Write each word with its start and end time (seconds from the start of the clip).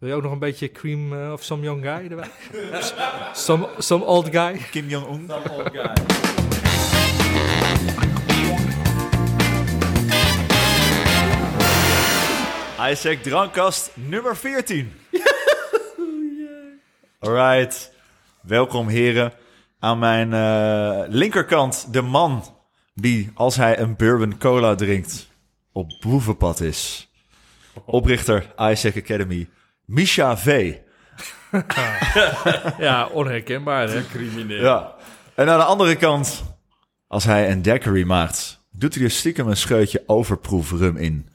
Wil 0.00 0.08
je 0.08 0.14
ook 0.14 0.22
nog 0.22 0.32
een 0.32 0.38
beetje 0.38 0.72
cream 0.72 1.12
eh, 1.12 1.32
of 1.32 1.42
some 1.42 1.62
young 1.62 1.82
guy 1.82 2.06
erbij? 2.10 2.30
some, 3.32 3.68
some 3.78 4.04
old 4.04 4.28
guy? 4.30 4.56
Kim 4.70 4.88
Jong-un. 4.88 5.30
Isaac 12.90 13.22
Drankkast 13.22 13.90
nummer 13.94 14.36
14. 14.36 14.92
Alright. 17.20 17.92
Welkom 18.40 18.88
heren. 18.88 19.32
Aan 19.78 19.98
mijn 19.98 20.32
eh, 20.32 21.08
linkerkant 21.08 21.92
de 21.92 22.02
man 22.02 22.44
die, 22.94 23.30
als 23.34 23.56
hij 23.56 23.78
een 23.78 23.96
bourbon 23.96 24.38
cola 24.38 24.74
drinkt, 24.74 25.28
op 25.72 25.90
boevenpad 26.00 26.60
is. 26.60 27.10
Oprichter 27.84 28.52
Isaac 28.58 28.96
Academy, 28.96 29.48
Misha 29.90 30.36
V. 30.36 30.74
Ja, 32.78 33.06
onherkenbaar 33.12 33.88
hè? 33.88 34.06
Crimineel. 34.06 34.62
Ja. 34.62 34.94
En 35.34 35.48
aan 35.48 35.58
de 35.58 35.64
andere 35.64 35.96
kant, 35.96 36.42
als 37.08 37.24
hij 37.24 37.50
een 37.50 37.62
daiquiri 37.62 38.04
maakt, 38.04 38.60
doet 38.72 38.94
hij 38.94 39.04
er 39.04 39.10
stiekem 39.10 39.48
een 39.48 39.56
scheutje 39.56 40.02
overproef 40.06 40.70
rum 40.70 40.96
in. 40.96 41.28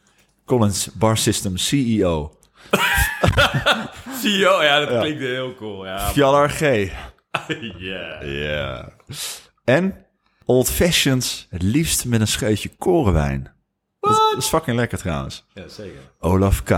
Collins 0.46 0.90
Bar 0.94 1.18
System 1.18 1.58
CEO, 1.58 2.38
wel? 2.72 4.62
Ja, 4.64 4.80
dat 4.80 4.90
Ja. 4.90 5.00
klinkt 5.00 5.20
heel 5.22 5.56
cool. 5.56 5.86
Ja. 5.86 6.00
Fjallar 6.10 6.50
G. 6.50 6.60
Ja. 7.78 8.22
Ja. 8.24 8.90
En 9.64 10.06
Old 10.46 10.70
Fashioned, 10.70 11.48
het 11.50 11.62
liefst 11.62 12.06
met 12.06 12.22
een 12.22 12.28
scheutje 12.28 12.70
korenwijn. 12.78 13.54
Dat, 14.00 14.12
dat 14.32 14.38
is 14.38 14.48
fucking 14.48 14.78
lekker 14.78 14.98
trouwens. 14.98 15.46
Ja, 15.54 15.68
zeker. 15.68 16.00
Olaf 16.20 16.64
K. 16.64 16.70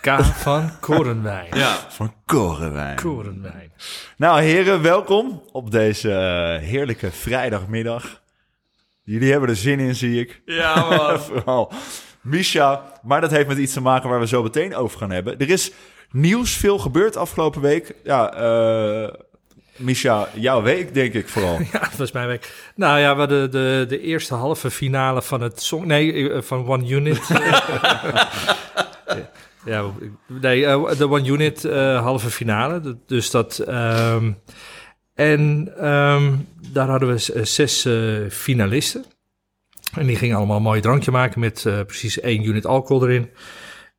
K 0.00 0.24
van 0.24 0.70
Korenwijn. 0.80 1.46
Ja. 1.52 1.78
Van 1.88 2.14
korenwijn. 2.26 2.96
Korenwijn. 2.96 3.72
Nou 4.16 4.40
heren, 4.42 4.82
welkom 4.82 5.42
op 5.52 5.70
deze 5.70 6.12
eh, 6.12 6.68
heerlijke 6.68 7.10
vrijdagmiddag. 7.10 8.22
Jullie 9.02 9.30
hebben 9.30 9.48
er 9.48 9.56
zin 9.56 9.80
in, 9.80 9.94
zie 9.94 10.20
ik. 10.20 10.42
Ja, 10.44 10.88
man. 10.88 11.20
Vooral 11.28 11.72
Misha. 12.20 12.92
Maar 13.02 13.20
dat 13.20 13.30
heeft 13.30 13.48
met 13.48 13.58
iets 13.58 13.72
te 13.72 13.80
maken 13.80 14.08
waar 14.08 14.20
we 14.20 14.26
zo 14.26 14.42
meteen 14.42 14.74
over 14.74 14.98
gaan 14.98 15.10
hebben. 15.10 15.38
Er 15.38 15.50
is 15.50 15.70
nieuws, 16.10 16.52
veel 16.52 16.78
gebeurd 16.78 17.16
afgelopen 17.16 17.60
week. 17.60 17.94
Ja, 18.04 18.32
eh 18.32 19.14
Misha, 19.76 20.28
jouw 20.34 20.62
week 20.62 20.94
denk 20.94 21.12
ik 21.14 21.28
vooral. 21.28 21.58
Ja, 21.72 21.78
dat 21.78 21.96
was 21.96 22.12
mijn 22.12 22.26
week. 22.26 22.72
Nou 22.74 22.98
ja, 22.98 23.12
we 23.12 23.18
hadden 23.18 23.50
de, 23.50 23.84
de 23.88 24.00
eerste 24.00 24.34
halve 24.34 24.70
finale 24.70 25.22
van 25.22 25.40
het 25.40 25.62
song... 25.62 25.86
Nee, 25.86 26.30
eh, 26.30 26.42
van 26.42 26.68
One 26.68 26.88
Unit. 26.88 27.20
ja, 29.66 29.84
nee, 30.40 30.66
eh, 30.66 30.90
de 30.98 31.08
One 31.10 31.26
Unit 31.28 31.64
eh, 31.64 32.02
halve 32.02 32.30
finale. 32.30 32.96
Dus 33.06 33.30
dat... 33.30 33.58
ehm, 33.58 34.32
en 35.14 35.72
ehm, 35.78 36.32
daar 36.72 36.88
hadden 36.88 37.08
we 37.14 37.32
eh, 37.34 37.44
zes 37.44 37.84
eh, 37.84 37.94
finalisten. 38.30 39.04
En 39.94 40.06
die 40.06 40.16
gingen 40.16 40.36
allemaal 40.36 40.56
een 40.56 40.62
mooi 40.62 40.80
drankje 40.80 41.10
maken 41.10 41.40
met 41.40 41.64
eh, 41.66 41.80
precies 41.86 42.20
één 42.20 42.44
unit 42.44 42.66
alcohol 42.66 43.08
erin. 43.08 43.30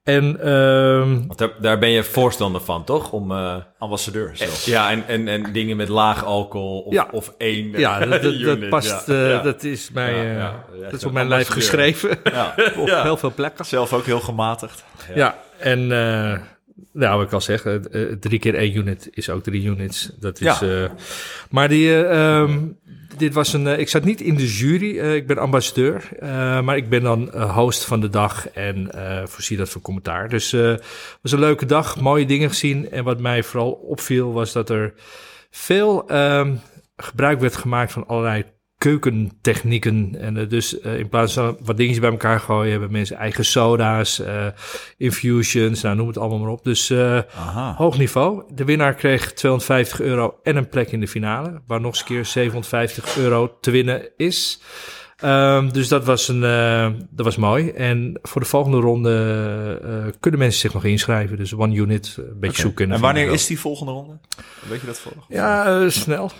En 0.03 0.39
ehm, 0.41 1.27
Want 1.27 1.37
daar, 1.37 1.51
daar 1.61 1.79
ben 1.79 1.89
je 1.89 2.03
voorstander 2.03 2.61
van, 2.61 2.83
toch? 2.83 3.11
Om, 3.11 3.31
eh, 3.31 3.55
Ambassadeur 3.77 4.31
zelfs. 4.33 4.65
ja, 4.65 4.91
en, 4.91 5.07
en, 5.07 5.27
en 5.27 5.51
dingen 5.53 5.77
met 5.77 5.87
laag 5.89 6.25
alcohol 6.25 6.79
of, 6.81 6.93
Ja. 6.93 7.07
of 7.11 7.33
één 7.37 7.71
ja, 7.71 7.99
dat, 7.99 8.09
dat, 8.09 8.21
dat 8.23 8.57
unit, 8.57 8.69
past... 8.69 9.07
ja. 9.07 9.13
eh, 9.13 9.29
Ja. 9.29 9.41
Dat 9.41 9.63
is 9.63 9.91
mij... 9.91 10.13
Ja, 10.15 10.29
eh, 10.73 10.79
ja. 10.79 10.83
dat 10.89 10.93
is 10.93 11.05
op 11.05 11.11
mijn 11.11 11.27
lijf 11.27 11.47
geschreven. 11.47 12.19
Ja. 12.23 12.53
op 12.77 12.87
Ja. 12.87 13.01
heel 13.03 13.17
veel 13.17 13.31
plekken. 13.35 13.65
Zelf 13.65 13.93
ook 13.93 14.05
heel 14.05 14.19
gematigd. 14.19 14.83
Ja, 15.15 15.37
en 15.59 15.91
eh, 15.91 16.39
nou, 16.93 17.17
wat 17.17 17.25
ik 17.27 17.33
al 17.33 17.41
zeg, 17.41 17.65
eh, 17.65 17.75
drie 18.19 18.39
keer 18.39 18.55
één 18.55 18.77
unit 18.77 19.09
is 19.11 19.29
ook 19.29 19.43
drie 19.43 19.63
units. 19.65 20.11
Dat 20.19 20.41
is, 20.41 20.59
Ja. 20.59 20.83
eh, 20.83 20.89
maar 21.49 21.69
die, 21.69 21.89
eh, 22.05 22.39
ehm, 22.39 22.59
dit 23.17 23.33
was 23.33 23.53
een, 23.53 23.67
ik 23.79 23.89
zat 23.89 24.03
niet 24.03 24.21
in 24.21 24.35
de 24.35 24.47
jury, 24.47 24.97
ik 24.97 25.27
ben 25.27 25.37
ambassadeur, 25.37 26.09
maar 26.63 26.77
ik 26.77 26.89
ben 26.89 27.01
dan 27.03 27.37
host 27.39 27.85
van 27.85 27.99
de 28.01 28.09
dag 28.09 28.49
en 28.49 28.89
voorzie 29.25 29.57
dat 29.57 29.69
van 29.69 29.81
commentaar. 29.81 30.29
Dus 30.29 30.51
het 30.51 30.83
was 31.21 31.31
een 31.31 31.39
leuke 31.39 31.65
dag, 31.65 31.99
mooie 31.99 32.25
dingen 32.25 32.49
gezien. 32.49 32.91
En 32.91 33.03
wat 33.03 33.19
mij 33.19 33.43
vooral 33.43 33.71
opviel 33.71 34.33
was 34.33 34.51
dat 34.51 34.69
er 34.69 34.93
veel 35.51 36.07
ehm, 36.09 36.55
gebruik 36.97 37.39
werd 37.39 37.55
gemaakt 37.55 37.91
van 37.91 38.07
allerlei 38.07 38.43
keukentechnieken. 38.77 40.15
En 40.19 40.37
eh, 40.37 40.49
dus 40.49 40.79
eh, 40.79 40.99
in 40.99 41.09
plaats 41.09 41.33
van 41.33 41.57
wat 41.63 41.77
dingetjes 41.77 42.01
bij 42.01 42.11
elkaar 42.11 42.39
gooien, 42.39 42.71
hebben 42.71 42.91
mensen 42.91 43.17
eigen 43.17 43.45
soda's, 43.45 44.19
eh, 44.19 44.45
infusions, 44.97 45.81
nou 45.81 45.95
noem 45.95 46.07
het 46.07 46.17
allemaal 46.17 46.39
maar 46.39 46.49
op. 46.49 46.63
Dus 46.63 46.93
hoog 47.75 47.97
niveau. 47.97 48.43
De 48.53 48.65
winnaar 48.65 48.93
kreeg 48.93 49.33
250 49.33 50.01
euro 50.01 50.39
en 50.43 50.55
een 50.55 50.69
plek 50.69 50.91
in 50.91 50.99
de 50.99 51.07
finale, 51.07 51.61
waar 51.67 51.81
nog 51.81 51.91
eens 51.91 51.99
een 51.99 52.05
keer 52.05 52.25
750 52.25 53.17
euro 53.17 53.57
te 53.59 53.71
winnen 53.71 54.09
is. 54.17 54.61
Ehm, 55.17 55.69
dus 55.69 55.87
dat 55.87 56.05
was, 56.05 56.27
een, 56.27 56.43
eh, 56.43 56.89
dat 57.09 57.25
was 57.25 57.35
mooi. 57.37 57.69
En 57.69 58.19
voor 58.21 58.41
de 58.41 58.47
volgende 58.47 58.77
ronde 58.79 59.79
eh, 59.83 60.13
kunnen 60.19 60.39
mensen 60.39 60.59
zich 60.59 60.73
nog 60.73 60.83
inschrijven. 60.83 61.37
Dus 61.37 61.53
one 61.55 61.75
unit, 61.75 62.15
een 62.17 62.39
beetje 62.39 62.61
zoeken. 62.61 62.91
En 62.91 62.99
wanneer 62.99 63.31
is 63.31 63.45
die 63.47 63.59
volgende 63.59 63.91
ronde? 63.91 64.17
Weet 64.69 64.79
je 64.81 64.85
dat 64.87 64.99
voor? 64.99 65.11
Ja, 65.27 65.81
eh, 65.81 65.89
snel. 65.89 66.31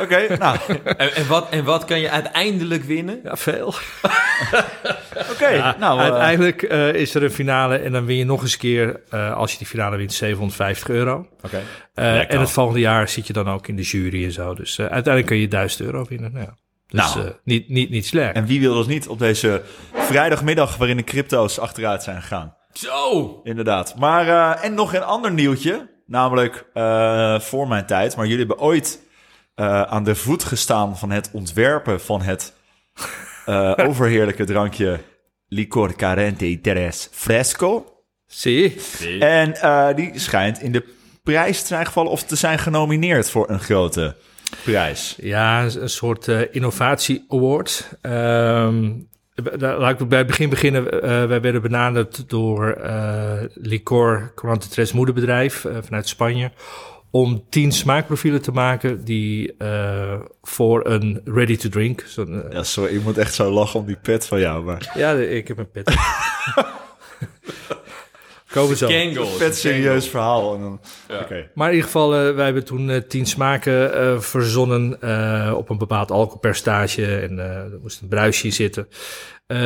Oké, 0.00 0.36
nou, 0.38 0.58
En, 0.84 1.14
en, 1.14 1.26
wat, 1.28 1.48
en 1.50 1.64
wat 1.64 1.84
kan 1.84 2.00
je 2.00 2.10
uiteindelijk 2.10 2.84
winnen? 2.84 3.20
Ja, 3.24 3.36
veel. 3.36 3.66
oké. 5.32 5.48
Ja, 5.48 5.76
nou, 5.78 5.98
eh, 5.98 6.04
uiteindelijk 6.04 6.62
eh, 6.62 6.94
is 6.94 7.14
er 7.14 7.22
een 7.22 7.30
finale 7.30 7.76
en 7.76 7.92
dan 7.92 8.04
win 8.04 8.16
je 8.16 8.24
nog 8.24 8.42
eens 8.42 8.52
een 8.52 8.58
keer, 8.58 9.00
eh, 9.10 9.36
als 9.36 9.52
je 9.52 9.58
die 9.58 9.66
finale 9.66 9.96
wint, 9.96 10.12
750 10.12 10.88
euro. 10.88 11.26
oké. 11.42 11.60
Eh, 11.94 12.32
en 12.32 12.40
het 12.40 12.50
volgende 12.50 12.80
jaar 12.80 13.08
zit 13.08 13.26
je 13.26 13.32
dan 13.32 13.48
ook 13.48 13.68
in 13.68 13.76
de 13.76 13.82
jury 13.82 14.24
en 14.24 14.32
zo. 14.32 14.54
Dus 14.54 14.78
eh, 14.78 14.84
uiteindelijk 14.86 15.26
kun 15.26 15.36
je 15.36 15.48
1000 15.48 15.80
euro 15.82 16.06
winnen. 16.08 16.32
Nou, 16.32 16.44
ja. 16.44 16.54
Dus 16.90 17.14
Nou. 17.14 17.26
eh, 17.26 17.32
niet, 17.44 17.68
niet, 17.68 17.90
niet 17.90 18.06
slecht. 18.06 18.34
En 18.34 18.46
wie 18.46 18.60
wil 18.60 18.74
dat 18.74 18.86
niet 18.86 19.08
op 19.08 19.18
deze 19.18 19.62
vrijdagmiddag 19.92 20.76
waarin 20.76 20.96
de 20.96 21.04
crypto's 21.04 21.58
achteruit 21.58 22.02
zijn 22.02 22.20
gegaan? 22.22 22.54
Zo! 22.72 23.40
Inderdaad. 23.44 23.94
Maar, 23.98 24.28
eh, 24.28 24.64
en 24.64 24.74
nog 24.74 24.94
een 24.94 25.02
ander 25.02 25.32
nieuwtje. 25.32 25.88
Namelijk 26.06 26.66
eh, 26.74 27.40
voor 27.40 27.68
mijn 27.68 27.86
tijd. 27.86 28.16
Maar 28.16 28.26
jullie 28.26 28.46
hebben 28.46 28.64
ooit 28.64 29.00
eh, 29.54 29.82
aan 29.82 30.04
de 30.04 30.14
voet 30.14 30.44
gestaan 30.44 30.98
van 30.98 31.10
het 31.10 31.30
ontwerpen 31.32 32.00
van 32.00 32.22
het 32.22 32.52
eh, 33.46 33.72
overheerlijke 33.88 34.44
drankje 34.44 35.00
Licor 35.48 35.94
Carente 35.94 36.58
Tres 36.62 37.08
Fresco. 37.12 37.84
Zie 38.26 38.74
En 39.18 39.54
eh, 39.60 39.88
die 39.94 40.18
schijnt 40.18 40.62
in 40.62 40.72
de 40.72 40.84
prijs 41.22 41.60
te 41.60 41.66
zijn 41.66 41.86
gevallen 41.86 42.10
of 42.10 42.22
te 42.22 42.36
zijn 42.36 42.58
genomineerd 42.58 43.30
voor 43.30 43.50
een 43.50 43.60
grote 43.60 44.16
prijs. 44.64 45.16
Ja, 45.20 45.64
een 45.64 45.90
soort 45.90 46.28
eh, 46.28 46.40
innovatie 46.50 47.24
award. 47.28 47.88
Ehm, 48.00 48.90
laat 49.58 50.00
ik 50.00 50.08
bij 50.08 50.18
het 50.18 50.26
begin 50.26 50.48
beginnen. 50.48 51.02
Eh, 51.02 51.24
wij 51.26 51.40
werden 51.40 51.62
benaderd 51.62 52.28
door 52.28 52.70
eh 52.70 53.42
Licor 53.54 54.32
moederbedrijf 54.92 55.66
vanuit 55.80 56.08
Spanje. 56.08 56.50
Om 57.12 57.44
tien 57.48 57.72
smaakprofielen 57.72 58.42
te 58.42 58.52
maken 58.52 59.04
die 59.04 59.54
voor 60.42 60.86
een 60.86 61.20
ready 61.24 61.56
to 61.56 61.68
drink. 61.68 62.04
zo'n, 62.06 62.42
eh, 62.42 62.52
Ja, 62.52 62.62
sorry, 62.62 62.94
ik 62.94 63.02
moet 63.02 63.18
echt 63.18 63.34
zo 63.34 63.50
lachen 63.50 63.80
om 63.80 63.86
die 63.86 63.98
pet 64.02 64.26
van 64.26 64.40
jou. 64.40 64.64
Maar 64.64 64.92
ja, 64.94 65.12
ik 65.12 65.48
heb 65.48 65.58
een 65.58 65.70
pet. 65.70 65.94
Komen 68.52 68.76
zo. 68.76 68.88
Kangle. 68.88 69.26
vet 69.26 69.56
serieus 69.56 70.08
verhaal. 70.08 70.54
En 70.54 70.60
dan, 70.60 70.80
Ja. 71.08 71.26
Maar 71.54 71.68
in 71.68 71.74
ieder 71.74 71.86
geval, 71.90 72.14
eh, 72.14 72.34
wij 72.34 72.44
hebben 72.44 72.64
toen 72.64 72.90
eh, 72.90 72.96
tien 73.00 73.26
smaken 73.26 73.94
eh, 73.94 74.18
verzonnen 74.20 75.00
eh, 75.00 75.54
op 75.56 75.68
een 75.70 75.78
bepaald 75.78 76.10
alcoholpercentage. 76.10 77.16
En 77.20 77.38
eh, 77.38 77.46
er 77.56 77.78
moest 77.82 78.00
een 78.00 78.08
bruisje 78.08 78.44
in 78.46 78.52
zitten. 78.52 78.88
Eh, 79.46 79.56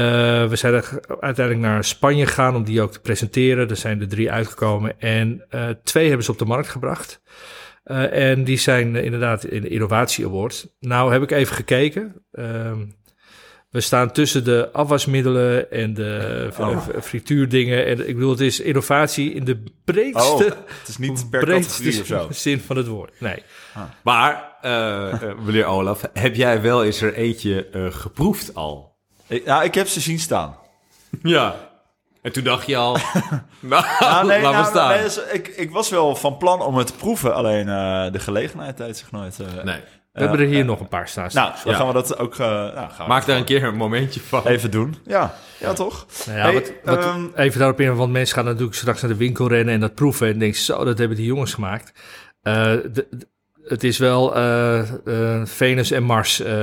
we 0.49 0.57
zijn 0.57 0.83
uiteindelijk 1.21 1.67
naar 1.67 1.85
Spanje 1.85 2.27
gegaan 2.27 2.55
om 2.57 2.65
die 2.65 2.83
ook 2.83 2.93
te 2.93 3.01
presenteren. 3.01 3.69
Er 3.69 3.77
zijn 3.77 4.01
er 4.01 4.09
drie 4.09 4.31
uitgekomen 4.31 5.01
en 5.01 5.45
eh, 5.49 5.69
twee 5.83 6.07
hebben 6.07 6.25
ze 6.25 6.31
op 6.31 6.39
de 6.39 6.45
markt 6.45 6.69
gebracht. 6.69 7.21
Eh, 7.85 8.31
en 8.31 8.45
die 8.45 8.59
zijn 8.59 8.97
inderdaad 8.97 9.45
in 9.45 9.61
de 9.63 9.69
Innovatie 9.69 10.25
Award. 10.27 10.67
Nou 10.81 11.13
heb 11.13 11.23
ik 11.23 11.31
even 11.31 11.55
gekeken. 11.55 12.25
Ehm, 12.33 12.81
we 13.75 13.81
staan 13.81 14.11
tussen 14.13 14.45
de 14.45 14.69
afwasmiddelen 14.73 15.71
en 15.71 15.95
de 15.95 16.49
Oh. 16.59 16.79
frituurdingen. 17.03 17.87
En 17.87 18.09
ik 18.09 18.15
bedoel, 18.15 18.31
het 18.31 18.41
is 18.41 18.61
innovatie 18.61 19.33
in 19.33 19.45
de 19.45 19.63
breedste 19.85 20.33
Oh, 20.33 20.39
het 20.79 20.89
is 20.89 20.99
niet 20.99 21.27
per 21.31 21.47
categorie 21.47 22.01
of 22.01 22.07
zo. 22.07 22.29
zin 22.49 22.61
van 22.61 22.77
het 22.77 22.87
woord. 22.87 23.21
Nee. 23.21 23.43
Maar, 24.03 24.57
eh, 24.61 25.13
eh, 25.13 25.39
meneer 25.39 25.65
Olaf, 25.65 26.03
heb 26.13 26.35
jij 26.35 26.63
wel 26.63 26.85
eens 26.85 27.01
er 27.01 27.15
eentje 27.15 27.67
eh, 27.69 27.87
geproefd 27.91 28.55
al? 28.55 28.97
Nou, 29.45 29.65
ik 29.65 29.75
heb 29.75 29.87
ze 29.87 30.01
zien 30.01 30.19
staan. 30.19 30.57
Ja. 31.23 31.73
En 32.23 32.33
toen 32.33 32.45
dacht 32.45 32.67
je 32.67 32.77
al, 32.77 32.97
nou, 33.61 33.85
Ah, 33.99 34.25
nee, 34.25 34.43
laat 34.43 34.53
maar 34.53 34.61
nou, 34.63 34.67
staan. 34.67 34.89
nee, 34.91 35.03
dus 35.03 35.21
ik, 35.33 35.49
ik 35.49 35.71
was 35.71 35.91
wel 35.91 36.17
van 36.17 36.37
plan 36.37 36.61
om 36.63 36.77
het 36.77 36.87
te 36.87 36.95
proeven, 36.95 37.35
alleen 37.35 37.69
eh, 37.69 38.13
de 38.13 38.19
gelegenheid 38.19 38.77
deed 38.77 38.97
zich 38.97 39.11
nooit. 39.11 39.41
eh, 39.41 39.65
Nee. 39.65 39.81
We 40.15 40.21
hebben 40.21 40.41
er 40.41 40.47
hier 40.47 40.65
nog 40.65 40.81
een 40.81 40.89
paar 40.89 41.09
staan. 41.09 41.29
Nou, 41.33 41.53
dan 41.65 41.75
gaan 41.75 41.87
we 41.87 41.93
dat 41.93 42.19
ook 42.19 42.33
eh, 42.33 42.39
nou, 42.49 42.91
gaan 42.91 43.09
Maak 43.09 43.27
daar 43.27 43.37
een 43.37 43.45
keer 43.45 43.65
een 43.65 43.77
momentje 43.77 44.21
van. 44.21 44.47
even 44.47 44.71
doen. 44.71 44.95
Ja, 45.05 45.35
ja 45.61 45.73
toch? 45.73 46.07
Nou 46.27 46.39
ja, 46.39 46.45
Hey, 46.45 46.53
wat, 46.55 46.73
wat- 46.85 47.05
ehm, 47.05 47.25
even 47.35 47.59
daarop 47.59 47.81
in, 47.81 47.95
want 47.97 48.13
mensen 48.13 48.35
gaan 48.35 48.45
natuurlijk 48.45 48.75
straks 48.77 49.01
naar 49.01 49.11
de 49.11 49.17
winkel 49.17 49.49
rennen 49.49 49.75
en 49.75 49.81
dat 49.81 49.95
proeven. 49.95 50.27
En 50.29 50.39
denken, 50.39 50.61
zo, 50.61 50.85
dat 50.85 50.99
hebben 50.99 51.17
die 51.17 51.27
jongens 51.27 51.55
gemaakt. 51.55 51.93
Eh, 52.43 52.55
de- 52.65 53.07
de- 53.11 53.29
het 53.67 53.85
is 53.85 53.99
wel 53.99 54.35
eh, 54.37 54.79
eh, 54.81 55.47
Venus 55.47 55.91
en 55.91 56.03
Mars, 56.03 56.41
eh, 56.41 56.55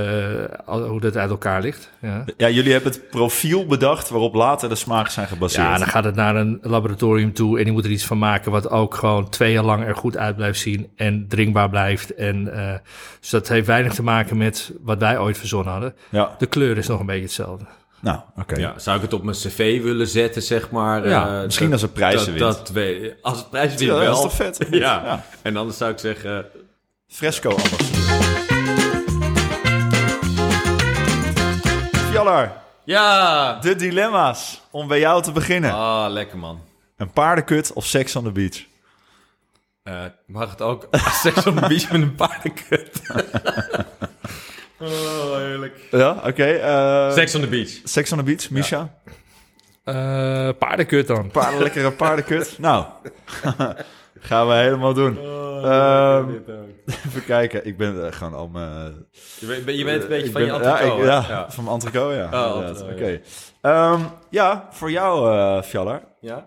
hoe 0.65 0.99
dat 0.99 1.17
uit 1.17 1.29
elkaar 1.29 1.61
ligt. 1.61 1.89
Ja. 2.01 2.25
Ja, 2.37 2.49
jullie 2.49 2.71
hebben 2.71 2.91
het 2.91 3.09
profiel 3.09 3.65
bedacht 3.65 4.09
waarop 4.09 4.33
later 4.33 4.69
de 4.69 4.75
smaken 4.75 5.11
zijn 5.11 5.27
gebaseerd. 5.27 5.67
ja, 5.67 5.77
dan 5.77 5.87
gaat 5.87 6.03
het 6.03 6.15
naar 6.15 6.35
een 6.35 6.59
laboratorium 6.61 7.33
toe 7.33 7.57
en 7.57 7.63
die 7.63 7.73
moet 7.73 7.85
er 7.85 7.91
iets 7.91 8.05
van 8.05 8.17
maken 8.17 8.51
wat 8.51 8.69
ook 8.69 8.95
gewoon 8.95 9.29
twee 9.29 9.51
jaar 9.51 9.63
lang 9.63 9.85
er 9.85 9.95
goed 9.95 10.17
uit 10.17 10.35
blijft 10.35 10.59
zien 10.59 10.91
en 10.95 11.25
drinkbaar 11.27 11.69
blijft. 11.69 12.13
En, 12.15 12.53
eh, 12.53 12.73
dus 13.19 13.29
dat 13.29 13.47
heeft 13.47 13.67
weinig 13.67 13.93
te 13.93 14.03
maken 14.03 14.37
met 14.37 14.71
wat 14.81 14.99
wij 14.99 15.19
ooit 15.19 15.37
verzonnen 15.37 15.71
hadden. 15.71 15.93
Ja, 16.09 16.35
De 16.37 16.45
kleur 16.45 16.77
is 16.77 16.87
nog 16.87 16.99
een 16.99 17.05
beetje 17.05 17.21
hetzelfde. 17.23 17.65
nou, 17.99 18.19
oké. 18.37 18.55
Ja, 18.55 18.73
zou 18.79 18.95
ik 18.95 19.01
het 19.01 19.13
op 19.13 19.23
mijn 19.23 19.37
cv 19.37 19.81
willen 19.81 20.07
zetten, 20.07 20.41
zeg 20.41 20.69
maar? 20.69 21.07
Ja, 21.09 21.41
misschien 21.43 21.65
dat- 21.69 21.73
als 21.73 21.81
het 21.81 21.93
prijzen 21.93 22.37
dat, 22.37 22.71
wint. 22.71 23.01
Dat, 23.03 23.13
als 23.21 23.37
het 23.37 23.49
prijzen 23.49 23.77
wint 23.77 23.91
Ja, 23.91 23.97
wel. 23.97 24.05
dat 24.05 24.15
is 24.15 24.21
toch 24.21 24.33
vet? 24.33 24.67
Ja. 24.71 24.79
Ja. 24.79 25.23
en 25.41 25.57
anders 25.57 25.77
zou 25.77 25.91
ik 25.91 25.97
zeggen... 25.99 26.45
Fresco 27.11 27.49
ambassadeur. 27.49 28.19
Fjallar, 32.11 32.51
Ja! 32.83 33.59
de 33.61 33.75
dilemma's 33.75 34.61
om 34.71 34.87
bij 34.87 34.99
jou 34.99 35.21
te 35.21 35.31
beginnen. 35.31 35.71
Ah, 35.73 36.05
lekker 36.11 36.37
man. 36.37 36.61
Een 36.97 37.11
paardenkut 37.11 37.73
of 37.73 37.85
seks 37.85 38.15
on 38.15 38.23
the 38.23 38.31
beach? 38.31 38.65
Eh, 39.83 40.03
mag 40.25 40.49
het 40.49 40.61
ook 40.61 40.87
seks 41.23 41.45
op 41.47 41.55
de 41.61 41.67
beach 41.67 41.91
met 41.91 42.01
een 42.01 42.15
paardenkut? 42.15 43.01
oh, 44.79 45.35
heerlijk. 45.35 45.75
Ja, 45.91 46.21
oké. 46.25 46.43
eh, 46.45 47.11
Seks 47.13 47.35
on 47.35 47.41
the 47.41 47.47
beach. 47.47 47.69
Seks 47.83 48.11
on 48.11 48.17
the 48.17 48.23
beach, 48.23 48.49
Misha? 48.49 48.93
Eh 49.83 50.49
paardenkut 50.59 51.07
dan. 51.07 51.31
Paarden, 51.31 51.61
lekkere 51.61 51.91
paardenkut. 51.91 52.55
nou, 52.59 52.85
gaan 54.21 54.47
we 54.47 54.53
helemaal 54.53 54.93
doen. 54.93 55.17
Ehm, 55.63 56.29
even 57.07 57.25
kijken. 57.25 57.65
Ik 57.65 57.77
ben 57.77 58.05
eh, 58.05 58.11
gewoon 58.13 58.33
al 58.33 58.47
mijn... 58.47 59.05
Je 59.39 59.45
bent, 59.45 59.77
je 59.77 59.83
bent 59.85 60.01
een 60.03 60.09
beetje 60.09 60.25
ik 60.25 60.31
van 60.31 60.41
je 60.41 60.51
ben- 60.51 60.61
ja, 60.61 60.79
ik- 60.79 60.97
ja, 61.05 61.25
ja. 61.29 61.45
van 61.51 61.63
mijn 61.63 61.75
antico, 61.75 62.11
ja. 62.13 62.29
Oh, 62.33 62.69
Oké. 62.91 63.05
ja. 63.05 63.17
Ehm, 63.61 64.01
ja, 64.29 64.67
voor 64.71 64.91
jou, 64.91 65.31
eh 65.37 65.61
Fjallar. 65.61 66.01
Ja? 66.19 66.45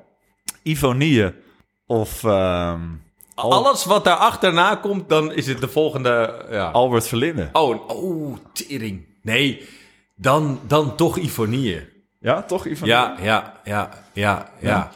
Of 1.87 2.25
ehm, 2.25 2.81
Al- 3.35 3.53
Alles 3.53 3.85
wat 3.85 4.05
daar 4.05 4.17
achterna 4.17 4.75
komt, 4.75 5.09
dan 5.09 5.33
is 5.33 5.47
het 5.47 5.61
de 5.61 5.69
volgende... 5.69 6.45
Ja. 6.51 6.71
Albert 6.71 7.07
Verlinde. 7.09 7.49
Oh, 7.53 7.89
oh, 7.89 8.37
tering. 8.53 9.07
Nee, 9.23 9.69
dan, 10.17 10.61
dan 10.67 10.97
toch 10.97 11.17
Ivonie. 11.19 11.89
Ja, 12.21 12.43
toch 12.43 12.67
Ivonie? 12.67 12.95
Ja, 12.95 13.15
ja, 13.21 13.61
ja, 13.65 13.89
ja, 14.13 14.51
ja. 14.61 14.91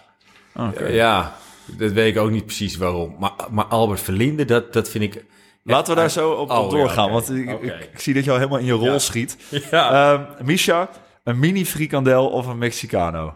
Oké. 0.55 0.87
Ja, 0.87 1.35
dat 1.77 1.93
weet 1.93 2.15
ik 2.17 2.21
ook 2.23 2.31
niet 2.31 2.45
precies 2.45 2.77
waarom. 2.77 3.17
Maar, 3.19 3.33
maar 3.51 3.65
Albert 3.65 4.01
Verlinde, 4.01 4.45
dat, 4.45 4.73
dat 4.73 4.89
vind 4.89 5.05
ik... 5.05 5.25
Laten 5.63 5.95
we 5.95 6.01
daar 6.01 6.11
zo 6.11 6.31
op, 6.31 6.51
Oh, 6.51 6.59
op 6.59 6.71
ja, 6.71 6.77
doorgaan, 6.77 7.11
want 7.11 7.31
ik, 7.31 7.61
ik, 7.63 7.89
ik 7.93 8.01
zie 8.01 8.15
dat 8.15 8.25
je 8.25 8.31
al 8.31 8.37
helemaal 8.37 8.59
in 8.59 8.65
je 8.65 8.73
rol 8.73 8.85
Ja. 8.93 8.99
schiet. 8.99 9.37
Ja. 9.71 10.13
Ehm 10.15 10.45
Misha, 10.47 10.89
een 11.25 11.39
mini 11.39 11.67
frikandel 11.67 12.29
of 12.29 12.47
een 12.47 12.59
Mexicano? 12.59 13.35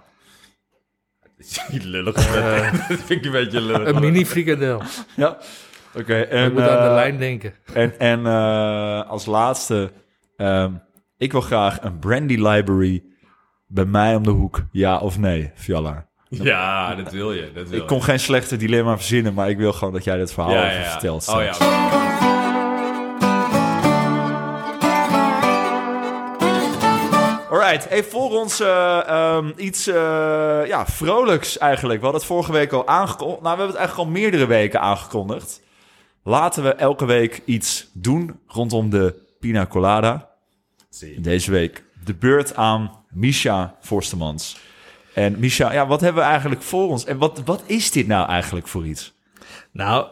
lullig. 1.82 2.14
dat 2.88 2.98
vind 2.98 3.10
ik 3.10 3.24
een 3.24 3.30
beetje 3.32 3.60
lullig. 3.60 3.88
Een 3.88 4.00
mini 4.00 4.26
frikandel. 4.26 4.82
Ja. 5.16 5.38
Oké, 5.94 6.16
Ik 6.20 6.28
en, 6.28 6.52
moet 6.52 6.60
aan 6.62 6.82
de 6.82 6.88
eh, 6.88 6.94
lijn 6.94 7.18
denken. 7.18 7.54
en, 7.74 7.98
en 7.98 8.26
eh, 8.26 9.10
als 9.10 9.26
laatste, 9.26 9.92
ehm, 10.36 10.72
ik 11.18 11.32
wil 11.32 11.40
graag 11.40 11.82
een 11.82 11.98
brandy 11.98 12.36
library 12.36 13.02
bij 13.66 13.84
mij 13.84 14.14
om 14.16 14.22
de 14.22 14.30
hoek. 14.30 14.62
Ja 14.70 14.98
of 14.98 15.18
nee, 15.18 15.50
Fiala? 15.54 16.06
Ja, 16.40 16.94
dat 16.94 17.12
wil 17.12 17.32
je. 17.32 17.52
Dat 17.54 17.68
wil 17.68 17.80
Ik 17.80 17.86
kon 17.86 18.02
geen 18.02 18.20
slechte 18.20 18.56
dilemma 18.56 18.96
verzinnen, 18.96 19.34
maar 19.34 19.50
ik 19.50 19.56
wil 19.56 19.72
gewoon 19.72 19.92
dat 19.92 20.04
jij 20.04 20.16
dit 20.16 20.32
verhaal 20.32 20.52
ja, 20.52 20.70
even 20.70 20.80
ja, 20.80 20.90
vertelt. 20.90 21.28
Oh 21.28 21.42
ja. 21.42 21.54
Alright, 27.50 27.88
hey, 27.88 28.04
voor 28.04 28.30
ons 28.30 28.60
eh, 28.60 29.08
ehm, 29.08 29.52
iets 29.56 29.86
eh, 29.86 29.94
ja, 30.66 30.86
vrolijks 30.86 31.58
eigenlijk. 31.58 31.98
We 31.98 32.04
hadden 32.04 32.20
het 32.20 32.30
vorige 32.30 32.52
week 32.52 32.72
al 32.72 32.88
aangekondigd. 32.88 33.42
Nou, 33.42 33.56
we 33.56 33.62
hebben 33.62 33.66
het 33.66 33.76
eigenlijk 33.76 34.08
al 34.08 34.20
meerdere 34.20 34.46
weken 34.46 34.80
aangekondigd. 34.80 35.60
Laten 36.22 36.62
we 36.62 36.74
elke 36.74 37.04
week 37.04 37.42
iets 37.44 37.88
doen 37.92 38.40
rondom 38.46 38.90
de 38.90 39.14
Pina 39.40 39.66
Colada. 39.66 40.28
Deze 41.18 41.50
week 41.50 41.84
de 42.04 42.14
beurt 42.14 42.56
aan 42.56 43.04
Misha 43.10 43.76
Forstemans. 43.80 44.56
En 45.14 45.36
Misha, 45.38 45.72
ja, 45.72 45.86
wat 45.86 46.00
hebben 46.00 46.22
we 46.22 46.28
eigenlijk 46.28 46.62
voor 46.62 46.88
ons? 46.88 47.04
En 47.04 47.18
wat, 47.18 47.42
wat 47.44 47.62
is 47.66 47.90
dit 47.90 48.06
nou 48.06 48.28
eigenlijk 48.28 48.68
voor 48.68 48.86
iets? 48.86 49.14
Nou, 49.72 50.06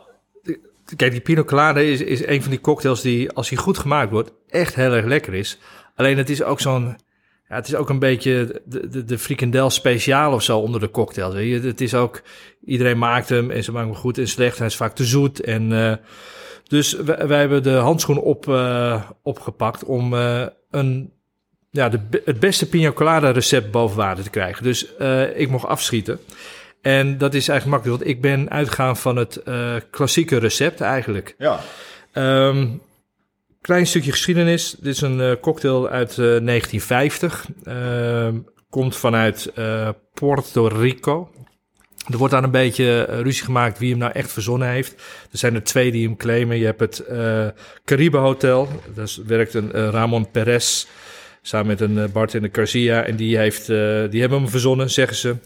kijk, 0.97 1.11
die 1.11 1.21
Pinot 1.21 1.47
Colada 1.47 1.81
is, 1.81 2.01
is 2.01 2.27
een 2.27 2.43
van 2.43 2.51
die 2.51 2.61
cocktails 2.61 3.01
die, 3.01 3.31
als 3.31 3.49
hij 3.49 3.59
goed 3.59 3.79
gemaakt 3.79 4.11
wordt, 4.11 4.33
echt 4.49 4.75
heel 4.75 4.93
erg 4.93 5.05
lekker 5.05 5.35
is. 5.35 5.59
Alleen 5.95 6.19
het 6.19 6.31
is 6.31 6.43
ook 6.43 6.61
zo'n, 6.61 6.85
ja, 7.49 7.55
het 7.55 7.67
is 7.67 7.75
ook 7.75 7.89
een 7.89 7.99
beetje 7.99 8.63
de, 8.65 8.89
de, 8.89 9.05
de 9.05 9.19
frikandel 9.19 9.71
speciaal 9.71 10.33
of 10.33 10.43
zo 10.43 10.59
onder 10.59 10.81
de 10.81 10.91
cocktails. 10.91 11.35
Weet 11.35 11.63
je? 11.63 11.69
Het 11.69 11.81
is 11.81 11.95
ook, 11.95 12.23
iedereen 12.65 12.99
maakt 12.99 13.29
hem 13.29 13.51
en 13.51 13.65
ze 13.65 13.73
maken 13.73 13.89
hem 13.89 13.99
goed 13.99 14.19
en 14.19 14.29
slecht. 14.29 14.59
Hij 14.59 14.67
is 14.67 14.77
vaak 14.77 14.95
te 14.95 15.05
zoet 15.05 15.41
en... 15.41 15.73
eh, 15.73 15.97
dus 16.71 16.93
wij, 16.93 17.39
hebben 17.39 17.63
de 17.63 17.75
handschoen 17.75 18.19
op, 18.19 18.49
eh, 18.49 19.03
opgepakt 19.23 19.85
om 19.85 20.15
eh, 20.15 20.47
een, 20.71 21.13
ja, 21.71 21.89
de, 21.89 22.23
het 22.25 22.41
beste 22.41 22.69
pina 22.69 22.93
colada 22.93 23.31
recept 23.31 23.71
boven 23.71 23.97
water 23.97 24.25
te 24.25 24.31
krijgen. 24.31 24.63
Dus 24.63 24.97
eh, 24.97 25.41
ik 25.41 25.49
mocht 25.49 25.67
afschieten. 25.67 26.21
En 26.81 27.19
dat 27.19 27.35
is 27.35 27.49
eigenlijk 27.49 27.77
makkelijk, 27.77 27.99
want 28.03 28.17
ik 28.17 28.21
ben 28.23 28.51
uitgegaan 28.51 28.97
van 28.97 29.17
het 29.17 29.37
eh, 29.37 29.75
klassieke 29.91 30.39
recept 30.39 30.81
eigenlijk. 30.81 31.35
Ja. 31.39 31.61
Ehm, 32.13 32.69
klein 33.61 33.87
stukje 33.87 34.11
geschiedenis. 34.11 34.77
Dit 34.79 34.95
is 34.95 35.01
een 35.01 35.21
eh, 35.21 35.33
cocktail 35.41 35.89
uit 35.89 36.11
eh, 36.11 36.17
1950. 36.17 37.47
Ehm, 37.65 38.39
komt 38.71 38.97
vanuit 38.97 39.53
Puerto 40.15 40.67
Rico. 40.67 41.31
Er 42.11 42.17
wordt 42.17 42.33
daar 42.33 42.45
een 42.45 42.51
beetje 42.51 43.03
ruzie 43.03 43.45
gemaakt 43.45 43.79
wie 43.79 43.91
hem 43.91 43.99
nou 43.99 44.13
echt 44.13 44.33
verzonnen 44.33 44.69
heeft. 44.69 44.93
Er 45.33 45.39
zijn 45.39 45.55
er 45.55 45.63
twee 45.63 45.91
die 45.91 46.07
hem 46.07 46.17
claimen. 46.17 46.59
Je 46.59 46.65
hebt 46.65 46.81
het 46.81 46.99
eh 46.99 47.47
Caribe 47.85 48.17
Hotel. 48.17 48.69
Daar 48.95 49.09
werkt 49.27 49.55
een 49.55 49.71
Ramon 49.91 50.31
Perez 50.31 50.87
samen 51.43 51.67
met 51.67 51.81
een 51.81 51.97
uh, 51.97 52.05
bartender 52.13 52.51
Garcia. 52.53 53.05
En 53.05 53.17
die, 53.17 53.37
heeft, 53.37 53.69
eh, 53.69 54.11
die 54.11 54.21
hebben 54.21 54.39
hem 54.39 54.49
verzonnen, 54.49 54.91
zeggen 54.91 55.17
ze. 55.17 55.37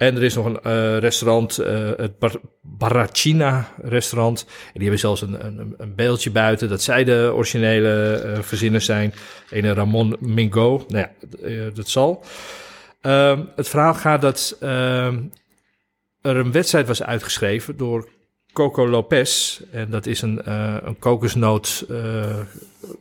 En 0.00 0.16
er 0.16 0.22
is 0.22 0.34
nog 0.34 0.46
een 0.46 0.60
eh, 0.62 0.98
restaurant, 0.98 1.58
eh, 1.58 1.90
het 1.96 2.18
Bar 2.18 2.40
Barrachina 2.62 3.68
restaurant. 3.82 4.44
En 4.48 4.72
die 4.72 4.82
hebben 4.82 4.98
zelfs 4.98 5.20
een, 5.20 5.46
een, 5.46 5.74
een 5.78 5.94
beeldje 5.94 6.30
buiten 6.30 6.68
dat 6.68 6.82
zij 6.82 7.04
de 7.04 7.30
originele 7.34 8.12
eh 8.12 8.42
verzinners 8.42 8.84
zijn. 8.84 9.14
Een 9.50 9.74
Ramon 9.74 10.16
Mingo. 10.20 10.84
Nou 10.88 11.06
ja, 11.06 11.28
eh, 11.42 11.74
dat 11.74 11.88
zal. 11.88 12.24
Ehm, 13.00 13.44
het 13.56 13.68
verhaal 13.68 13.94
gaat 13.94 14.20
dat 14.20 14.56
ehm, 14.60 15.22
er 16.20 16.36
een 16.36 16.52
wedstrijd 16.52 16.86
was 16.86 17.02
uitgeschreven 17.02 17.76
door 17.76 18.08
Coco 18.52 18.88
Lopez. 18.88 19.60
En 19.70 19.90
dat 19.90 20.06
is 20.06 20.22
een, 20.22 20.42
eh, 20.42 20.76
een 20.82 20.98
kokosnoot, 20.98 21.84
eh, 21.88 22.38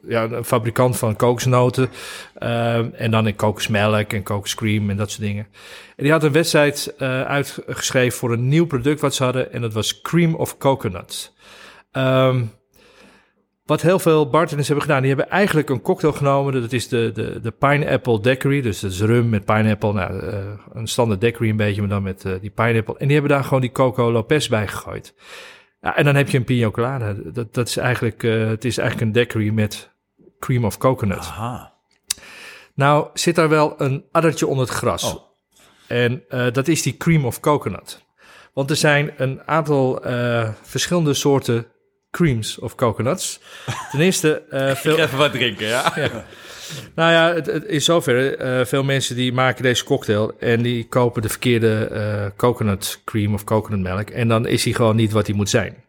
ja, 0.08 0.24
een 0.24 0.44
fabrikant 0.44 0.98
van 0.98 1.16
kokosnoten. 1.16 1.90
Ehm, 2.36 2.90
en 2.94 3.12
dan 3.12 3.28
in 3.28 3.36
kokosmelk 3.36 4.14
en 4.14 4.24
kokoscream 4.24 4.90
en 4.90 4.98
dat 4.98 5.10
soort 5.10 5.22
dingen. 5.22 5.48
En 5.96 6.04
die 6.04 6.12
had 6.12 6.24
een 6.24 6.32
wedstrijd 6.32 6.94
eh, 6.98 7.22
uitgeschreven 7.22 8.18
voor 8.18 8.32
een 8.32 8.48
nieuw 8.48 8.66
product 8.66 9.02
wat 9.02 9.16
ze 9.16 9.24
hadden. 9.24 9.54
En 9.54 9.62
dat 9.62 9.74
was 9.74 10.02
Cream 10.02 10.36
of 10.36 10.58
Coconut. 10.58 11.34
Ehm, 11.92 12.42
wat 13.70 13.82
heel 13.82 14.00
veel 14.00 14.30
bartenders 14.30 14.68
hebben 14.68 14.86
gedaan, 14.86 15.02
die 15.02 15.16
hebben 15.16 15.30
eigenlijk 15.30 15.70
een 15.70 15.82
cocktail 15.82 16.14
genomen. 16.14 16.62
Dat 16.62 16.72
is 16.72 16.88
de, 16.88 17.12
de, 17.14 17.40
de 17.42 17.52
Pineapple 17.52 18.20
Daiquiri. 18.20 18.62
Dus 18.62 18.80
dat 18.80 18.92
is 18.92 19.02
rum 19.02 19.30
met 19.30 19.46
pineapple. 19.46 19.94
Nou, 19.94 20.20
eh, 20.20 20.38
een 20.74 20.88
standaard 20.88 21.22
daiquiri 21.22 21.50
een 21.50 21.58
beetje, 21.58 21.82
maar 21.82 21.90
dan 21.90 22.04
met 22.04 22.26
eh, 22.26 22.34
die 22.42 22.50
pineapple. 22.50 22.98
En 22.98 23.06
die 23.06 23.14
hebben 23.18 23.32
daar 23.36 23.44
gewoon 23.44 23.62
die 23.62 23.72
Coco 23.72 24.12
Lopez 24.12 24.48
bij 24.48 24.68
gegooid. 24.68 25.14
Ja, 25.82 25.96
en 25.98 26.04
dan 26.04 26.16
heb 26.16 26.30
je 26.30 26.38
een 26.38 26.44
pina 26.44 26.72
colada. 26.72 27.14
Dat, 27.14 27.54
dat 27.54 27.68
is 27.68 27.78
eigenlijk, 27.78 28.24
eh, 28.24 28.48
het 28.48 28.66
is 28.66 28.78
eigenlijk 28.78 29.08
een 29.08 29.14
daiquiri 29.14 29.52
met 29.52 29.92
cream 30.40 30.66
of 30.66 30.78
coconut. 30.78 31.18
Aha. 31.18 31.74
Nou 32.74 33.08
zit 33.14 33.36
daar 33.36 33.50
wel 33.50 33.74
een 33.78 34.06
addertje 34.12 34.48
onder 34.48 34.66
het 34.66 34.76
gras. 34.76 35.14
Oh. 35.14 35.22
En 35.88 36.24
dat 36.54 36.68
is 36.68 36.82
die 36.82 36.98
cream 36.98 37.26
of 37.26 37.40
coconut. 37.40 38.06
Want 38.54 38.70
er 38.70 38.76
zijn 38.76 39.14
een 39.18 39.42
aantal 39.46 40.02
verschillende 40.62 41.14
soorten 41.14 41.68
creams 42.12 42.60
of 42.60 42.76
coconuts. 42.76 43.40
Ten 43.92 44.00
eerste, 44.00 44.42
eh, 44.50 44.76
veel, 44.84 44.98
even 44.98 45.18
wat 45.18 45.32
drinken, 45.32 45.68
ja? 45.68 45.94
nou 46.96 47.12
ja, 47.12 47.34
het, 47.34 47.46
het, 47.46 47.64
in 47.64 47.82
zoverre, 47.82 48.36
eh, 48.36 48.66
veel 48.66 48.84
mensen 48.84 49.16
die 49.16 49.34
maken 49.34 49.64
deze 49.64 49.84
cocktail 49.84 50.34
en 50.40 50.62
die 50.62 50.88
kopen 50.88 51.22
de 51.22 51.30
verkeerde 51.30 51.86
eh, 51.86 52.26
coconut 52.38 53.02
cream 53.06 53.34
of 53.34 53.44
coconut 53.44 53.80
melk. 53.80 54.10
En 54.10 54.28
dan 54.28 54.48
is 54.48 54.64
hij 54.64 54.74
gewoon 54.74 54.96
niet 54.96 55.12
wat 55.12 55.28
hij 55.28 55.36
moet 55.36 55.50
zijn. 55.50 55.84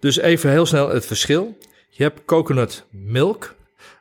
Dus 0.00 0.18
even 0.18 0.50
heel 0.50 0.66
snel 0.66 0.88
het 0.88 1.06
verschil. 1.06 1.58
Je 1.88 2.02
hebt 2.02 2.24
coconut 2.24 2.84
milk. 2.90 3.56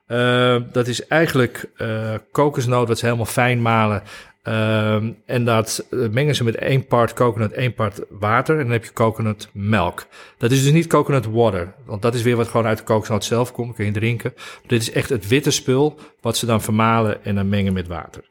Uh, 0.08 0.62
dat 0.72 0.88
is 0.88 1.08
eigenlijk 1.08 1.70
uh, 1.78 2.14
kokosnoot 2.32 2.88
wat 2.88 2.98
ze 3.00 3.06
helemaal 3.06 3.26
fijn 3.26 3.62
malen. 3.62 4.04
Uh, 4.48 5.04
en 5.25 5.46
dat 5.46 5.88
mengen 5.89 6.36
ze 6.36 6.44
met 6.44 6.56
één 6.56 6.86
part 6.86 7.13
coconut, 7.13 7.51
één 7.51 7.74
part 7.74 8.01
water. 8.10 8.56
En 8.56 8.63
dan 8.63 8.72
heb 8.72 8.86
je 8.86 8.94
coconut 8.94 9.50
melk. 9.54 10.08
Dat 10.38 10.51
is 10.51 10.63
dus 10.63 10.72
niet 10.72 10.88
coconut 10.88 11.25
water. 11.25 11.74
Want 11.86 12.01
dat 12.01 12.16
is 12.16 12.22
weer 12.22 12.36
wat 12.36 12.48
gewoon 12.48 12.66
uit 12.66 12.77
de 12.77 12.84
kokosnoot 12.84 13.25
zelf 13.25 13.51
komt. 13.51 13.75
Kun 13.75 13.86
je 13.86 13.92
drinken. 13.92 14.34
dit 14.68 14.82
is 14.82 14.92
echt 14.92 15.10
het 15.10 15.27
witte 15.27 15.51
spul 15.51 16.00
wat 16.22 16.38
ze 16.38 16.46
dan 16.46 16.62
vermalen 16.62 17.24
en 17.25 17.36
dan 17.36 17.50
mengen 17.50 17.74
met 17.74 17.88
water. 17.88 18.24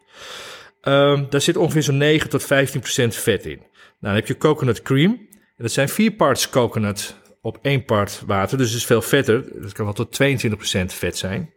Um, 0.82 1.26
daar 1.30 1.40
zit 1.40 1.56
ongeveer 1.56 1.82
zo'n 1.82 1.96
9 1.96 2.30
tot 2.30 2.44
15 2.44 2.80
procent 2.80 3.14
vet 3.14 3.46
in. 3.46 3.58
Nou, 3.58 3.68
dan 4.00 4.14
heb 4.14 4.26
je 4.26 4.36
coconut 4.36 4.82
cream. 4.82 5.10
En 5.30 5.62
dat 5.62 5.72
zijn 5.72 5.88
vier 5.88 6.10
parts 6.10 6.48
coconut 6.48 7.16
op 7.40 7.58
één 7.62 7.84
part 7.84 8.22
water. 8.26 8.58
Dus 8.58 8.68
het 8.68 8.76
is 8.76 8.86
veel 8.86 9.02
vetter. 9.02 9.62
Dat 9.62 9.72
kan 9.72 9.84
wel 9.84 9.94
tot 9.94 10.12
22 10.12 10.58
procent 10.58 10.92
vet 10.92 11.16
zijn. 11.16 11.54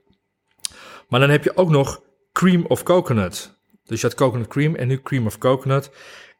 Maar 1.07 1.19
dan 1.19 1.29
heb 1.29 1.43
je 1.43 1.57
ook 1.57 1.69
nog 1.69 2.01
cream 2.31 2.65
of 2.65 2.83
coconut. 2.83 3.58
Dus 3.89 4.01
je 4.01 4.07
had 4.07 4.15
coconut 4.15 4.47
cream 4.47 4.75
en 4.75 4.87
nu 4.87 5.01
cream 5.01 5.25
of 5.25 5.37
coconut. 5.37 5.91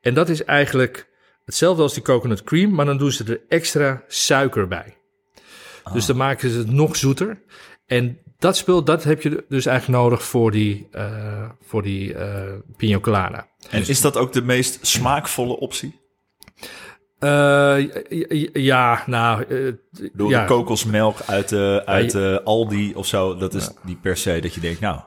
En 0.02 0.14
dat 0.14 0.30
is 0.30 0.44
eigenlijk 0.44 1.10
hetzelfde 1.46 1.82
als 1.82 1.94
die 1.94 2.04
coconut 2.04 2.44
cream, 2.44 2.72
maar 2.72 2.86
dan 2.86 2.98
doen 2.98 3.12
ze 3.12 3.24
er 3.24 3.42
extra 3.48 4.04
suiker 4.08 4.68
bij. 4.68 4.98
Dus 5.94 6.06
dan 6.06 6.18
maken 6.18 6.50
ze 6.50 6.58
het 6.58 6.72
nog 6.72 6.96
zoeter. 6.96 7.42
En 7.86 8.20
dat 8.38 8.58
spul, 8.58 8.84
dat 8.84 9.04
heb 9.04 9.22
je 9.22 9.46
dus 9.50 9.66
eigenlijk 9.66 10.02
nodig 10.02 10.24
voor 10.24 10.52
die, 10.52 10.88
uh, 10.92 11.50
voor 11.62 11.82
die 11.82 12.14
uh, 12.14 12.44
pina 12.78 13.00
colada. 13.00 13.48
En 13.70 13.88
is 13.88 14.02
dat 14.02 14.18
ook 14.18 14.34
de 14.34 14.42
meest 14.42 14.88
smaakvolle 14.88 15.58
optie? 15.58 16.00
Uh, 17.20 17.78
ja, 18.54 19.04
nou... 19.06 19.46
Door 20.14 20.30
ja. 20.30 20.42
de 20.42 20.48
kokosmelk 20.48 21.18
uit, 21.26 21.50
de, 21.50 21.82
uit 21.86 22.12
de 22.12 22.42
Aldi 22.44 22.94
of 22.96 23.06
zo, 23.06 23.38
dat 23.38 23.54
is 23.54 23.70
niet 23.84 24.02
per 24.02 24.18
se 24.18 24.40
dat 24.40 24.54
je 24.54 24.62
denkt, 24.62 24.80
nou... 24.80 25.00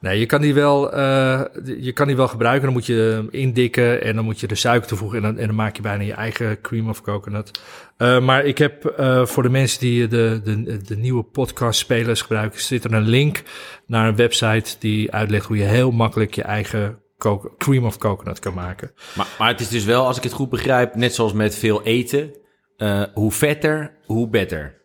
Nee, 0.00 0.18
je 0.18 0.26
kan 0.26 0.40
die 0.40 0.54
wel, 0.54 0.98
uh, 0.98 1.42
je 1.78 1.92
kan 1.92 2.06
die 2.06 2.16
wel 2.16 2.28
gebruiken. 2.28 2.64
Dan 2.64 2.72
moet 2.72 2.86
je 2.86 3.26
indikken 3.30 4.02
en 4.02 4.14
dan 4.14 4.24
moet 4.24 4.40
je 4.40 4.46
de 4.46 4.54
suiker 4.54 4.88
toevoegen. 4.88 5.18
En 5.18 5.24
dan, 5.24 5.38
en 5.38 5.46
dan 5.46 5.56
maak 5.56 5.76
je 5.76 5.82
bijna 5.82 6.02
je 6.02 6.12
eigen 6.12 6.60
cream 6.60 6.88
of 6.88 7.02
coconut. 7.02 7.60
Uh, 7.98 8.20
maar 8.20 8.44
ik 8.44 8.58
heb 8.58 8.94
uh, 9.00 9.26
voor 9.26 9.42
de 9.42 9.48
mensen 9.48 9.80
die 9.80 10.08
de, 10.08 10.40
de, 10.44 10.82
de 10.82 10.96
nieuwe 10.96 11.22
podcast-spelers 11.22 12.20
gebruiken, 12.20 12.60
zit 12.60 12.84
er 12.84 12.92
een 12.92 13.08
link 13.08 13.42
naar 13.86 14.08
een 14.08 14.16
website 14.16 14.76
die 14.78 15.12
uitlegt 15.12 15.46
hoe 15.46 15.56
je 15.56 15.64
heel 15.64 15.90
makkelijk 15.90 16.34
je 16.34 16.42
eigen 16.42 16.98
cream 17.58 17.84
of 17.84 17.98
coconut 17.98 18.38
kan 18.38 18.54
maken. 18.54 18.92
Maar, 19.16 19.26
maar 19.38 19.48
het 19.48 19.60
is 19.60 19.68
dus 19.68 19.84
wel, 19.84 20.06
als 20.06 20.16
ik 20.16 20.22
het 20.22 20.32
goed 20.32 20.48
begrijp, 20.48 20.94
net 20.94 21.14
zoals 21.14 21.32
met 21.32 21.54
veel 21.54 21.82
eten. 21.82 22.30
hoe 23.14 23.32
vetter, 23.32 23.96
hoe 24.04 24.28
beter. 24.28 24.79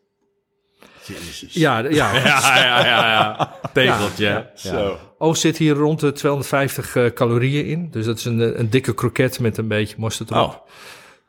Jezus. 1.07 1.53
Ja, 1.53 1.79
ja. 1.79 1.89
ja, 2.15 2.57
ja, 2.57 2.85
ja, 2.85 3.09
ja. 3.09 3.51
Tegeltje. 3.73 4.25
Ja, 4.25 4.51
Zo. 4.55 4.99
Oh, 5.17 5.33
zit 5.33 5.57
hier 5.57 5.73
rond 5.73 5.99
de 5.99 6.11
250 6.11 6.95
uh, 6.95 7.05
calorieën 7.05 7.65
in. 7.65 7.87
Dus 7.91 8.05
dat 8.05 8.17
is 8.17 8.25
een, 8.25 8.59
een 8.59 8.69
dikke 8.69 8.93
kroket 8.93 9.39
met 9.39 9.57
een 9.57 9.67
beetje 9.67 9.95
mosterd 9.97 10.31
erop. 10.31 10.43
Oh. 10.43 10.73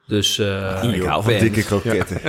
Dus 0.06 0.38
uh, 0.38 0.94
ik 0.94 1.02
hou 1.02 1.22
van 1.22 1.38
dikke 1.38 1.62
kroketten. 1.62 2.20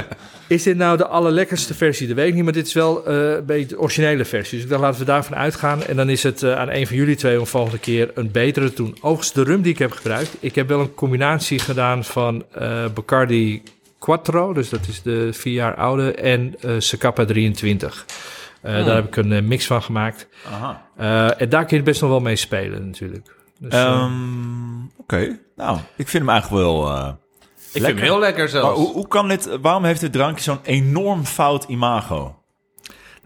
is 0.48 0.63
dit 0.63 0.77
nou 0.77 0.98
de 0.98 1.08
allerlekkerste 1.08 1.74
versie? 1.74 2.08
Dat 2.08 2.16
weet 2.16 2.27
ik 2.27 2.34
niet, 2.34 2.44
maar 2.44 2.54
dit 2.54 2.68
is 2.68 2.74
wel 2.74 3.12
uh, 3.12 3.32
een 3.32 3.46
beetje 3.46 3.66
de 3.66 3.80
originele 3.80 4.25
versie. 4.25 4.56
Dus 4.56 4.63
ik 4.63 4.70
dacht, 4.70 4.82
laten 4.82 5.00
we 5.00 5.06
daarvan 5.06 5.38
uitgaan. 5.38 5.84
En 5.84 5.96
dan 5.96 6.10
is 6.10 6.24
het 6.24 6.42
uh, 6.42 6.56
aan 6.56 6.70
een 6.70 6.88
van 6.88 6.96
jullie 6.96 7.16
twee 7.16 7.39
om 7.39 7.48
volgende 7.48 7.80
keer 7.80 8.12
een 8.13 8.32
betere 8.32 8.70
te 8.70 8.75
doen. 8.75 8.98
Overigens, 9.01 9.34
de 9.34 9.44
rum 9.44 9.62
die 9.62 9.72
ik 9.72 9.80
heb 9.80 9.92
gebruikt. 9.92 10.38
Ik 10.39 10.56
heb 10.56 10.68
wel 10.68 10.80
een 10.80 10.94
combinatie 10.94 11.60
gedaan 11.60 12.04
van 12.04 12.46
Bacardi 12.94 13.63
Quattro, 14.00 14.54
dus 14.54 14.70
dat 14.70 14.88
is 14.88 15.01
de 15.01 15.34
vier 15.34 15.54
jaar 15.54 15.75
oude, 15.75 16.13
en 16.13 16.56
uh, 16.66 16.80
Zacapa 16.80 17.25
23. 17.25 18.06
Uh, 18.63 18.75
hmm. 18.75 18.86
Daar 18.86 18.96
heb 18.96 19.06
ik 19.06 19.16
een 19.16 19.32
uh, 19.32 19.42
mix 19.42 19.66
van 19.66 19.84
gemaakt. 19.84 20.27
Aha. 20.51 20.86
Uh, 21.00 21.42
en 21.42 21.50
daar 21.50 21.66
kun 21.66 21.77
je 21.77 21.84
best 21.84 22.01
nog 22.01 22.10
wel 22.10 22.20
mee 22.20 22.36
spelen 22.36 22.86
natuurlijk. 22.86 23.36
Dus, 23.60 23.74
um, 23.74 24.92
Oké, 24.98 25.16
okay. 25.16 25.39
nou, 25.56 25.77
ik 25.96 26.08
vind 26.08 26.24
hem 26.24 26.30
eigenlijk 26.30 26.63
wel 26.63 26.89
Ik 26.89 26.94
lekker. 26.94 27.18
vind 27.72 27.86
hem 27.86 27.98
heel 27.98 28.20
lekker 28.20 28.50
zelfs. 28.50 28.68
Maar 28.68 28.75
hoe, 28.75 28.94
hoe 28.94 29.08
kan 29.08 29.27
dit, 29.27 29.58
waarom 29.62 29.84
heeft 29.84 30.01
dit 30.01 30.12
drankje 30.12 30.44
zo'n 30.44 30.60
enorm 30.63 31.25
fout 31.25 31.63
imago? 31.63 32.37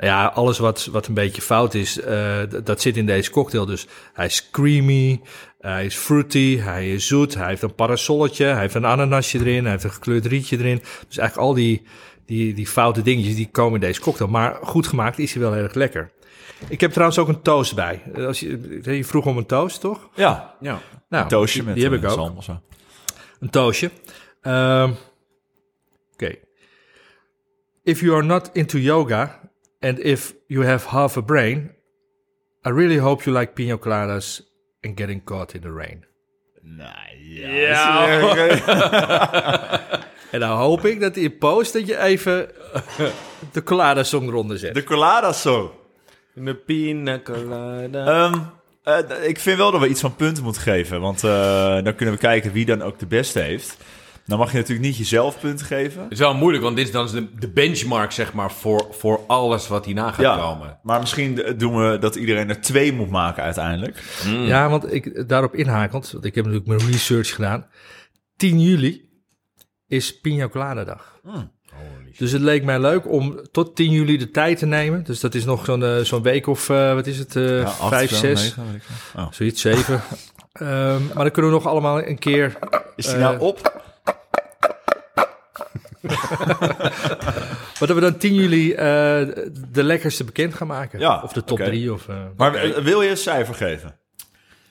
Ja, 0.01 0.25
alles 0.25 0.57
wat, 0.57 0.85
wat 0.85 1.07
een 1.07 1.13
beetje 1.13 1.41
fout 1.41 1.73
is, 1.73 1.97
uh, 1.97 2.37
dat 2.63 2.81
zit 2.81 2.97
in 2.97 3.05
deze 3.05 3.31
cocktail. 3.31 3.65
Dus 3.65 3.87
hij 4.13 4.25
is 4.25 4.49
creamy, 4.51 5.21
hij 5.59 5.85
is 5.85 5.95
fruity, 5.95 6.57
hij 6.57 6.93
is 6.93 7.07
zoet, 7.07 7.35
hij 7.35 7.47
heeft 7.47 7.61
een 7.61 7.75
parasolletje, 7.75 8.45
hij 8.45 8.59
heeft 8.59 8.73
een 8.73 8.85
ananasje 8.85 9.39
erin, 9.39 9.61
hij 9.61 9.71
heeft 9.71 9.83
een 9.83 9.91
gekleurd 9.91 10.25
rietje 10.25 10.57
erin. 10.57 10.81
Dus 11.07 11.17
eigenlijk 11.17 11.47
al 11.47 11.53
die, 11.53 11.83
die, 12.25 12.53
die 12.53 12.67
foute 12.67 13.01
dingetjes 13.01 13.35
die 13.35 13.49
komen 13.51 13.73
in 13.73 13.87
deze 13.87 14.01
cocktail. 14.01 14.29
Maar 14.29 14.57
goed 14.61 14.87
gemaakt 14.87 15.19
is 15.19 15.33
hij 15.33 15.41
wel 15.41 15.55
erg 15.55 15.73
lekker. 15.73 16.11
Ik 16.67 16.81
heb 16.81 16.91
trouwens 16.91 17.19
ook 17.19 17.27
een 17.27 17.41
toast 17.41 17.75
bij. 17.75 18.01
Als 18.15 18.39
je, 18.39 18.79
je 18.83 19.05
vroeg 19.05 19.25
om 19.25 19.37
een 19.37 19.45
toast, 19.45 19.79
toch? 19.79 20.09
Ja, 20.15 20.55
ja. 20.59 20.81
Nou, 21.09 21.23
een 21.23 21.29
toastje 21.29 21.57
die, 21.59 21.67
met 21.67 21.75
die 21.75 21.83
heb 21.83 21.93
ik 21.93 22.05
ook. 22.05 22.15
zalm 22.15 22.37
of 22.37 22.43
zo. 22.43 22.61
Een 23.39 23.49
toastje. 23.49 23.91
Um, 24.41 24.91
Oké. 24.91 24.97
Okay. 26.13 26.39
If 27.83 27.99
you 27.99 28.15
are 28.15 28.23
not 28.23 28.49
into 28.53 28.77
yoga 28.77 29.50
and 29.81 29.99
if 29.99 30.33
you 30.47 30.63
have 30.63 30.85
half 30.85 31.17
a 31.17 31.21
brain, 31.21 31.71
I 32.65 32.69
really 32.69 32.97
hope 32.97 33.25
you 33.25 33.39
like 33.39 33.53
pina 33.53 33.77
coladas 33.77 34.41
and 34.83 34.97
getting 34.97 35.23
caught 35.23 35.55
in 35.55 35.61
the 35.61 35.71
rain. 35.71 36.05
Nou 36.61 37.17
ja. 37.19 38.07
en 40.31 40.39
dan 40.39 40.57
hoop 40.57 40.85
ik 40.85 40.99
dat 40.99 41.15
in 41.15 41.37
post 41.37 41.73
dat 41.73 41.87
je 41.87 41.97
even 41.97 42.49
de 43.51 43.63
colada 43.63 44.03
song 44.03 44.27
eronder 44.27 44.57
zet. 44.57 44.73
De 44.73 44.83
colada 44.83 45.31
song. 45.31 45.69
De 46.33 46.55
pina 46.55 47.19
colada. 47.19 48.25
Um, 48.25 48.51
uh, 48.85 49.27
ik 49.27 49.39
vind 49.39 49.57
wel 49.57 49.71
dat 49.71 49.81
we 49.81 49.87
iets 49.87 50.01
van 50.01 50.15
punten 50.15 50.43
moeten 50.43 50.61
geven. 50.61 51.01
Want 51.01 51.23
uh, 51.23 51.31
dan 51.83 51.95
kunnen 51.95 52.15
we 52.15 52.21
kijken 52.21 52.51
wie 52.51 52.65
dan 52.65 52.81
ook 52.81 52.99
de 52.99 53.05
beste 53.05 53.39
heeft. 53.39 53.77
Dan 54.31 54.39
mag 54.39 54.51
je 54.51 54.57
natuurlijk 54.57 54.87
niet 54.87 54.97
jezelf 54.97 55.39
punten 55.39 55.65
geven. 55.65 56.03
Het 56.03 56.11
is 56.11 56.19
wel 56.19 56.33
moeilijk, 56.33 56.63
want 56.63 56.75
dit 56.75 56.85
is 56.85 56.91
dan 56.91 57.07
de, 57.07 57.35
de 57.39 57.49
benchmark, 57.49 58.11
zeg 58.11 58.33
maar, 58.33 58.51
voor, 58.51 58.87
voor 58.91 59.19
alles 59.27 59.67
wat 59.67 59.85
hierna 59.85 60.11
gaat 60.11 60.21
ja, 60.25 60.37
komen. 60.37 60.79
Maar 60.83 60.99
misschien 60.99 61.53
doen 61.57 61.75
we 61.75 61.97
dat 61.97 62.15
iedereen 62.15 62.49
er 62.49 62.61
twee 62.61 62.93
moet 62.93 63.09
maken 63.09 63.43
uiteindelijk. 63.43 64.03
Mm. 64.25 64.43
Ja, 64.43 64.69
want 64.69 64.93
ik 64.93 65.29
daarop 65.29 65.55
inhakend, 65.55 66.11
want 66.11 66.25
ik 66.25 66.35
heb 66.35 66.45
natuurlijk 66.45 66.77
mijn 66.77 66.91
research 66.91 67.35
gedaan. 67.35 67.67
10 68.35 68.61
juli 68.61 69.09
is 69.87 70.19
Pina 70.19 70.47
Colada 70.47 70.83
dag. 70.83 71.19
Mm. 71.23 71.51
Dus 72.17 72.31
het 72.31 72.41
leek 72.41 72.63
mij 72.63 72.79
leuk 72.79 73.11
om 73.11 73.39
tot 73.51 73.75
10 73.75 73.91
juli 73.91 74.17
de 74.17 74.31
tijd 74.31 74.57
te 74.57 74.65
nemen. 74.65 75.03
Dus 75.03 75.19
dat 75.19 75.35
is 75.35 75.45
nog 75.45 75.65
zo'n 75.65 75.81
uh, 75.81 75.97
zo'n 75.97 76.21
week 76.21 76.47
of, 76.47 76.69
uh, 76.69 76.93
wat 76.93 77.07
is 77.07 77.17
het, 77.17 77.35
uh, 77.35 77.61
ja, 77.61 77.69
vijf, 77.69 78.11
zes, 78.11 78.55
oh. 79.15 79.27
zoiets, 79.31 79.61
zeven. 79.61 80.01
um, 80.61 81.05
maar 81.13 81.23
dan 81.23 81.31
kunnen 81.31 81.51
we 81.51 81.57
nog 81.57 81.67
allemaal 81.67 82.03
een 82.03 82.19
keer... 82.19 82.57
Is 82.95 83.05
die 83.05 83.15
nou 83.15 83.39
op? 83.39 83.89
maar 87.79 87.87
dat 87.87 87.93
we 87.93 87.99
dan 87.99 88.17
10 88.17 88.33
juli 88.33 88.71
uh, 88.71 88.77
de 89.71 89.83
lekkerste 89.83 90.23
bekend 90.23 90.53
gaan 90.53 90.67
maken. 90.67 90.99
Ja, 90.99 91.21
of 91.23 91.33
de 91.33 91.43
top 91.43 91.57
3. 91.57 91.91
Okay. 91.91 91.93
Of, 91.93 92.07
uh, 92.07 92.15
maar 92.37 92.49
okay. 92.49 92.83
wil 92.83 93.01
je 93.01 93.09
een 93.09 93.17
cijfer 93.17 93.55
geven? 93.55 93.99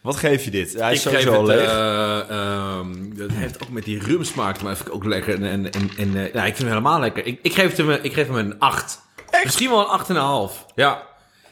Wat 0.01 0.17
geef 0.17 0.45
je 0.45 0.51
dit? 0.51 0.73
Hij 0.73 0.93
is 0.93 1.07
ik 1.07 1.11
sowieso 1.11 1.31
geef 1.31 1.39
het, 1.39 1.47
leeg. 1.47 1.73
Uh, 1.73 2.79
um, 2.79 3.17
dat 3.17 3.31
heeft 3.31 3.63
ook 3.63 3.69
met 3.69 3.85
die 3.85 3.99
rumsmaak, 3.99 4.63
maar 4.63 4.77
vind 4.77 4.89
ik 4.89 4.95
ook 4.95 5.05
lekker. 5.05 5.35
En, 5.35 5.45
en, 5.45 5.71
en, 5.71 5.91
en 5.97 6.09
uh, 6.09 6.33
ja, 6.33 6.45
ik 6.45 6.57
vind 6.57 6.59
hem 6.59 6.69
helemaal 6.69 7.01
lekker. 7.01 7.27
Ik, 7.27 7.39
ik, 7.43 7.55
geef, 7.55 7.77
hem, 7.77 7.91
ik 7.91 8.13
geef 8.13 8.27
hem 8.27 8.37
een 8.37 8.59
8. 8.59 9.01
Echt? 9.31 9.45
Misschien 9.45 9.71
wel 9.71 9.93
een 9.93 10.51
8,5. 10.51 10.75
Ja. 10.75 11.03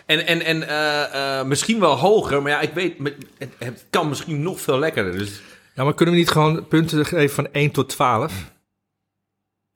En, 0.06 0.26
en, 0.26 0.42
en 0.42 0.62
uh, 0.62 1.42
misschien 1.44 1.80
wel 1.80 1.98
hoger, 1.98 2.42
maar 2.42 2.50
ja, 2.50 2.60
ik 2.60 2.72
weet, 2.72 2.94
het, 3.38 3.52
het 3.58 3.84
kan 3.90 4.08
misschien 4.08 4.42
nog 4.42 4.60
veel 4.60 4.78
lekkerder. 4.78 5.18
Dus... 5.18 5.40
Ja, 5.74 5.84
maar 5.84 5.94
kunnen 5.94 6.14
we 6.14 6.20
niet 6.20 6.30
gewoon 6.30 6.68
punten 6.68 7.06
geven 7.06 7.34
van 7.34 7.48
1 7.52 7.70
tot 7.70 7.88
12? 7.88 8.32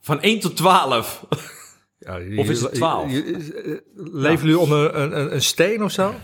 Van 0.02 0.21
1 0.21 0.40
tot 0.40 0.56
12. 0.56 1.25
Ja, 2.04 2.16
je, 2.16 2.38
of 2.38 2.49
is 2.49 2.61
het 2.61 2.75
12? 2.75 3.11
Je, 3.11 3.14
je, 3.14 3.82
leven 3.94 4.47
jullie 4.47 4.59
onder 4.59 4.94
een, 4.94 5.18
een, 5.18 5.35
een, 5.35 5.42
steen 5.42 5.85
of 5.85 5.92
zo? 5.92 6.14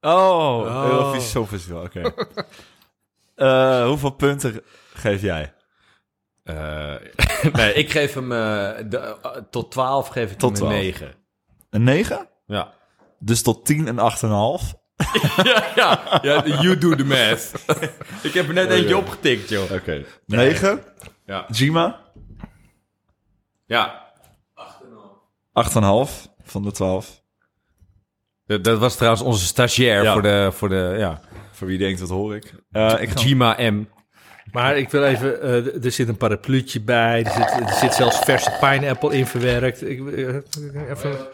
Oh, 0.00 0.58
oh. 0.58 0.84
Eurovisie 0.90 1.28
Songfestival, 1.28 1.82
oké. 1.82 2.06
Okay. 2.06 2.26
uh, 3.82 3.86
hoeveel 3.86 4.10
punten 4.10 4.60
geef 4.94 5.22
jij? 5.22 5.54
Uh, 6.44 6.94
nee, 7.52 7.74
ik 7.74 7.90
geef 7.90 8.14
hem 8.14 8.32
uh, 8.32 8.38
de, 8.88 9.16
tot 9.50 9.70
12 9.70 10.08
geef 10.08 10.30
ik 10.30 10.38
tot 10.38 10.58
hem 10.58 10.66
een 10.66 10.74
9. 10.74 11.14
Een 11.70 11.84
9? 11.84 12.28
Ja. 12.46 12.74
Dus 13.18 13.42
tot 13.42 13.64
10 13.66 13.86
en 13.86 13.96
8,5? 13.96 14.82
ja, 15.42 15.72
ja, 15.74 16.20
ja, 16.22 16.46
you 16.46 16.78
do 16.78 16.94
the 16.94 17.04
math. 17.04 17.52
ik 18.22 18.34
heb 18.34 18.48
er 18.48 18.54
net 18.54 18.66
oh, 18.66 18.72
eentje 18.72 18.96
opgetikt, 18.96 19.48
joh. 19.48 19.62
Oké. 19.62 19.74
Okay. 19.74 20.06
9? 20.26 20.82
Ja. 21.24 21.46
Jima? 21.50 22.03
Ja. 23.66 24.12
8,5 25.52 26.32
van 26.42 26.62
de 26.62 26.72
12. 26.72 27.22
Dat, 28.46 28.64
dat, 28.64 28.78
was 28.78 28.94
trouwens 28.96 29.22
onze 29.22 29.44
stagiair 29.46 30.02
Ja. 30.02 30.12
voor 30.12 30.22
de, 30.22 30.48
voor 30.52 30.68
de, 30.68 30.94
ja. 30.98 31.20
Voor 31.52 31.66
wie 31.66 31.78
denkt, 31.78 32.00
wat 32.00 32.08
hoor 32.08 32.34
ik? 32.36 32.54
Uh, 32.72 32.94
ik 33.00 33.10
ga... 33.10 33.20
Jima 33.20 33.56
M. 33.70 33.88
Maar 34.52 34.76
ik 34.76 34.90
wil 34.90 35.04
even, 35.04 35.40
eh, 35.42 35.84
er 35.84 35.92
zit 35.92 36.08
een 36.08 36.16
parapluutje 36.16 36.80
bij, 36.80 37.24
er 37.24 37.32
zit, 37.32 37.68
er 37.68 37.74
zit 37.74 37.94
zelfs 37.94 38.18
verse 38.18 38.56
pineapple 38.60 39.16
in 39.16 39.26
verwerkt. 39.26 39.82
Ik, 39.88 40.08
eh, 40.08 40.34
even, 40.90 41.26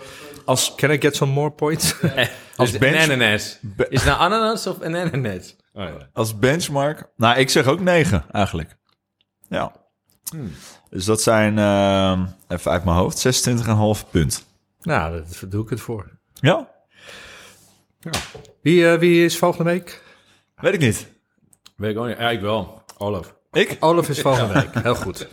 Als, 0.45 0.75
can 0.75 0.91
I 0.91 1.01
get 1.01 1.17
some 1.17 1.33
more 1.33 1.51
points? 1.51 1.95
Als 2.57 2.79
bench- 2.79 3.05
een 3.05 3.13
ananas. 3.13 3.59
Be- 3.61 3.87
Is 3.89 4.01
het 4.01 4.09
nou 4.09 4.21
ananas 4.21 4.67
of 4.67 4.81
een 4.81 4.95
ananas? 4.97 5.57
Oh, 5.73 5.83
ja. 5.85 6.09
als 6.13 6.39
benchmark... 6.39 7.11
Nou, 7.17 7.39
ik 7.39 7.51
zeg 7.51 7.67
ook 7.67 7.81
9 7.81 8.25
eigenlijk. 8.33 8.77
Ja. 9.49 9.73
Dus 10.91 11.05
dat 11.05 11.23
zijn, 11.23 11.59
ehm, 11.59 12.25
even 12.49 12.71
uit 12.71 12.85
mijn 12.85 12.97
hoofd, 12.97 13.19
26,5 13.19 14.11
punt. 14.11 14.45
nou, 14.81 15.13
daar 15.41 15.49
doe 15.49 15.63
ik 15.65 15.71
het 15.71 15.81
voor. 15.81 16.11
Ja, 16.35 16.69
Wie, 18.63 18.89
eh, 18.91 18.99
wie 18.99 19.25
is 19.25 19.39
volgende 19.39 19.71
week? 19.71 20.03
weet 20.57 20.75
ik 20.75 20.81
niet. 20.81 21.07
Weet 21.77 21.91
ik 21.91 21.99
ook 21.99 22.07
niet. 22.07 22.19
Ja, 22.19 22.31
ik 22.31 22.41
wel. 22.41 22.83
Olaf. 22.99 23.35
Ik? 23.53 23.77
Olaf 23.81 24.09
is 24.09 24.21
volgende 24.21 24.53
week. 24.55 24.83
Heel 24.83 24.95
goed. 24.95 25.27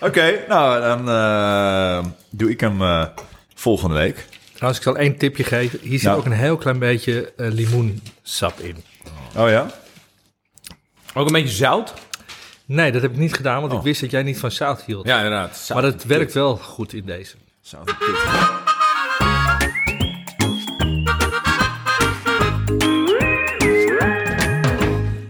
Oké, 0.00 0.44
nou 0.48 0.80
dan 0.80 1.08
eh, 1.08 2.10
doe 2.30 2.50
ik 2.50 2.60
hem 2.60 2.82
eh, 2.82 3.06
volgende 3.54 3.94
week. 3.94 4.26
Trouwens, 4.52 4.78
ik 4.78 4.84
zal 4.92 4.96
één 5.02 5.16
tipje 5.16 5.44
geven. 5.44 5.78
Hier 5.82 5.98
zit 5.98 6.02
Nou. 6.08 6.18
ook 6.18 6.24
een 6.24 6.32
heel 6.32 6.56
klein 6.56 6.78
beetje 6.78 7.32
eh, 7.36 7.50
limoensap 7.50 8.58
in. 8.58 8.76
Oh 9.36 9.48
ja? 9.48 9.70
Ook 11.14 11.26
een 11.26 11.32
beetje 11.32 11.54
zout? 11.56 11.92
Nee, 12.72 12.92
dat 12.92 13.02
heb 13.02 13.10
ik 13.10 13.16
niet 13.16 13.34
gedaan, 13.34 13.60
want 13.60 13.72
ik 13.72 13.78
Oh. 13.78 13.84
wist 13.84 14.00
dat 14.00 14.10
jij 14.10 14.22
niet 14.22 14.38
van 14.38 14.50
zout 14.50 14.82
hield. 14.82 15.06
Ja, 15.06 15.16
inderdaad. 15.16 15.56
Zout. 15.56 15.80
maar 15.82 15.90
dat 15.92 16.04
werkt 16.04 16.32
wel 16.32 16.56
goed 16.56 16.92
in 16.92 17.04
deze. 17.06 17.36
Zout 17.60 17.88
en. 17.88 17.96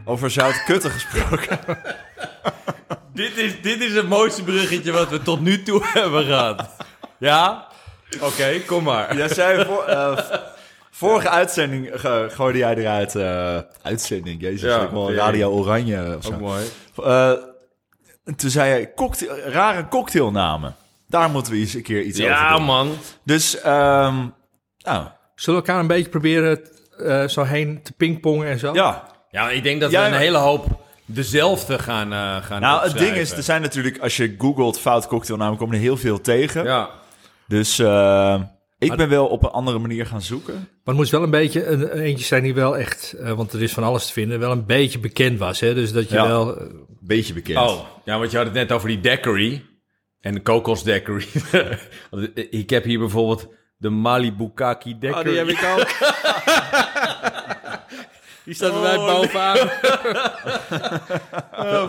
Over 0.05 0.31
zout 0.31 0.65
kutten 0.65 0.91
gesproken. 0.91 1.59
Dit 3.15 3.37
is, 3.37 3.61
dit 3.63 3.81
is 3.81 3.95
het 3.95 4.09
mooiste 4.09 4.43
bruggetje 4.43 4.93
wat 4.93 5.09
we 5.11 5.23
tot 5.23 5.41
nu 5.41 5.63
toe 5.63 5.81
hebben 5.93 6.25
gehad. 6.25 6.71
Ja? 7.19 7.67
Oké, 8.21 8.61
kom 8.67 8.83
maar. 8.85 9.17
Jij 9.17 9.29
zei 9.29 9.65
voor, 9.65 9.85
eh, 9.97 10.19
vorige 11.09 11.29
uitzending 11.29 11.89
ge- 11.93 12.27
gooide 12.31 12.59
jij 12.59 12.75
eruit. 12.75 13.15
eh, 13.15 13.59
uitzending, 13.83 14.41
jezus, 14.41 14.71
Ja, 14.75 14.83
ik 14.83 14.91
wel 14.91 15.13
Radio 15.13 15.51
Oranje 15.51 16.17
of 16.17 16.25
zo. 16.25 16.33
Ook 16.33 16.41
mooi. 16.41 16.65
Eh, 17.05 17.31
en 18.25 18.35
toen 18.37 18.51
zei 18.51 18.69
jij 18.69 18.93
cocktail, 18.95 19.39
rare 19.39 19.89
cocktailnamen. 19.89 20.75
Daar 21.09 21.31
moeten 21.31 21.53
we 21.53 21.59
eens 21.59 21.75
een 21.75 21.83
keer 21.83 22.03
iets 22.03 22.19
over 22.21 22.33
Ja, 22.33 22.57
doen. 22.57 22.65
man. 22.65 22.91
Dus, 23.25 23.61
ehm 23.61 24.17
nou, 24.79 25.07
Zullen 25.35 25.61
we 25.61 25.67
elkaar 25.67 25.81
een 25.81 25.87
beetje 25.87 26.09
proberen 26.11 26.61
eh, 26.99 27.29
zo 27.29 27.43
heen 27.43 27.81
te 27.83 27.93
pingpongen 27.93 28.49
en 28.49 28.59
zo? 28.59 28.73
ja. 28.73 29.09
Ja, 29.31 29.51
ik 29.51 29.63
denk 29.63 29.81
dat 29.81 29.91
Jij- 29.91 30.09
we 30.09 30.15
een 30.15 30.21
hele 30.21 30.39
hoop 30.39 30.67
dezelfde 31.05 31.79
gaan, 31.79 32.13
eh 32.13 32.37
gaan 32.45 32.61
Nou, 32.61 32.83
het 32.89 32.99
ding 32.99 33.17
is, 33.17 33.33
er 33.33 33.43
zijn 33.43 33.63
natuurlijk, 33.63 33.99
als 33.99 34.17
je 34.17 34.35
googelt 34.39 34.79
fout 34.81 35.07
cocktailnamen, 35.07 35.59
komen 35.59 35.75
er 35.75 35.81
heel 35.81 35.97
veel 35.97 36.21
tegen. 36.21 36.65
Ja. 36.65 36.89
Dus 37.49 37.79
eh, 37.79 38.41
ik 38.81 38.97
ben 38.97 39.09
wel 39.09 39.27
op 39.27 39.43
een 39.45 39.51
andere 39.51 39.79
manier 39.79 40.07
gaan 40.07 40.23
zoeken. 40.23 40.55
Maar 40.55 40.65
het 40.85 40.97
moest 40.97 41.11
wel 41.11 41.23
een 41.23 41.31
beetje 41.31 41.67
een, 41.67 41.81
een 41.97 42.03
eentje 42.03 42.25
zijn 42.25 42.43
die 42.43 42.55
wel 42.55 42.77
echt, 42.77 43.13
eh, 43.13 43.33
want 43.33 43.53
er 43.53 43.63
is 43.63 43.73
van 43.73 43.83
alles 43.85 44.07
te 44.07 44.13
vinden, 44.13 44.39
wel 44.39 44.51
een 44.51 44.67
beetje 44.67 44.99
bekend 44.99 45.39
was. 45.39 45.61
Hè? 45.61 45.75
Dus 45.75 45.93
dat 45.93 46.09
je 46.09 46.15
Ja. 46.15 46.27
wel. 46.27 46.57
eh, 46.61 46.67
Beetje 47.03 47.33
bekend. 47.35 47.59
Oh, 47.59 47.81
ja, 48.05 48.19
want 48.19 48.31
je 48.31 48.37
had 48.37 48.47
het 48.47 48.55
net 48.55 48.73
over 48.73 48.89
die 48.89 49.01
daiquiri. 49.01 49.65
En 50.21 50.35
de 50.35 50.41
kokos 50.41 50.83
daiquiri. 50.85 51.27
Want 52.11 52.29
ik 52.35 52.71
heb 52.71 52.85
hier 52.85 52.99
bijvoorbeeld 52.99 53.49
de 53.77 53.91
Malibu 53.91 54.51
Kaki 54.55 54.99
daiquiri. 54.99 55.41
Oh, 55.41 55.49
ik 55.49 55.65
ook. 55.79 55.87
Die 58.45 58.55
staat 58.55 58.73
bij 58.73 58.81
mij 58.81 58.97
Oh, 58.97 59.07
bovenaan. 59.07 59.57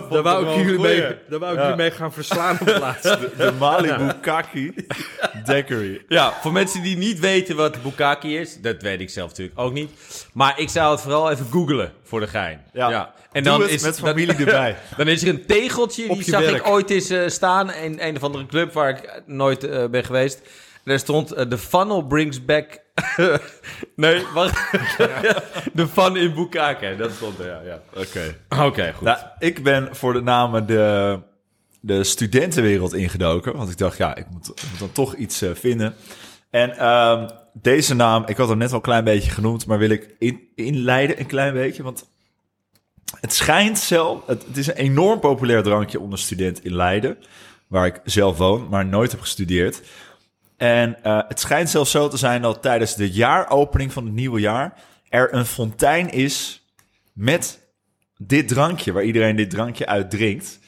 Daar 0.09 0.21
wou 0.23 0.47
ik 0.47 0.55
jullie 0.65 0.79
mee, 0.79 1.01
daar 1.29 1.39
wou 1.39 1.53
ik 1.55 1.59
jullie 1.61 1.75
mee 1.75 1.91
gaan 1.91 2.13
verslaan 2.13 2.57
op 2.61 2.67
het 2.67 2.79
laatst. 2.87 3.03
De 3.37 3.51
Malibu 3.59 4.11
Kaki 4.21 4.73
Daiquiri. 5.45 6.01
Ja, 6.07 6.33
voor 6.41 6.51
mensen 6.51 6.81
die 6.83 6.97
niet 6.97 7.19
weten 7.19 7.55
wat 7.55 7.81
Bukaki 7.83 8.37
is, 8.37 8.61
dat 8.61 8.81
weet 8.81 9.01
ik 9.01 9.09
zelf 9.09 9.29
natuurlijk 9.29 9.59
ook 9.59 9.73
niet. 9.73 9.91
Maar 10.33 10.59
ik 10.59 10.69
zou 10.69 10.91
het 10.91 11.01
vooral 11.01 11.31
even 11.31 11.45
googlen 11.51 11.91
voor 12.03 12.19
de 12.19 12.27
gein. 12.27 12.61
Ja. 12.73 13.13
En 13.31 13.43
Doe 13.43 13.57
dan 13.59 13.69
is 13.69 13.81
met 13.81 13.95
dan- 13.97 14.07
familie 14.07 14.35
erbij. 14.35 14.75
Dan 14.97 15.07
is 15.07 15.21
er 15.23 15.29
een 15.29 15.45
tegeltje, 15.45 16.09
Op 16.09 16.15
die 16.15 16.23
zag 16.29 16.41
werk. 16.41 16.55
ik 16.55 16.67
ooit 16.67 16.89
eens 16.89 17.09
eh, 17.09 17.27
staan 17.27 17.73
in 17.73 17.97
een 18.01 18.15
of 18.15 18.23
andere 18.23 18.45
club 18.45 18.73
waar 18.73 18.89
ik 18.89 19.21
nooit 19.25 19.63
eh, 19.63 19.85
ben 19.85 20.03
geweest. 20.03 20.39
Daar 20.83 20.99
stond, 20.99 21.31
eh, 21.31 21.45
the 21.45 21.57
funnel 21.57 22.01
brings 22.01 22.45
back... 22.45 22.79
nee, 23.95 24.25
wacht. 24.33 24.71
de 25.73 25.87
fun 25.87 26.15
in 26.15 26.33
Bukake, 26.33 26.95
dat 26.97 27.11
stond 27.11 27.39
er, 27.39 27.45
ja. 27.45 27.61
ja. 27.65 27.81
Oké. 27.95 28.35
Oké, 28.65 28.93
goed. 28.93 29.05
Nou, 29.07 29.17
ik 29.39 29.63
ben 29.63 29.95
voor 29.95 30.13
de 30.13 30.21
namen 30.21 30.65
de, 30.65 31.19
de 31.79 32.03
studentenwereld 32.03 32.93
ingedoken. 32.93 33.57
Want 33.57 33.69
ik 33.69 33.77
dacht, 33.77 33.97
ja, 33.97 34.15
ik 34.15 34.25
moet, 34.29 34.47
ik 34.47 34.69
moet 34.69 34.79
dan 34.79 34.91
toch 34.91 35.15
iets 35.15 35.41
eh, 35.41 35.49
vinden. 35.53 35.95
En 36.49 36.77
ehm, 36.77 37.29
deze 37.53 37.95
naam, 37.95 38.23
ik 38.25 38.37
had 38.37 38.49
hem 38.49 38.57
net 38.57 38.69
al 38.69 38.75
een 38.75 38.81
klein 38.81 39.03
beetje 39.03 39.31
genoemd, 39.31 39.65
maar 39.65 39.77
wil 39.77 39.89
ik 39.89 40.15
in, 40.19 40.39
inleiden 40.55 41.19
een 41.19 41.25
klein 41.25 41.53
beetje. 41.53 41.83
Want 41.83 42.09
het 43.19 43.33
schijnt 43.33 43.79
zelf, 43.79 44.25
het, 44.27 44.45
het 44.47 44.57
is 44.57 44.67
een 44.67 44.75
enorm 44.75 45.19
populair 45.19 45.63
drankje 45.63 45.99
onder 45.99 46.19
student 46.19 46.63
in 46.63 46.75
Leiden. 46.75 47.17
Waar 47.67 47.85
ik 47.85 48.01
zelf 48.03 48.37
woon, 48.37 48.67
maar 48.69 48.85
nooit 48.85 49.11
heb 49.11 49.19
gestudeerd. 49.19 49.81
En 50.61 51.03
eh, 51.03 51.19
het 51.27 51.39
schijnt 51.39 51.69
zelfs 51.69 51.91
zo 51.91 52.07
te 52.07 52.17
zijn 52.17 52.41
dat 52.41 52.61
tijdens 52.61 52.95
de 52.95 53.11
jaaropening 53.11 53.93
van 53.93 54.05
het 54.05 54.13
nieuwe 54.13 54.39
jaar 54.39 54.73
er 55.09 55.33
een 55.33 55.45
fontein 55.45 56.09
is 56.09 56.65
met 57.13 57.59
dit 58.17 58.47
drankje, 58.47 58.91
waar 58.91 59.03
iedereen 59.03 59.35
dit 59.35 59.49
drankje 59.49 59.85
uit 59.85 60.09
drinkt. 60.09 60.59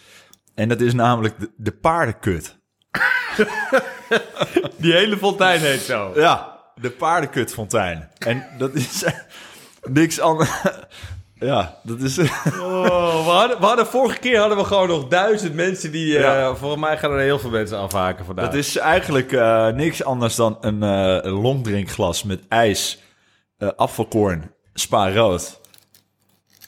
En 0.55 0.69
dat 0.69 0.81
is 0.81 0.93
namelijk 0.93 1.39
de, 1.39 1.51
de 1.57 1.71
paardenkut. 1.71 2.57
Die 4.77 4.93
hele 4.93 5.17
fontein 5.17 5.59
heet 5.59 5.81
zo. 5.81 6.11
Ja, 6.15 6.59
de 6.75 6.89
paardenkutfontein. 6.89 8.09
En 8.17 8.45
dat 8.57 8.73
is 8.73 9.03
niks 9.99 10.19
anders. 10.19 10.49
Ja, 11.43 11.77
dat 11.83 11.99
is. 11.99 12.17
Oh, 12.19 13.25
we, 13.25 13.31
hadden, 13.31 13.59
we 13.59 13.65
hadden 13.65 13.87
vorige 13.87 14.19
keer 14.19 14.39
hadden 14.39 14.57
we 14.57 14.63
gewoon 14.63 14.87
nog 14.87 15.07
duizend 15.07 15.53
mensen 15.53 15.91
die... 15.91 16.17
eh 16.17 16.23
Ja. 16.23 16.55
Volgens 16.55 16.81
mij 16.81 16.97
gaan 16.97 17.11
er 17.11 17.19
heel 17.19 17.39
veel 17.39 17.49
mensen 17.49 17.77
afhaken 17.77 18.25
vandaag. 18.25 18.45
Dat 18.45 18.53
is 18.53 18.77
eigenlijk 18.77 19.31
eh, 19.31 19.67
niks 19.67 20.03
anders 20.03 20.35
dan 20.35 20.57
een, 20.61 20.83
eh, 20.83 21.41
longdrinkglas 21.41 22.23
met 22.23 22.41
ijs, 22.47 22.99
eh 23.57 23.69
afvalkorn, 23.75 24.51
spa 24.73 25.11
rood. 25.13 25.59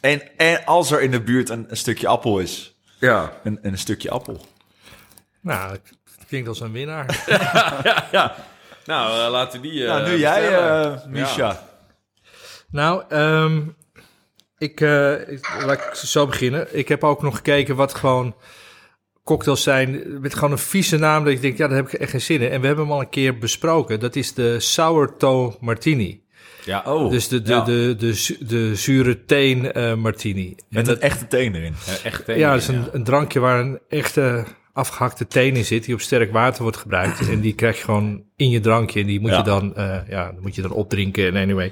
En, 0.02 0.38
en 0.38 0.66
als 0.66 0.92
er 0.92 1.02
in 1.02 1.12
de 1.12 1.22
buurt 1.22 1.50
een, 1.50 1.66
een 1.70 1.78
stukje 1.78 2.08
appel 2.08 2.40
is, 2.40 2.76
Ja. 3.00 3.32
een, 3.44 3.60
een 3.62 3.78
stukje 3.78 4.10
appel. 4.10 4.46
Nou, 5.42 5.72
het 5.72 5.94
klinkt 6.28 6.48
als 6.48 6.60
een 6.60 6.72
winnaar. 6.72 7.24
ja, 7.84 8.06
ja. 8.12 8.36
Nou, 8.86 9.20
eh, 9.26 9.32
laten 9.32 9.62
we 9.62 9.68
die... 9.70 9.82
eh, 9.86 9.88
nou, 9.90 10.10
nu 10.10 10.18
jij, 10.18 10.58
eh 10.58 11.06
Misha. 11.08 11.64
Nou, 12.70 13.04
ehm, 13.10 13.62
ik, 14.72 14.82
eh, 14.82 15.12
ik- 15.32 15.64
laat 15.66 15.78
ik 15.78 15.96
zo 15.96 16.26
beginnen. 16.26 16.68
Ik 16.78 16.88
heb 16.88 17.04
ook 17.04 17.22
nog 17.22 17.36
gekeken 17.36 17.76
wat 17.76 17.94
gewoon 17.94 18.36
cocktails 19.24 19.64
zijn 19.64 20.04
met 20.22 20.34
gewoon 20.34 20.52
een 20.52 20.58
vieze 20.58 20.98
naam. 20.98 21.24
Dat 21.24 21.34
ik 21.34 21.42
denk, 21.42 21.58
ja, 21.58 21.68
daar 21.68 21.78
heb 21.78 21.88
ik 21.88 22.00
echt 22.00 22.12
geen 22.12 22.22
zin 22.22 22.42
in. 22.42 22.50
En 22.50 22.62
we 22.62 22.68
hebben 22.68 22.86
hem 22.86 22.94
al 22.94 23.00
een 23.02 23.10
keer 23.10 23.38
besproken. 23.38 24.00
Dat 24.00 24.16
is 24.16 24.34
de 24.34 24.60
Sourdough 24.60 25.56
Martini. 25.62 26.24
Ja, 26.66 26.84
oh. 26.86 27.10
Dus 27.12 27.28
de, 27.28 27.42
de, 27.42 27.52
ja. 27.54 27.62
de, 27.64 27.96
de, 27.98 28.38
de 28.48 28.76
zure 28.76 29.26
teen 29.26 29.72
eh, 29.72 29.94
martini. 29.96 30.48
En 30.50 30.66
Met 30.70 30.86
dat, 30.86 30.96
een 30.96 31.02
echte 31.02 31.28
teen 31.28 31.56
erin. 31.56 31.74
echt 32.04 32.24
ja, 32.28 32.52
dat 32.52 32.62
is 32.62 32.68
een, 32.68 32.86
een 32.92 33.04
drankje 33.04 33.40
waar 33.40 33.60
een 33.60 33.80
echte 33.90 34.44
afgehakte 34.76 35.28
teen 35.28 35.56
in 35.56 35.66
zit, 35.66 35.86
die 35.86 35.94
op 35.94 36.02
sterk 36.02 36.32
water 36.32 36.62
wordt 36.62 36.78
gebruikt. 36.78 37.30
En 37.30 37.40
die 37.40 37.54
krijg 37.56 37.78
je 37.78 37.84
gewoon 37.84 38.24
in 38.36 38.50
je 38.50 38.60
drankje. 38.60 39.00
En 39.02 39.06
die 39.08 39.20
moet 39.20 39.30
Ja. 39.30 39.38
je 39.38 39.44
dan, 39.44 39.76
eh, 39.76 39.98
ja, 40.10 40.26
dan 40.26 40.42
moet 40.42 40.56
je 40.56 40.62
dan 40.62 40.72
opdrinken. 40.72 41.26
En 41.28 41.36
anyway. 41.42 41.72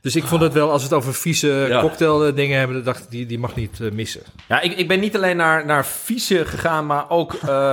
Dus 0.00 0.16
ik 0.16 0.24
vond 0.24 0.42
het 0.42 0.52
wel, 0.52 0.70
als 0.70 0.82
we 0.82 0.88
het 0.88 0.96
over 0.96 1.14
vieze 1.14 1.66
Ja. 1.68 1.80
cocktail 1.80 2.26
eh, 2.26 2.34
dingen 2.34 2.58
hebben, 2.58 2.84
dacht 2.84 2.98
ik, 3.04 3.10
die, 3.10 3.26
die 3.26 3.38
mag 3.38 3.56
niet 3.56 3.80
eh, 3.80 3.90
missen. 3.90 4.22
Ja, 4.48 4.60
ik, 4.60 4.72
ik 4.76 4.88
ben 4.88 5.00
niet 5.00 5.16
alleen 5.16 5.36
naar, 5.36 5.66
naar 5.66 5.86
vieze 5.86 6.44
gegaan, 6.44 6.86
maar 6.86 7.10
ook 7.10 7.32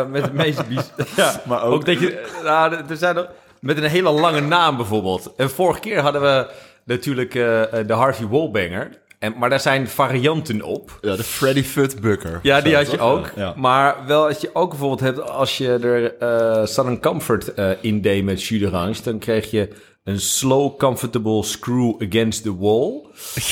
met 0.09 0.21
het 0.21 0.33
meest 0.33 0.67
bies. 0.67 0.91
Ja, 1.15 1.41
Maar 1.45 1.63
ook- 1.63 1.73
ook 1.73 1.85
dat 1.85 1.99
je. 1.99 2.25
Nou, 2.43 2.75
er 2.89 2.97
zijn 2.97 3.17
er 3.17 3.29
met 3.59 3.77
een 3.77 3.83
hele 3.89 4.09
lange 4.11 4.41
naam 4.41 4.77
bijvoorbeeld. 4.77 5.33
En 5.37 5.49
vorige 5.49 5.79
keer 5.79 5.99
hadden 6.01 6.21
we 6.21 6.47
natuurlijk 6.85 7.31
de 7.31 7.85
Harvey 7.93 8.27
Wallbanger. 8.27 8.89
En, 9.25 9.33
maar 9.37 9.49
daar 9.49 9.59
zijn 9.59 9.87
varianten 9.87 10.61
op. 10.61 10.97
Ja, 11.01 11.15
de 11.15 11.23
Freddy 11.23 11.63
Futbucker. 11.63 12.39
Ja, 12.43 12.61
die 12.61 12.75
had 12.75 12.91
je 12.91 12.99
ook. 12.99 13.31
Ja. 13.35 13.53
Maar 13.55 13.95
wel 14.07 14.27
als 14.27 14.37
je 14.37 14.49
ook 14.53 14.69
bijvoorbeeld 14.69 14.99
hebt, 14.99 15.29
als 15.29 15.57
je 15.57 15.69
er 15.69 16.17
eh 16.17 16.65
Southern 16.65 17.01
Comfort 17.01 17.53
eh 17.53 17.69
in 17.81 18.01
deed 18.01 18.23
met 18.23 18.43
jus 18.43 18.61
d'orange, 18.61 19.01
dan 19.03 19.19
kreeg 19.19 19.51
je 19.51 19.69
een 20.03 20.19
slow 20.19 20.77
comfortable 20.77 21.43
screw 21.43 22.01
against 22.01 22.43
the 22.43 22.57
wall. 22.57 23.05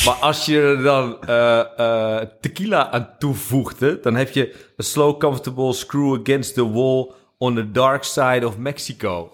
maar 0.06 0.16
als 0.16 0.46
je 0.46 0.62
er 0.62 0.84
dan 0.84 1.18
eh, 1.26 2.18
tequila 2.42 2.92
aan 2.92 3.10
toevoegde, 3.20 4.00
dan 4.02 4.16
heb 4.16 4.30
je 4.30 4.56
een 4.78 4.84
slow 4.84 5.20
comfortable 5.20 5.74
screw 5.74 6.20
against 6.20 6.54
the 6.54 6.72
wall 6.72 7.12
on 7.38 7.56
the 7.56 7.72
dark 7.72 8.04
side 8.04 8.48
of 8.48 8.58
Mexico. 8.58 9.32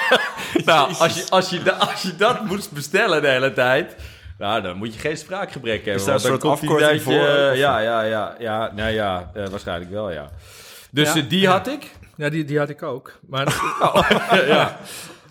nou, 0.64 0.94
als 0.98 1.14
je, 1.14 1.24
als, 1.28 1.50
je 1.50 1.72
als 1.72 2.02
je 2.02 2.16
dat 2.16 2.44
moest 2.44 2.72
bestellen 2.72 3.22
de 3.22 3.28
hele 3.28 3.52
tijd, 3.52 3.96
Nou, 4.38 4.62
dan 4.62 4.76
moet 4.76 4.94
je 4.94 5.00
geen 5.00 5.16
spraakgebrek 5.16 5.74
hebben. 5.76 5.94
Is 5.94 6.04
daar 6.04 6.14
een 6.14 6.20
soort 6.20 6.44
afkorting 6.44 7.02
voor, 7.02 7.12
of? 7.12 7.18
Ja, 7.56 7.78
ja, 7.78 8.02
ja, 8.02 8.34
ja. 8.38 8.72
Nou 8.76 8.90
ja, 8.90 9.30
eh, 9.34 9.48
waarschijnlijk 9.48 9.90
wel, 9.90 10.10
ja. 10.12 10.30
Dus 10.90 11.12
Ja. 11.12 11.20
eh, 11.20 11.28
die 11.28 11.48
had 11.48 11.66
ik. 11.66 11.90
Ja, 12.16 12.28
die, 12.28 12.44
die 12.44 12.58
had 12.58 12.68
ik 12.68 12.82
ook. 12.82 13.18
Maar, 13.26 13.46
ja. 14.46 14.78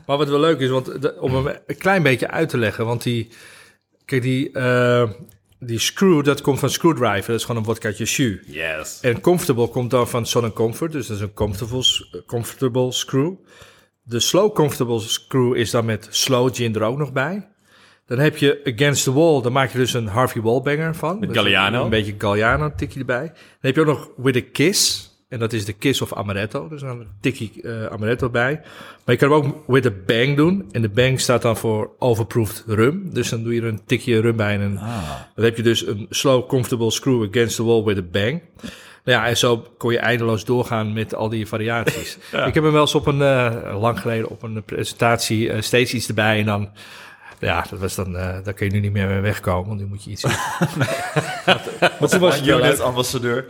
maar 0.05 0.17
wat 0.17 0.29
wel 0.29 0.39
leuk 0.39 0.59
is, 0.59 0.69
want 0.69 1.01
de- 1.01 1.15
om 1.19 1.35
hem 1.35 1.57
een 1.67 1.77
klein 1.77 2.03
beetje 2.03 2.29
uit 2.29 2.49
te 2.49 2.57
leggen, 2.57 2.85
want 2.85 3.03
die, 3.03 3.29
kijk, 4.05 4.21
die, 4.21 4.51
eh, 4.51 5.09
die 5.59 5.79
screw, 5.79 6.23
dat 6.23 6.41
komt 6.41 6.59
van 6.59 6.69
screwdriver, 6.69 7.27
dat 7.27 7.35
is 7.39 7.41
gewoon 7.45 7.61
een 7.61 7.67
wodkaatje 7.67 8.03
jus. 8.03 8.39
Yes. 8.45 8.99
En 9.01 9.21
comfortable 9.21 9.67
komt 9.67 9.91
dan 9.91 10.07
van 10.07 10.25
Sun 10.25 10.53
Comfort, 10.53 10.91
dus 10.91 11.07
dat 11.07 11.15
is 11.17 11.23
een 11.23 11.33
comfortable, 11.33 11.83
comfortable 12.25 12.91
screw. 12.91 13.33
De 14.03 14.19
slow 14.19 14.53
comfortable 14.55 14.99
screw 14.99 15.55
is 15.55 15.71
dan 15.71 15.85
met 15.85 16.07
slow 16.09 16.55
gin 16.55 16.75
er 16.75 16.81
ook 16.83 16.97
nog 16.97 17.11
bij. 17.13 17.47
Dan 18.07 18.19
heb 18.19 18.37
je 18.37 18.61
Against 18.63 19.03
the 19.03 19.13
Wall, 19.13 19.41
daar 19.41 19.51
maak 19.51 19.71
je 19.71 19.77
dus 19.77 19.93
een 19.93 20.07
Harvey 20.07 20.41
Wallbanger 20.41 20.95
van. 20.95 21.19
Met 21.19 21.33
Galliano. 21.33 21.83
Een 21.83 21.89
beetje 21.89 22.15
Galliano 22.17 22.71
tikje 22.75 22.99
erbij. 22.99 23.25
Dan 23.25 23.35
heb 23.59 23.75
je 23.75 23.81
ook 23.81 23.87
nog 23.87 24.09
With 24.17 24.35
a 24.35 24.41
Kiss. 24.51 25.11
En 25.29 25.39
dat 25.39 25.53
is 25.53 25.65
de 25.65 25.73
Kiss 25.73 26.01
of 26.01 26.13
Amaretto. 26.13 26.67
Dus 26.67 26.81
dan 26.81 26.99
een 26.99 27.07
tikje 27.21 27.61
eh, 27.61 27.85
Amaretto 27.85 28.29
bij. 28.29 28.61
Maar 29.05 29.15
je 29.15 29.15
kan 29.15 29.31
hem 29.31 29.37
ook 29.37 29.63
With 29.67 29.85
a 29.85 29.91
Bang 30.05 30.35
doen. 30.35 30.65
En 30.71 30.81
de 30.81 30.89
Bang 30.89 31.19
staat 31.19 31.41
dan 31.41 31.57
voor 31.57 31.91
Overproofed 31.99 32.63
Rum. 32.67 33.13
Dus 33.13 33.29
dan 33.29 33.43
doe 33.43 33.53
je 33.53 33.61
er 33.61 33.67
een 33.67 33.85
tikje 33.85 34.21
rum 34.21 34.35
bij. 34.35 34.53
En 34.53 34.61
een, 34.61 34.79
dan 35.35 35.45
heb 35.45 35.57
je 35.57 35.63
dus 35.63 35.87
een 35.87 36.05
Slow 36.09 36.47
Comfortable 36.47 36.91
Screw 36.91 37.27
Against 37.29 37.55
the 37.55 37.63
Wall 37.63 37.83
With 37.83 37.97
a 37.97 38.05
Bang. 38.11 38.41
Nou 39.03 39.19
ja, 39.19 39.27
en 39.27 39.37
zo 39.37 39.65
kon 39.77 39.91
je 39.91 39.99
eindeloos 39.99 40.45
doorgaan 40.45 40.93
met 40.93 41.15
al 41.15 41.29
die 41.29 41.47
variaties. 41.47 42.17
Ik 42.47 42.53
heb 42.53 42.63
hem 42.63 42.71
wel 42.71 42.81
eens 42.81 42.95
op 42.95 43.07
een, 43.07 43.21
eh, 43.21 43.77
lang 43.79 43.99
geleden 43.99 44.29
op 44.29 44.43
een 44.43 44.63
presentatie 44.63 45.51
eh, 45.51 45.61
steeds 45.61 45.93
iets 45.93 46.07
erbij. 46.07 46.39
En 46.39 46.45
dan, 46.45 46.69
ja, 47.39 47.65
dat 47.69 47.79
was 47.79 47.95
dan, 47.95 48.15
eh 48.17 48.37
daar 48.43 48.53
kun 48.53 48.65
je 48.67 48.71
nu 48.73 48.79
niet 48.79 48.91
meer 48.91 49.07
mee 49.07 49.19
wegkomen. 49.19 49.67
Want 49.67 49.79
nu 49.79 49.85
moet 49.85 50.03
je 50.03 50.09
iets 50.11 50.23
Maar 51.99 52.09
toen 52.09 52.19
was. 52.19 52.41
Unit 52.47 52.79
ambassadeur. 52.79 53.45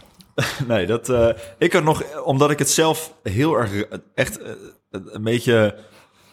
nee, 0.68 0.86
dat... 0.86 1.08
eh, 1.08 1.28
ik 1.58 1.72
had 1.72 1.82
nog... 1.84 2.02
Omdat 2.24 2.50
ik 2.50 2.58
het 2.58 2.70
zelf 2.70 3.12
heel 3.22 3.54
erg... 3.58 3.72
eh, 3.74 3.98
Echt 4.14 4.40
een 4.90 5.22
beetje 5.22 5.76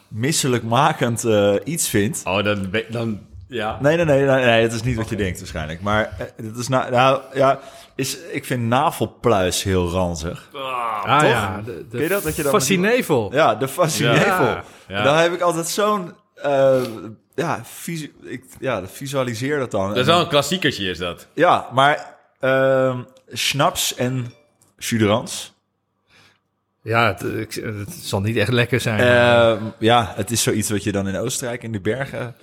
misselijkmakend 0.07 1.23
eh 1.25 1.53
iets 1.63 1.87
vind. 1.89 2.21
Oh, 2.25 2.43
dan... 2.43 2.69
ben- 2.69 2.85
dan 2.89 3.19
ja. 3.47 3.77
Nee, 3.81 3.95
nee, 3.95 4.05
nee, 4.05 4.25
nee, 4.25 4.45
nee, 4.45 4.61
het 4.61 4.73
is 4.73 4.83
niet 4.83 4.95
wat 4.95 5.09
je 5.09 5.15
denkt 5.15 5.37
waarschijnlijk. 5.39 5.81
Maar 5.81 6.13
het 6.35 6.57
is 6.57 6.67
nou, 6.67 6.91
nou 6.91 7.21
ja, 7.33 7.59
is, 7.95 8.17
ik 8.17 8.45
vind 8.45 8.61
navelpluis 8.63 9.63
heel 9.63 9.89
ranzig. 9.89 10.49
Ah 10.53 11.19
Toch? 11.19 11.29
ja, 11.29 11.61
de, 11.65 11.85
de 11.89 11.97
je 12.01 12.07
dat, 12.07 12.23
dat 12.23 12.35
je 12.35 12.43
dan- 12.43 12.51
fascinevel. 12.51 13.33
Ja, 13.33 13.55
de 13.55 13.67
fascinevel. 13.67 14.45
Ja, 14.45 14.63
ja. 14.87 15.03
Dan 15.03 15.15
heb 15.17 15.33
ik 15.33 15.41
altijd 15.41 15.67
zo'n, 15.67 16.13
eh, 16.43 16.83
ja, 17.35 17.65
visu 17.65 18.13
ik, 18.21 18.43
ja, 18.59 18.87
visualiseer 18.87 19.59
dat 19.59 19.71
dan. 19.71 19.87
Dat 19.87 19.97
is 19.97 20.05
wel 20.05 20.19
een 20.19 20.27
klassiekertje, 20.27 20.89
is 20.89 20.97
dat. 20.97 21.27
Ja, 21.33 21.69
maar 21.73 22.17
ehm 22.39 23.01
schnaps 23.31 23.95
en 23.95 24.33
chuderans. 24.77 25.53
Ja, 26.83 27.17
het, 27.17 27.61
zal 28.01 28.21
niet 28.21 28.37
echt 28.37 28.51
lekker 28.51 28.79
zijn. 28.79 28.99
Ehm, 28.99 29.63
ja, 29.79 30.13
het 30.15 30.31
is 30.31 30.43
zoiets 30.43 30.69
wat 30.69 30.83
je 30.83 30.91
dan 30.91 31.07
in 31.07 31.15
Oostenrijk 31.15 31.63
in 31.63 31.71
de 31.71 31.81
bergen 31.81 32.35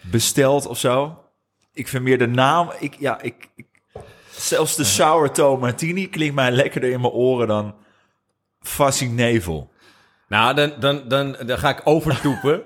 bestelt 0.00 0.66
of 0.66 0.78
zo. 0.78 1.24
Ik 1.72 1.88
vind 1.88 2.02
meer 2.02 2.18
de 2.18 2.26
naam. 2.26 2.72
Ik, 2.78 2.94
ja, 2.98 3.20
ik, 3.20 3.48
ik, 3.54 3.66
zelfs 4.30 4.76
de 4.76 4.84
sourdough 4.84 5.60
martini 5.60 6.08
klinkt 6.08 6.34
mij 6.34 6.50
lekkerder 6.50 6.90
in 6.90 7.00
mijn 7.00 7.12
oren 7.12 7.46
dan 7.46 7.74
fascinevel. 8.60 9.72
Nou, 10.28 10.54
dan, 10.54 10.72
dan, 10.80 11.02
dan, 11.08 11.36
dan 11.46 11.58
ga 11.58 11.68
ik 11.68 11.80
overtoepen. 11.84 12.62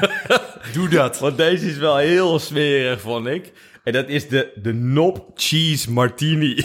Doe 0.74 0.88
dat. 0.88 1.18
Want 1.18 1.36
deze 1.36 1.66
is 1.66 1.76
wel 1.76 1.96
heel 1.96 2.38
smerig, 2.38 3.00
vond 3.00 3.26
ik. 3.26 3.52
En 3.84 3.92
dat 3.92 4.08
is 4.08 4.28
de, 4.28 4.52
de 4.54 4.70
Knob 4.70 5.18
Cheese 5.34 5.92
Martini. 5.92 6.56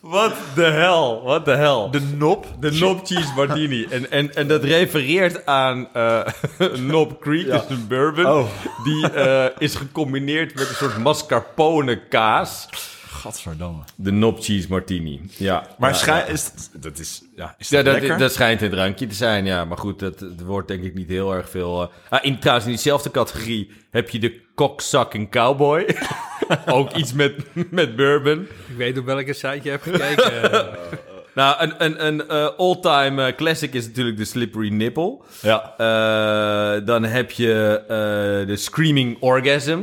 Wat 0.00 0.34
de 0.54 0.64
hel, 0.64 1.22
wat 1.22 1.44
de 1.44 1.50
hel. 1.54 1.90
De 1.90 2.00
nop. 2.00 2.46
De 2.60 2.70
Knob 2.70 3.06
Cheese 3.06 3.32
Martini. 3.36 3.86
En, 3.90 4.10
en, 4.10 4.34
en 4.34 4.48
dat 4.48 4.64
refereert 4.64 5.46
aan 5.46 5.88
eh 5.92 6.20
Knob 6.58 7.20
Creek, 7.20 7.46
Ja. 7.46 7.58
dus 7.58 7.68
een 7.68 7.86
bourbon. 7.86 8.26
Oh. 8.26 8.46
Die 8.84 9.10
eh, 9.10 9.44
is 9.58 9.74
gecombineerd 9.74 10.54
met 10.54 10.68
een 10.68 10.74
soort 10.74 10.98
mascarpone 10.98 12.08
kaas. 12.08 12.68
Gadverdamme. 13.14 13.82
De 13.96 14.10
Knob 14.10 14.38
Cheese 14.42 14.66
Martini. 14.68 15.20
Ja. 15.36 15.66
Maar 15.78 15.90
ja, 15.90 15.96
schijn, 15.96 16.28
is, 16.28 16.50
dat 16.72 16.98
is, 16.98 17.22
ja, 17.36 17.54
is 17.58 17.68
Ja, 17.68 17.82
dat 18.16 18.32
schijnt 18.32 18.62
een 18.62 18.70
drankje 18.70 19.06
te 19.06 19.14
zijn, 19.14 19.44
ja. 19.44 19.64
Maar 19.64 19.78
goed, 19.78 19.98
dat, 19.98 20.18
dat 20.18 20.40
wordt 20.44 20.68
denk 20.68 20.82
ik 20.84 20.94
niet 20.94 21.08
heel 21.08 21.34
erg 21.34 21.48
veel... 21.50 21.82
eh. 21.82 21.88
Ah, 22.08 22.24
in, 22.24 22.38
trouwens, 22.38 22.66
in 22.66 22.72
diezelfde 22.72 23.10
categorie 23.10 23.70
heb 23.90 24.08
je 24.10 24.18
de 24.18 24.40
kokzakking 24.54 25.30
cowboy. 25.30 25.96
Ook 26.66 26.92
iets 26.92 27.12
met, 27.12 27.34
met 27.70 27.96
bourbon. 27.96 28.40
ik 28.68 28.76
weet 28.76 28.98
op 28.98 29.04
welke 29.04 29.32
site 29.32 29.60
je 29.62 29.70
hebt 29.70 29.82
gekeken. 29.82 30.68
Nou, 31.34 31.62
een, 31.62 31.74
een, 31.84 32.06
een 32.06 32.28
eh, 32.28 32.48
all-time 32.56 33.26
eh, 33.26 33.34
classic 33.36 33.74
is 33.74 33.86
natuurlijk 33.86 34.16
de 34.16 34.24
Slippery 34.24 34.68
Nipple. 34.72 35.18
ja. 35.42 35.74
Eh, 35.76 36.86
dan 36.86 37.04
heb 37.04 37.30
je 37.30 37.80
eh, 37.88 38.46
de 38.46 38.56
Screaming 38.56 39.16
Orgasm. 39.20 39.78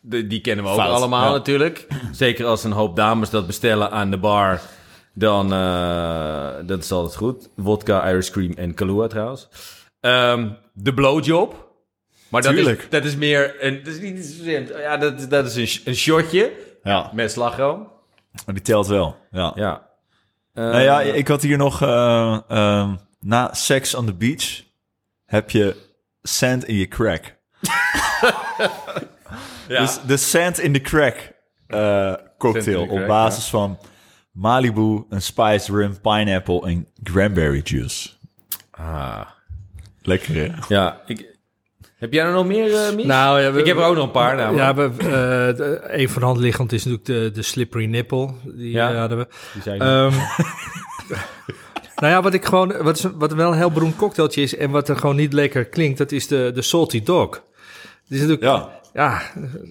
De, 0.00 0.26
die 0.26 0.40
kennen 0.40 0.64
we 0.64 0.70
ook 0.70 0.78
Fout, 0.78 0.94
allemaal 0.94 1.24
ja. 1.24 1.32
natuurlijk. 1.32 1.86
Zeker 2.12 2.46
als 2.46 2.64
een 2.64 2.72
hoop 2.72 2.96
dames 2.96 3.30
dat 3.30 3.46
bestellen 3.46 3.90
aan 3.90 4.10
de 4.10 4.18
bar. 4.18 4.60
Dan 5.14 5.52
uh, 5.52 6.50
dat 6.66 6.84
is 6.84 6.92
altijd 6.92 7.16
goed. 7.16 7.48
Vodka, 7.56 8.08
Irish 8.10 8.30
Cream 8.30 8.52
en 8.52 8.74
Kahlua 8.74 9.06
trouwens. 9.06 9.48
Um, 10.00 10.56
de 10.72 10.94
blowjob. 10.94 11.68
Maar 12.28 12.42
dat 12.42 12.54
Tuurlijk. 12.54 12.80
is, 12.82 12.88
dat 12.88 13.04
is 13.04 13.16
meer 13.16 13.64
een... 13.64 13.82
Dat 13.84 13.94
is 13.94 14.00
niet 14.00 14.42
ja, 14.76 14.96
dat, 14.96 15.30
dat 15.30 15.46
is 15.46 15.56
een, 15.56 15.82
een 15.84 15.96
shotje 15.96 16.52
ja, 16.82 17.10
met 17.14 17.30
slagroom. 17.32 17.88
maar 18.46 18.54
die 18.54 18.64
telt 18.64 18.86
wel. 18.86 19.16
Ja. 19.30 19.52
Ja. 19.54 19.88
Uh, 20.54 20.64
Nou 20.64 20.80
ja, 20.80 21.00
ik 21.00 21.28
had 21.28 21.42
hier 21.42 21.56
nog... 21.56 21.82
Uh, 21.82 22.38
um, 22.48 22.98
na 23.20 23.54
Sex 23.54 23.94
on 23.94 24.06
the 24.06 24.14
Beach 24.14 24.62
heb 25.24 25.50
je 25.50 25.76
Sand 26.22 26.64
in 26.64 26.74
je 26.74 26.88
crack. 26.88 27.36
ja. 29.70 29.80
Dus 29.80 29.98
de 30.06 30.16
Sand 30.16 30.58
in 30.60 30.72
the 30.72 30.80
Crack 30.80 31.32
uh, 31.68 32.12
cocktail 32.38 32.86
op 32.88 33.06
basis 33.06 33.44
van 33.44 33.78
Malibu, 34.32 35.04
een 35.08 35.22
spice 35.22 35.72
rum, 35.72 36.00
pineapple 36.00 36.66
en 36.66 36.86
cranberry 37.02 37.60
juice. 37.64 38.08
Ah. 38.70 39.20
Lekker 40.02 40.34
hè? 40.34 40.48
Ja, 40.68 41.00
ik... 41.06 41.28
Heb 41.96 42.12
jij 42.12 42.24
er 42.24 42.32
nog 42.32 42.46
meer, 42.46 42.68
uh, 42.68 42.94
Mies? 42.94 43.06
nou, 43.06 43.40
ja, 43.40 43.52
we, 43.52 43.60
ik 43.60 43.66
heb 43.66 43.76
er 43.76 43.82
ook 43.84 43.94
nog 43.94 44.04
een 44.04 44.10
paar. 44.10 44.36
Nou, 44.36 44.56
Ja, 44.56 44.74
we, 44.74 44.90
uh, 44.98 45.06
de, 45.56 45.80
een 45.84 46.08
van 46.08 46.20
de 46.20 46.26
hand 46.26 46.38
liggend 46.38 46.72
is 46.72 46.84
natuurlijk 46.84 47.06
de, 47.06 47.30
de 47.34 47.42
slippery 47.42 47.84
nipple. 47.84 48.30
Die 48.44 48.70
Ja. 48.72 48.94
hadden 48.94 49.18
we. 49.18 49.26
Die 49.52 49.62
zijn 49.62 49.82
Um, 49.82 50.12
nou 52.00 52.12
ja, 52.12 52.22
wat 52.22 52.34
ik 52.34 52.44
gewoon, 52.44 52.82
wat, 52.82 52.96
is, 52.98 53.06
wat 53.14 53.32
wel 53.32 53.50
een 53.52 53.58
heel 53.58 53.70
beroemd 53.70 53.96
cocktailtje 53.96 54.42
is 54.42 54.56
en 54.56 54.70
wat 54.70 54.88
er 54.88 54.96
gewoon 54.96 55.16
niet 55.16 55.32
lekker 55.32 55.64
klinkt, 55.64 55.98
dat 55.98 56.12
is 56.12 56.26
de, 56.26 56.50
de 56.54 56.62
salty 56.62 57.02
dog. 57.02 57.42
Het 58.10 58.18
is 58.18 58.26
natuurlijk, 58.26 58.42
Ja. 58.42 58.68
ja, 58.94 59.22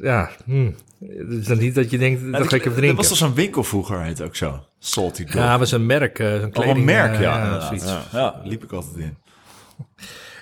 ja, 0.02 0.30
hm. 0.46 0.72
Het 1.00 1.30
is 1.30 1.46
dan 1.46 1.58
niet 1.58 1.76
dat 1.76 1.92
je 1.92 1.98
denkt, 1.98 2.32
dat 2.32 2.48
ga 2.48 2.56
ik 2.56 2.62
even 2.62 2.72
Er 2.72 2.78
drinken. 2.78 2.96
was 2.98 3.08
toch 3.08 3.18
zo'n 3.18 3.34
winkel 3.34 3.64
vroeger, 3.64 4.02
heet 4.02 4.22
ook 4.22 4.36
zo. 4.36 4.64
Salty 4.80 5.24
Dog. 5.24 5.34
Ja, 5.34 5.60
was 5.60 5.72
een 5.72 5.86
merk, 5.86 6.18
zo'n 6.18 6.44
Oh, 6.44 6.52
kleding. 6.52 6.78
een 6.78 6.84
merk, 6.86 7.14
uh, 7.14 7.22
ja. 7.22 7.60
zoiets. 7.62 7.86
ja. 7.86 8.02
Ja, 8.12 8.42
liep 8.44 8.64
ik 8.64 8.72
altijd 8.72 8.96
in. 8.98 9.18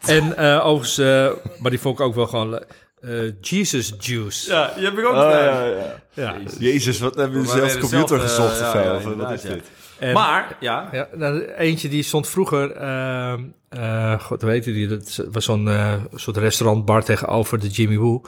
En 0.06 0.34
uh, 0.40 0.66
overigens, 0.66 1.00
uh, 1.00 1.60
maar 1.60 1.72
die 1.72 1.80
vond 1.80 2.00
ik 2.00 2.06
ook 2.06 2.16
wel 2.16 2.28
gewoon 2.28 2.64
uh, 3.02 3.32
Jesus 3.42 3.94
Juice. 4.00 4.52
Ja, 4.52 4.72
die 4.76 4.84
heb 4.86 4.98
ik 4.98 5.06
ook 5.06 5.14
Oh, 5.14 5.20
ja, 5.32 5.66
ja. 5.66 5.76
Ja. 6.14 6.36
Jezus, 6.60 7.00
wat 7.00 7.16
hebben 7.16 7.42
we 7.42 7.48
Maar 7.48 7.58
zelf 7.58 7.74
we 7.74 7.80
computer 7.80 8.20
gezocht 8.20 8.60
eh, 8.62 8.94
of 8.96 9.04
wat 9.04 9.32
is 9.32 9.42
ja. 9.42 9.50
dit? 9.50 9.64
En- 10.00 10.14
Maar, 10.14 10.58
ja. 10.60 10.90
Ja, 10.92 11.08
nou, 11.14 11.42
eentje 11.46 11.90
die 11.90 12.04
stond 12.04 12.28
vroeger, 12.30 12.82
uh, 12.82 13.34
uh, 13.78 14.20
god, 14.20 14.42
hoe 14.42 14.52
heette 14.52 14.72
die? 14.74 14.88
Dat 14.88 15.26
was 15.32 15.46
zo'n 15.46 15.68
uh, 15.68 15.94
soort 16.16 16.38
restaurantbar 16.38 17.04
tegenover 17.04 17.60
de 17.60 17.68
Jimmy 17.68 17.98
Woo. 17.98 18.22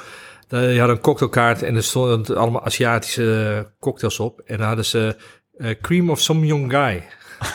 Je 0.49 0.79
had 0.79 0.89
een 0.89 0.99
cocktailkaart 1.01 1.63
en 1.63 1.75
er 1.75 1.83
stonden 1.83 2.37
allemaal 2.37 2.65
Aziatische 2.65 3.67
cocktails 3.79 4.19
op. 4.19 4.41
En 4.45 4.57
dan 4.57 4.67
hadden 4.67 4.85
ze 4.85 5.15
uh, 5.57 5.69
Cream 5.81 6.09
of 6.09 6.19
Some 6.19 6.45
Young 6.45 6.71
Guy. 6.71 7.03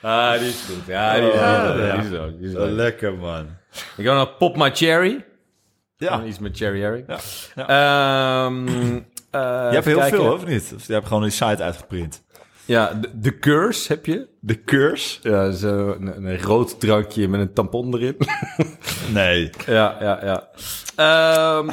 ah, 0.00 0.38
die 0.38 0.48
is 0.48 0.64
goed. 0.68 0.86
Ja, 0.86 1.14
die 1.20 1.30
is, 1.32 1.38
Oh, 1.38 1.72
die 1.76 1.82
is, 1.82 1.86
ja. 1.86 1.96
die 1.96 2.10
is 2.12 2.18
ook. 2.18 2.38
Die 2.40 2.48
is. 2.48 2.54
Lekker, 2.56 3.14
man. 3.14 3.46
Ik 3.96 4.06
ga 4.06 4.14
nog 4.14 4.36
Pop 4.36 4.56
My 4.56 4.70
Cherry. 4.74 5.24
Ja, 5.96 6.22
Iets 6.24 6.38
met 6.38 6.56
Cherry 6.56 6.82
Harry. 6.82 7.04
Ja, 7.06 7.18
Ehm, 8.46 8.68
eh, 8.68 8.74
je 9.40 9.68
hebt 9.74 9.84
heel 9.84 9.98
kijken. 9.98 10.18
veel, 10.18 10.32
of 10.32 10.46
niet? 10.46 10.72
Of 10.76 10.86
je 10.86 10.92
hebt 10.92 11.06
gewoon 11.06 11.22
die 11.22 11.30
site 11.32 11.62
uitgeprint. 11.62 12.22
Ja, 12.64 12.92
de, 13.00 13.10
de 13.20 13.38
Curse 13.38 13.92
heb 13.92 14.06
je. 14.06 14.26
De 14.40 14.64
curse? 14.64 15.18
Ja, 15.22 15.50
zo 15.50 15.96
een, 16.00 16.26
een 16.26 16.42
rood 16.42 16.80
drankje 16.80 17.28
met 17.28 17.40
een 17.40 17.52
tampon 17.52 17.94
erin. 17.94 18.16
Nee. 19.12 19.50
ja, 19.66 19.96
ja, 20.00 20.18
ja. 20.24 20.48
Ehm, 20.96 21.68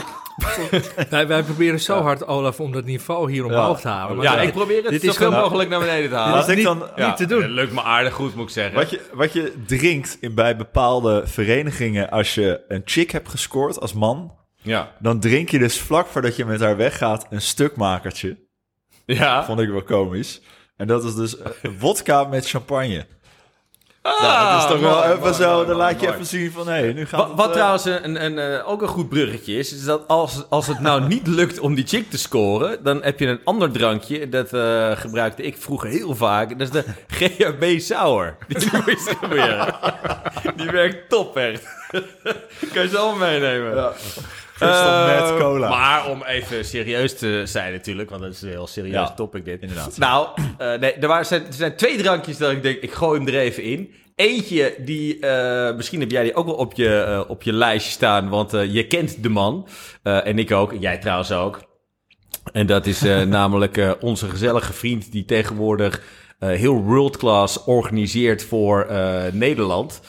wij, 1.10 1.28
wij 1.28 1.44
proberen 1.44 1.80
zo 1.80 2.02
hard, 2.02 2.28
Olaf, 2.28 2.60
om 2.60 2.72
dat 2.72 2.86
niveau 2.86 3.32
hier 3.32 3.46
omhoog 3.46 3.82
te 3.82 3.88
halen. 3.88 4.16
Maar 4.16 4.26
Ja, 4.26 4.36
dat- 4.36 4.44
ik 4.48 4.54
probeer 4.54 4.82
het 4.82 4.90
dit 4.92 5.04
is 5.04 5.10
zoveel 5.16 5.32
mogelijk 5.32 5.70
naar 5.70 5.80
beneden 5.80 6.10
te 6.10 6.16
halen. 6.16 6.36
Als 6.36 6.48
ik 6.48 6.56
niet- 6.56 6.66
dan, 6.66 6.84
niet 6.96 7.18
te 7.18 7.26
doen. 7.26 7.50
Lukt 7.50 7.72
me 7.74 7.82
aardig 7.84 8.14
goed, 8.14 8.36
moet 8.36 8.46
ik 8.46 8.52
zeggen. 8.54 8.76
wat, 8.76 8.90
je, 8.90 9.02
wat 9.14 9.34
je 9.34 9.54
drinkt 9.66 10.18
in, 10.20 10.36
bij 10.36 10.56
bepaalde 10.56 11.22
verenigingen 11.26 12.10
als 12.10 12.36
je 12.36 12.62
een 12.68 12.82
chick 12.86 13.12
hebt 13.12 13.30
gescoord 13.30 13.80
als 13.80 13.94
man, 13.94 14.32
Ja. 14.62 14.92
dan 15.00 15.20
drink 15.20 15.50
je 15.50 15.60
dus 15.60 15.80
vlak 15.80 16.08
voordat 16.08 16.36
je 16.36 16.46
met 16.46 16.60
haar 16.60 16.78
weggaat 16.78 17.28
een 17.30 17.42
stukmakertje. 17.42 18.38
Ja. 19.06 19.46
Vond 19.46 19.60
ik 19.60 19.70
wel 19.70 19.84
komisch. 19.84 20.42
En 20.78 20.88
dat 20.88 21.04
is 21.04 21.16
dus 21.16 21.38
eh, 21.38 21.52
wodka 21.80 22.24
met 22.24 22.50
champagne. 22.50 23.06
Ah, 24.02 24.22
nou, 24.22 24.52
dat 24.52 24.64
is 24.64 24.70
toch 24.70 24.80
wel 24.80 25.04
even 25.04 25.34
zo, 25.34 25.66
dan 25.66 25.76
laat 25.76 26.02
je 26.02 26.14
even 26.14 26.26
zien 26.26 26.52
van, 26.52 26.68
hé, 26.68 26.74
hey, 26.74 26.94
nu 26.94 27.06
gaat 27.06 27.20
Wat, 27.20 27.28
het, 27.28 27.38
wat 27.38 27.48
eh, 27.48 27.54
trouwens 27.54 27.86
een, 27.86 28.26
een, 28.26 28.38
een, 28.38 28.64
ook 28.64 28.82
een 28.82 28.88
goed 28.88 29.10
bruggetje 29.10 29.58
is, 29.58 29.74
is 29.74 29.84
dat 29.84 30.08
als, 30.08 30.50
als 30.50 30.68
het 30.68 30.80
nou 30.80 31.08
niet 31.08 31.28
lukt 31.28 31.60
om 31.60 31.76
die 31.76 31.88
chick 31.88 32.10
te 32.10 32.18
scoren, 32.18 32.84
dan 32.84 33.04
heb 33.04 33.20
je 33.20 33.28
een 33.28 33.40
ander 33.44 33.72
drankje. 33.72 34.30
Dat 34.30 34.54
eh, 34.54 34.92
gebruikte 34.92 35.44
ik 35.44 35.58
vroeger 35.58 35.90
heel 35.90 36.16
vaak. 36.16 36.50
Dat 36.50 36.62
is 36.62 36.70
de 36.70 36.84
GHB 37.18 37.80
Sour. 37.80 38.38
Die 38.48 38.58
moet 38.74 38.86
je 38.86 39.16
proberen. 39.20 39.76
Die 40.56 40.70
werkt 40.70 41.10
top 41.10 41.38
echt. 41.38 41.64
kan 42.74 42.82
je 42.84 42.88
ze 42.90 42.98
allemaal 42.98 43.30
meenemen. 43.30 43.76
Ja. 43.76 43.94
Crystal 44.62 45.08
Eh, 45.08 45.38
cola. 45.40 45.70
Maar 45.70 46.08
om 46.10 46.24
even 46.24 46.66
serieus 46.66 47.18
te 47.18 47.42
zijn 47.46 47.72
natuurlijk, 47.74 48.10
want 48.10 48.22
dat 48.22 48.32
is 48.32 48.42
een 48.42 48.50
heel 48.50 48.68
serieus 48.68 48.94
Ja, 48.94 49.14
topic 49.14 49.46
dit. 49.46 49.62
inderdaad. 49.62 49.98
Nou, 49.98 50.28
eh, 50.58 50.74
nee, 50.74 50.94
er, 50.94 51.08
waren, 51.08 51.26
zijn, 51.26 51.46
er 51.48 51.54
zijn 51.54 51.76
twee 51.76 51.98
drankjes 51.98 52.38
dat 52.38 52.52
ik 52.52 52.64
denk, 52.64 52.80
ik 52.80 52.92
gooi 52.94 53.20
hem 53.20 53.28
er 53.28 53.40
even 53.40 53.64
in. 53.64 53.94
Eentje, 54.16 54.76
die, 54.78 55.20
eh, 55.20 55.76
misschien 55.76 56.00
heb 56.00 56.12
jij 56.12 56.24
die 56.24 56.36
ook 56.36 56.46
wel 56.46 56.56
op 56.56 56.74
je, 56.74 57.26
op 57.28 57.44
je 57.44 57.54
lijstje 57.54 57.92
staan, 57.92 58.30
want 58.30 58.52
je 58.52 58.88
kent 58.88 59.24
de 59.24 59.30
man. 59.30 59.68
En 60.04 60.40
ik 60.40 60.52
ook, 60.52 60.74
jij 60.80 60.98
trouwens 60.98 61.32
ook. 61.32 61.62
En 62.54 62.66
dat 62.66 62.86
is 62.86 63.02
namelijk 63.38 63.98
onze 64.00 64.30
gezellige 64.30 64.74
vriend 64.74 65.12
die 65.12 65.26
tegenwoordig 65.26 66.02
heel 66.40 66.76
world 66.84 67.18
class 67.18 67.64
organiseert 67.64 68.44
voor 68.44 68.88
Nederland. 69.32 70.02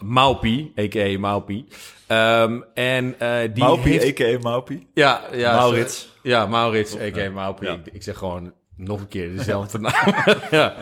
Maupi, 0.00 0.72
a.k.a. 0.78 1.18
Maupi. 1.18 1.66
Ehm, 2.08 2.60
en 2.74 3.14
eh 3.18 3.38
die 3.54 3.62
Maupie, 3.64 4.00
heeft... 4.00 4.20
a.k.a. 4.20 4.38
Maupie. 4.42 4.88
Ja, 4.94 5.20
ja, 5.32 5.56
Maurits. 5.56 6.08
Ja, 6.22 6.46
Maurits, 6.46 6.96
a.k.a. 6.98 7.30
Maupi. 7.30 7.66
Ja. 7.66 7.72
Ik, 7.72 7.92
ik 7.92 8.02
zeg 8.02 8.16
gewoon 8.16 8.52
nog 8.76 9.00
een 9.00 9.08
keer 9.08 9.36
dezelfde 9.36 9.78
naam. 9.88 10.12
ja. 10.50 10.74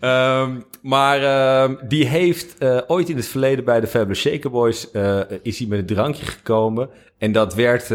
Ehm, 0.00 0.60
maar 0.82 1.22
ehm, 1.22 1.74
die 1.88 2.06
heeft 2.06 2.58
eh, 2.58 2.78
ooit 2.86 3.08
in 3.08 3.16
het 3.16 3.26
verleden 3.26 3.64
bij 3.64 3.80
de 3.80 3.86
Fabulous 3.86 4.20
Shaker 4.20 4.50
Boys... 4.50 4.90
eh, 4.90 5.20
is 5.42 5.58
hij 5.58 5.68
met 5.68 5.78
een 5.78 5.86
drankje 5.86 6.26
gekomen. 6.26 6.88
En 7.18 7.32
dat 7.32 7.54
werd, 7.54 7.88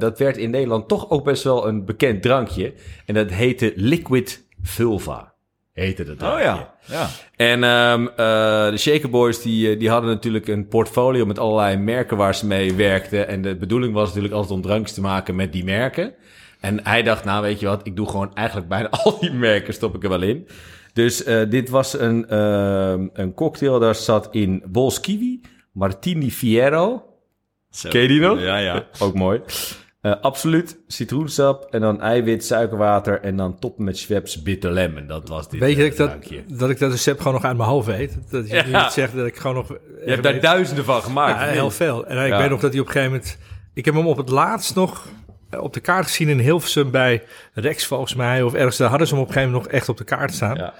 dat 0.00 0.18
werd 0.18 0.36
in 0.36 0.50
Nederland 0.50 0.88
toch 0.88 1.10
ook 1.10 1.24
best 1.24 1.42
wel 1.42 1.68
een 1.68 1.84
bekend 1.84 2.22
drankje. 2.22 2.74
En 3.06 3.14
dat 3.14 3.30
heette 3.30 3.72
Liquid 3.76 4.44
Vulva. 4.62 5.31
Heette 5.72 6.04
dat 6.04 6.12
Oh 6.14 6.18
drankje. 6.18 6.44
ja, 6.44 6.74
ja. 6.86 7.08
En 7.36 7.64
ehm, 7.64 8.06
eh, 8.06 8.70
de 8.70 8.76
Shaker 8.78 9.10
Boys 9.10 9.42
die, 9.42 9.70
eh, 9.70 9.78
die 9.78 9.90
hadden 9.90 10.10
natuurlijk 10.10 10.48
een 10.48 10.68
portfolio 10.68 11.26
met 11.26 11.38
allerlei 11.38 11.76
merken 11.76 12.16
waar 12.16 12.34
ze 12.34 12.46
mee 12.46 12.74
werkten. 12.74 13.28
En 13.28 13.42
de 13.42 13.56
bedoeling 13.56 13.94
was 13.94 14.06
natuurlijk 14.06 14.34
altijd 14.34 14.52
om 14.52 14.62
drankjes 14.62 14.94
te 14.94 15.00
maken 15.00 15.34
met 15.34 15.52
die 15.52 15.64
merken. 15.64 16.14
En 16.60 16.84
hij 16.84 17.02
dacht, 17.02 17.24
nou 17.24 17.42
weet 17.42 17.60
je 17.60 17.66
wat, 17.66 17.86
ik 17.86 17.96
doe 17.96 18.08
gewoon 18.08 18.34
eigenlijk 18.34 18.68
bijna 18.68 18.88
al 19.02 19.18
die 19.20 19.32
merken 19.32 19.74
stop 19.74 19.94
ik 19.94 20.02
er 20.02 20.08
wel 20.08 20.22
in. 20.22 20.46
Dus 20.92 21.24
eh, 21.24 21.50
dit 21.50 21.68
was 21.68 21.98
een, 21.98 22.28
ehm, 22.28 23.08
een 23.12 23.34
cocktail, 23.34 23.78
daar 23.78 23.94
zat 23.94 24.28
in 24.30 24.62
Bols 24.66 25.00
Kiwi, 25.00 25.40
Martini 25.72 26.30
Fiero, 26.30 27.04
Zo. 27.70 27.88
Ken 27.88 28.00
je 28.00 28.08
die 28.08 28.20
nog? 28.20 28.40
Ja, 28.40 28.56
ja. 28.56 28.86
ook 29.00 29.14
mooi. 29.14 29.40
Eh, 30.02 30.12
absoluut, 30.20 30.78
citroensap 30.86 31.66
en 31.70 31.80
dan 31.80 32.00
eiwit, 32.00 32.44
suikerwater 32.44 33.20
en 33.20 33.36
dan 33.36 33.58
toppen 33.58 33.84
met 33.84 33.98
Schweppes 33.98 34.42
bitter 34.42 34.70
lemon. 34.72 35.06
Dat 35.06 35.28
was 35.28 35.48
dit 35.48 35.60
Weet 35.60 35.76
je 35.76 35.90
eh, 35.90 35.96
dat 35.96 36.10
ik 36.30 36.58
dat, 36.58 36.70
ik 36.70 36.78
dat 36.78 36.90
recept 36.90 37.18
gewoon 37.18 37.32
nog 37.32 37.44
uit 37.44 37.56
mijn 37.56 37.68
hoofd 37.68 37.86
weet? 37.86 38.18
Dat 38.30 38.48
je 38.48 38.54
Ja. 38.66 38.82
niet 38.82 38.92
zegt 38.92 39.14
dat 39.16 39.26
ik 39.26 39.36
gewoon 39.36 39.56
nog... 39.56 39.68
Je 39.68 40.10
hebt 40.10 40.22
daar 40.22 40.40
duizenden 40.40 40.84
van 40.84 41.02
gemaakt. 41.02 41.40
Ja, 41.40 41.46
heel 41.46 41.70
veel. 41.70 42.06
En 42.06 42.26
ik 42.26 42.32
weet 42.38 42.50
nog 42.50 42.60
dat 42.60 42.70
hij 42.72 42.80
op 42.80 42.86
een 42.86 42.92
gegeven 42.92 43.12
moment... 43.14 43.38
Ik 43.74 43.84
heb 43.84 43.94
hem 43.94 44.06
op 44.06 44.16
het 44.16 44.28
laatst 44.28 44.74
nog 44.74 45.06
eh, 45.50 45.60
op 45.62 45.72
de 45.72 45.80
kaart 45.80 46.04
gezien 46.06 46.28
in 46.28 46.38
Hilversum 46.38 46.90
bij 46.90 47.22
Rex 47.54 47.86
volgens 47.86 48.14
mij. 48.14 48.42
Of 48.42 48.54
ergens, 48.54 48.76
daar 48.76 48.88
hadden 48.88 49.06
ze 49.06 49.14
hem 49.14 49.22
op 49.22 49.28
een 49.28 49.34
gegeven 49.34 49.54
moment 49.54 49.70
nog 49.72 49.80
echt 49.80 49.88
op 49.88 49.96
de 49.98 50.04
kaart 50.04 50.34
staan. 50.34 50.56
Ja. 50.56 50.74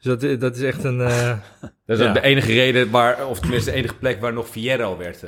Dus 0.00 0.18
dat, 0.18 0.40
dat 0.40 0.56
is 0.56 0.62
echt 0.62 0.84
een... 0.84 0.98
Dat 1.86 1.98
is 1.98 2.04
Ja. 2.04 2.12
de 2.12 2.20
enige 2.20 2.52
reden 2.52 2.90
waar, 2.90 3.26
of 3.26 3.40
tenminste 3.40 3.70
de 3.70 3.76
enige 3.76 3.94
plek 3.94 4.20
waar 4.20 4.32
nog 4.32 4.48
Fiero 4.48 4.96
werd 4.96 5.24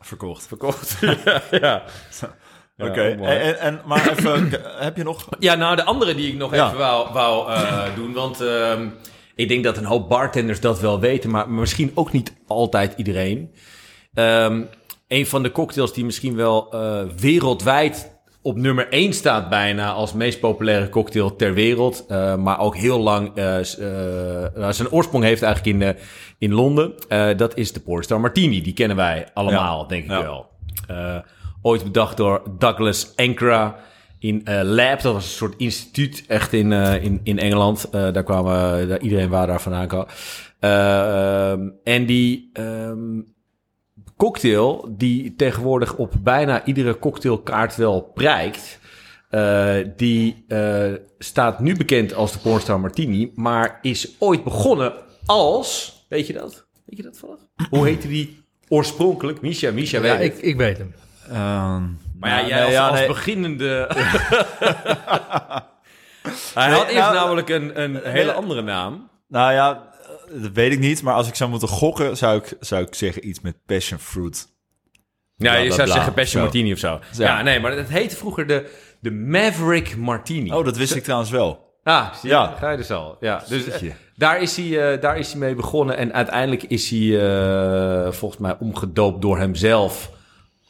Verkocht. 0.00 0.46
verkocht. 0.46 0.96
ja, 1.24 1.42
ja. 1.50 1.82
Oké, 2.88 3.02
en, 3.02 3.20
en, 3.24 3.58
en- 3.60 3.80
maar 3.86 4.10
even, 4.10 4.50
heb 4.86 4.96
je 4.96 5.02
nog... 5.02 5.26
Ja, 5.38 5.54
nou, 5.54 5.76
de 5.76 5.84
andere 5.84 6.14
die 6.14 6.28
ik 6.28 6.36
nog 6.38 6.54
Ja. 6.54 6.66
even 6.66 6.78
wou, 6.78 7.12
wou 7.12 7.52
eh, 7.52 7.82
doen. 7.96 8.12
Want 8.12 8.40
ehm, 8.40 8.86
ik 9.34 9.48
denk 9.48 9.64
dat 9.64 9.76
een 9.76 9.84
hoop 9.84 10.08
bartenders 10.08 10.60
dat 10.60 10.80
wel 10.80 11.00
weten, 11.00 11.30
maar 11.30 11.48
misschien 11.50 11.90
ook 11.94 12.12
niet 12.12 12.32
altijd 12.46 12.94
iedereen. 12.96 13.54
Ehm, 14.14 14.62
een 15.08 15.26
van 15.26 15.42
de 15.42 15.52
cocktails 15.52 15.92
die 15.92 16.04
misschien 16.04 16.36
wel 16.36 16.72
eh, 16.72 17.00
wereldwijd 17.16 18.10
op 18.42 18.56
nummer 18.56 18.88
1 18.88 19.12
staat 19.12 19.48
bijna 19.48 19.92
als 19.92 20.12
meest 20.12 20.40
populaire 20.40 20.88
cocktail 20.88 21.36
ter 21.36 21.54
wereld. 21.54 22.04
eh, 22.08 22.36
maar 22.36 22.58
ook 22.60 22.76
heel 22.76 22.98
lang 23.00 23.34
nou, 23.34 24.72
zijn 24.72 24.90
oorsprong 24.90 25.24
heeft 25.24 25.42
eigenlijk 25.42 25.76
in, 25.76 25.82
eh, 25.88 25.94
in 26.38 26.52
Londen. 26.52 26.94
Eh, 27.08 27.36
dat 27.36 27.56
is 27.56 27.72
de 27.72 27.80
Pornstar 27.80 28.20
Martini. 28.20 28.62
Die 28.62 28.72
kennen 28.72 28.96
wij 28.96 29.26
allemaal, 29.34 29.80
Ja. 29.80 29.86
denk 29.88 30.04
ik 30.04 30.10
Ja. 30.10 30.22
wel. 30.22 30.50
Ooit 31.62 31.84
bedacht 31.84 32.16
door 32.16 32.42
Douglas 32.58 33.12
Ankara 33.16 33.76
in 34.18 34.44
eh, 34.44 34.60
Lab. 34.62 35.00
Dat 35.00 35.12
was 35.12 35.24
een 35.24 35.30
soort 35.30 35.54
instituut 35.56 36.24
echt 36.26 36.52
in, 36.52 36.72
eh, 36.72 37.04
in, 37.04 37.20
in 37.22 37.38
Engeland. 37.38 37.84
Eh, 37.84 38.12
daar 38.12 38.24
kwamen 38.24 38.88
daar, 38.88 39.00
iedereen 39.00 39.28
waar 39.28 39.46
daar 39.46 39.60
vandaan 39.60 39.88
kwam. 39.88 40.06
Eh, 40.58 41.50
ehm, 41.50 41.68
en 41.84 42.06
die 42.06 42.50
ehm, 42.52 43.20
cocktail 44.16 44.94
die 44.96 45.34
tegenwoordig 45.36 45.96
op 45.96 46.12
bijna 46.22 46.64
iedere 46.64 46.98
cocktailkaart 46.98 47.76
wel 47.76 48.00
prijkt. 48.02 48.80
die 49.96 50.44
staat 51.18 51.60
nu 51.60 51.76
bekend 51.76 52.14
als 52.14 52.32
de 52.32 52.38
Pornstar 52.38 52.80
Martini, 52.80 53.32
maar 53.34 53.78
is 53.82 54.16
ooit 54.18 54.44
begonnen 54.44 54.92
als, 55.26 55.96
weet 56.08 56.26
je 56.26 56.32
dat? 56.32 56.66
Weet 56.86 56.96
je 56.96 57.02
dat 57.02 57.18
vanaf? 57.18 57.38
Hoe 57.70 57.86
heette 57.86 58.08
die 58.08 58.38
oorspronkelijk? 58.68 59.40
Misha, 59.40 59.70
Misha 59.70 59.96
ja, 59.96 60.02
weet 60.02 60.20
ik, 60.20 60.32
het. 60.32 60.44
ik 60.44 60.56
weet 60.56 60.78
hem. 60.78 60.94
Ehm, 61.32 61.82
Maar 62.18 62.30
ja, 62.30 62.36
nou, 62.36 62.46
jij 62.46 62.64
als, 62.64 62.72
ja, 62.72 62.88
als 62.88 62.98
nee. 62.98 63.06
beginnende... 63.06 63.88
Hij 66.54 66.68
Nee, 66.68 66.76
had 66.76 66.86
eerst 66.86 66.98
nou, 66.98 67.14
namelijk 67.14 67.48
een, 67.48 67.82
een 67.82 68.00
hele 68.04 68.32
andere 68.32 68.62
naam. 68.62 69.10
Nou 69.28 69.52
ja, 69.52 69.82
dat 70.40 70.50
weet 70.52 70.72
ik 70.72 70.78
niet. 70.78 71.02
Maar 71.02 71.14
als 71.14 71.28
ik 71.28 71.34
zou 71.34 71.50
moeten 71.50 71.68
gokken, 71.68 72.16
zou 72.16 72.36
ik, 72.36 72.56
zou 72.60 72.82
ik 72.82 72.94
zeggen 72.94 73.28
iets 73.28 73.40
met 73.40 73.56
passion 73.66 73.98
fruit. 73.98 74.46
Ja, 75.36 75.54
je 75.54 75.72
zou 75.72 75.88
zeggen 75.88 76.14
Passion 76.14 76.40
zo. 76.40 76.40
Martini 76.40 76.72
of 76.72 76.78
zo. 76.78 77.00
Zo. 77.12 77.22
Ja, 77.22 77.42
nee, 77.42 77.60
maar 77.60 77.76
dat 77.76 77.88
heette 77.88 78.16
vroeger 78.16 78.46
de, 78.46 78.70
de 79.00 79.10
Maverick 79.10 79.96
Martini. 79.96 80.52
Oh, 80.52 80.64
dat 80.64 80.76
wist 80.76 80.94
ik 80.94 81.02
trouwens 81.02 81.30
wel. 81.30 81.70
Ah, 81.82 82.14
zie 82.14 82.28
je? 82.28 82.34
Ja. 82.34 82.54
Ga 82.58 82.70
je 82.70 82.76
dus 82.76 82.90
al. 82.90 83.16
Ja, 83.20 83.42
dus 83.48 83.68
eh, 83.68 83.90
daar 84.16 84.40
is, 84.40 84.56
hij, 84.56 84.92
eh, 84.92 85.00
daar 85.00 85.18
is 85.18 85.30
hij 85.30 85.40
mee 85.40 85.54
begonnen. 85.54 85.96
En 85.96 86.12
uiteindelijk 86.12 86.62
is 86.62 86.90
hij 86.90 87.20
eh, 87.20 88.12
volgens 88.12 88.40
mij 88.40 88.56
omgedoopt 88.58 89.22
door 89.22 89.38
hemzelf 89.38 90.10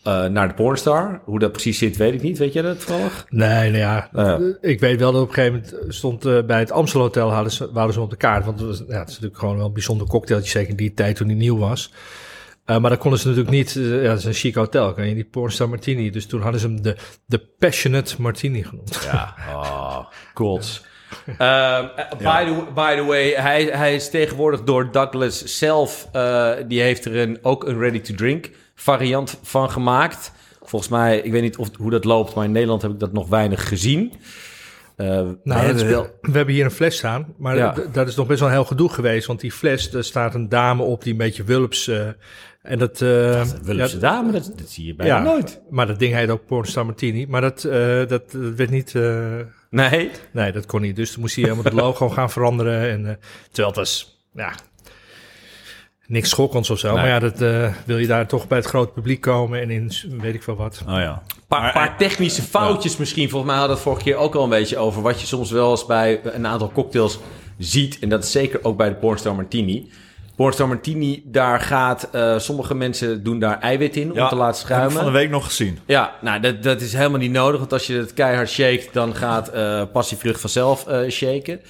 eh, 0.03 0.25
naar 0.25 0.49
de 0.49 0.55
pornstar. 0.55 1.21
Hoe 1.25 1.39
dat 1.39 1.53
precies 1.53 1.79
zit, 1.79 1.97
weet 1.97 2.15
ik 2.15 2.23
niet. 2.23 2.39
Weet 2.39 2.53
jij 2.53 2.63
dat 2.63 2.87
toevallig? 2.87 3.27
Nee, 3.29 3.71
nou 3.71 3.77
ja, 3.77 4.09
Ja. 4.13 4.41
ik 4.61 4.81
weet 4.81 4.99
wel 5.01 5.13
dat 5.13 5.23
op 5.23 5.29
een 5.29 5.35
gegeven 5.35 5.65
moment 5.77 5.95
stond 5.95 6.25
eh, 6.25 6.43
bij 6.43 6.59
het 6.59 6.71
Amstel 6.71 7.01
Hotel 7.01 7.33
hadden 7.33 7.53
ze, 7.53 7.73
waren 7.73 7.93
ze 7.93 8.01
op 8.01 8.11
de 8.11 8.17
kaart. 8.17 8.45
Want 8.45 8.59
het, 8.61 8.69
was, 8.69 8.79
ja, 8.79 8.99
het 8.99 9.09
is 9.09 9.15
natuurlijk 9.15 9.39
gewoon 9.41 9.57
wel 9.57 9.67
een 9.67 9.73
bijzonder 9.73 10.07
cocktailtje, 10.07 10.51
zeker 10.51 10.71
in 10.71 10.77
die 10.77 10.95
tijd 10.95 11.17
toen 11.17 11.27
hij 11.27 11.37
nieuw 11.37 11.59
was. 11.59 11.93
Eh, 12.65 12.79
maar 12.79 12.91
dan 12.91 12.99
konden 12.99 13.19
ze 13.21 13.29
natuurlijk 13.29 13.55
niet, 13.57 13.77
eh, 13.77 14.03
ja, 14.03 14.11
het 14.11 14.19
is 14.19 14.25
een 14.25 14.33
chic 14.33 14.55
hotel, 14.55 14.93
kan 14.93 15.09
je 15.09 15.15
niet 15.15 15.31
Pornstar 15.31 15.69
Martini. 15.69 16.11
Dus 16.11 16.27
toen 16.27 16.41
hadden 16.41 16.61
ze 16.61 16.67
hem 16.67 16.83
de, 16.83 16.97
de 17.27 17.39
Passionate 17.59 18.15
Martini 18.19 18.63
genoemd. 18.63 19.09
Ja, 19.13 19.35
oh, 19.55 20.07
eh, 21.27 21.81
by, 22.19 22.45
the, 22.45 22.65
by 22.75 22.97
the 22.97 23.05
way, 23.05 23.33
hij, 23.33 23.65
hij 23.65 23.95
is 23.95 24.11
tegenwoordig 24.11 24.63
door 24.63 24.93
Douglas 24.93 25.45
zelf, 25.45 26.09
eh, 26.13 26.51
die 26.69 26.81
heeft 26.81 27.05
er 27.05 27.17
een, 27.17 27.39
ook 27.43 27.65
een 27.65 27.79
ready-to-drink 27.79 28.51
variant 28.83 29.39
van 29.43 29.71
gemaakt. 29.71 30.33
Volgens 30.63 30.91
mij, 30.91 31.19
ik 31.19 31.33
weet 31.33 31.43
niet 31.43 31.57
of, 31.57 31.69
hoe 31.77 31.91
dat 31.91 32.05
loopt, 32.05 32.35
maar 32.35 32.45
in 32.45 32.53
Nederland 32.53 32.83
heb 32.83 32.91
ik 32.91 32.99
dat 32.99 33.13
nog 33.13 33.29
weinig 33.29 33.69
gezien. 33.69 34.13
Eh, 34.97 35.07
Nou, 35.45 35.61
het 35.61 35.83
we, 35.83 36.11
hebben 36.33 36.55
hier 36.55 36.65
een 36.65 36.71
fles 36.71 36.97
staan, 36.97 37.35
maar 37.37 37.57
Ja. 37.57 37.75
dat 37.93 38.09
is 38.09 38.15
nog 38.15 38.27
best 38.27 38.41
wel 38.41 38.49
een 38.49 38.55
heel 38.55 38.65
gedoe 38.65 38.89
geweest. 38.89 39.27
Want 39.27 39.41
die 39.41 39.53
fles, 39.53 39.91
daar 39.91 40.05
staat 40.05 40.35
een 40.35 40.49
dame 40.49 40.83
op 40.83 41.03
die 41.03 41.13
een 41.13 41.19
beetje 41.19 41.45
wulps... 41.45 41.89
eh, 41.89 42.07
en 42.63 42.79
dat, 42.79 43.01
eh, 43.01 43.41
Een 43.41 43.47
Wulpse 43.63 43.95
ja, 43.95 44.01
dame, 44.01 44.33
dat, 44.33 44.53
dat 44.57 44.69
zie 44.69 44.87
je 44.87 44.95
bijna 44.95 45.17
ja, 45.17 45.23
nooit. 45.23 45.61
Maar 45.71 45.87
dat 45.87 45.99
ding 45.99 46.15
heet 46.15 46.31
ook 46.31 46.47
Pornstar 46.47 46.85
Martini. 46.87 47.27
Maar 47.27 47.41
dat, 47.41 47.61
dat, 47.61 48.09
dat 48.09 48.33
werd 48.33 48.71
niet... 48.71 48.95
Nee? 49.71 50.11
nee, 50.33 50.53
dat 50.53 50.67
kon 50.67 50.81
niet. 50.81 50.97
Dus 50.97 51.13
toen 51.13 51.21
moest 51.21 51.35
hij 51.35 51.45
helemaal 51.45 51.65
het 51.65 51.73
logo 51.73 52.09
gaan 52.19 52.31
veranderen. 52.31 52.91
En, 52.91 53.19
terwijl 53.47 53.69
het 53.69 53.77
was... 53.77 54.21
Ja, 54.35 54.53
niks 56.13 56.29
schokkends 56.31 56.71
of 56.71 56.79
zo. 56.79 56.87
Nee. 56.89 56.97
Maar 56.97 57.09
ja, 57.09 57.19
dat 57.19 57.41
eh, 57.41 57.69
wil 57.85 57.99
je 57.99 58.07
daar 58.07 58.27
toch 58.27 58.49
bij 58.49 58.59
het 58.59 58.67
grote 58.67 58.93
publiek 58.93 59.21
komen 59.21 59.61
en 59.61 59.71
in 59.71 59.93
weet 60.21 60.35
ik 60.35 60.43
veel 60.43 60.57
wat. 60.57 60.83
Oh 60.89 60.95
ja. 60.95 61.23
paar, 61.49 61.61
Maar- 61.61 61.73
paar 61.73 61.97
technische 61.97 62.43
foutjes 62.43 62.97
misschien. 62.97 63.29
Volgens 63.31 63.51
mij 63.51 63.61
hadden 63.61 63.77
we 63.77 63.83
het 63.83 63.93
vorige 63.93 64.11
keer 64.11 64.21
ook 64.23 64.35
al 64.35 64.43
een 64.43 64.49
beetje 64.49 64.79
over... 64.79 65.03
wat 65.03 65.21
je 65.21 65.27
soms 65.27 65.51
wel 65.51 65.71
eens 65.71 65.87
bij 65.87 66.21
een 66.25 66.47
aantal 66.47 66.73
cocktails 66.73 67.19
ziet. 67.59 67.99
En 67.99 68.09
dat 68.09 68.25
is 68.25 68.33
zeker 68.33 68.59
ook 68.63 68.77
bij 68.77 68.89
de 68.89 68.95
Pornstar 68.95 69.35
Martini. 69.35 69.91
Pornstar 70.37 70.69
Martini, 70.69 71.23
daar 71.27 71.61
gaat... 71.61 72.09
eh, 72.13 72.39
sommige 72.39 72.75
mensen 72.75 73.23
doen 73.23 73.39
daar 73.39 73.61
eiwit 73.61 73.97
in 73.97 74.09
om 74.09 74.29
te 74.29 74.35
laten 74.35 74.39
Heb 74.45 74.55
ik 74.55 74.57
schuimen. 74.61 74.93
van 74.93 75.05
de 75.05 75.11
week 75.11 75.31
nog 75.31 75.45
gezien. 75.45 75.79
Ja, 75.87 76.13
nou, 76.21 76.41
dat, 76.41 76.63
dat 76.63 76.81
is 76.81 76.93
helemaal 76.93 77.19
niet 77.19 77.31
nodig. 77.33 77.61
Want 77.61 77.73
als 77.73 77.87
je 77.87 77.95
het 77.97 78.15
keihard 78.15 78.51
shakt, 78.51 78.89
dan 78.93 79.15
gaat 79.15 79.49
eh 79.49 79.83
passievrucht 79.93 80.41
vanzelf 80.41 80.87
eh 80.87 81.11
shaken. 81.11 81.61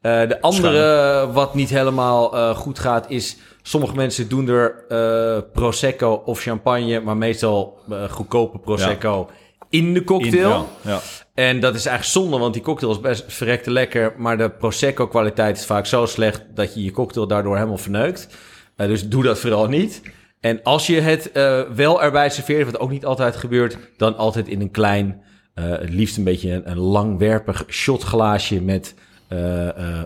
Eh, 0.00 0.28
de 0.28 0.40
andere 0.40 1.28
wat 1.32 1.54
niet 1.54 1.70
helemaal 1.70 2.36
eh, 2.36 2.56
goed 2.56 2.78
gaat 2.78 3.10
is... 3.10 3.36
Sommige 3.68 3.94
mensen 3.94 4.28
doen 4.28 4.48
er 4.48 4.84
eh, 4.88 5.42
Prosecco 5.52 6.22
of 6.24 6.40
champagne... 6.40 7.00
maar 7.00 7.16
meestal 7.16 7.78
eh, 7.90 8.04
goedkope 8.10 8.58
Prosecco 8.58 9.30
in 9.70 9.94
de 9.94 10.04
cocktail. 10.04 10.54
In- 10.54 10.64
ja, 10.82 10.90
ja. 10.90 11.00
En 11.34 11.60
dat 11.60 11.74
is 11.74 11.86
eigenlijk 11.86 12.18
zonde, 12.18 12.38
want 12.38 12.54
die 12.54 12.62
cocktail 12.62 12.92
is 12.92 13.00
best 13.00 13.24
verrekte 13.26 13.70
lekker... 13.70 14.14
maar 14.16 14.38
de 14.38 14.50
Prosecco-kwaliteit 14.50 15.56
is 15.56 15.64
vaak 15.64 15.86
zo 15.86 16.06
slecht... 16.06 16.42
dat 16.54 16.74
je 16.74 16.84
je 16.84 16.90
cocktail 16.90 17.26
daardoor 17.26 17.54
helemaal 17.54 17.78
verneukt. 17.78 18.28
Eh, 18.76 18.86
dus 18.86 19.08
doe 19.08 19.22
dat 19.22 19.38
vooral 19.38 19.66
niet. 19.66 20.02
En 20.40 20.62
als 20.62 20.86
je 20.86 21.00
het 21.00 21.30
wel 21.74 22.02
erbij 22.02 22.30
serveert, 22.30 22.70
wat 22.70 22.80
ook 22.80 22.90
niet 22.90 23.06
altijd 23.06 23.36
gebeurt... 23.36 23.78
dan 23.96 24.16
altijd 24.16 24.48
in 24.48 24.60
een 24.60 24.70
klein, 24.70 25.22
het 25.54 25.90
liefst 25.90 26.16
een 26.16 26.24
beetje 26.24 26.52
een, 26.52 26.70
een 26.70 26.78
langwerpig 26.78 27.64
shotglaasje... 27.68 28.60
met 28.60 28.94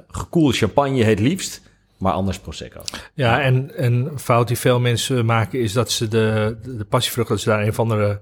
gekoelde 0.09 0.53
champagne 0.53 1.05
het 1.05 1.20
liefst, 1.20 1.68
maar 2.00 2.12
anders 2.12 2.38
Prosecco. 2.38 2.80
Ja, 3.14 3.40
en 3.40 3.76
en 3.76 3.92
een 3.92 4.18
fout 4.18 4.48
die 4.48 4.58
veel 4.58 4.80
mensen 4.80 5.24
maken 5.26 5.60
is 5.60 5.72
dat 5.72 5.90
ze 5.90 6.08
de, 6.08 6.56
de, 6.62 6.76
de 6.76 6.84
passievrucht, 6.84 7.28
dat 7.28 7.40
ze 7.40 7.48
daar 7.48 7.62
een 7.62 7.68
of 7.68 7.78
andere 7.78 8.20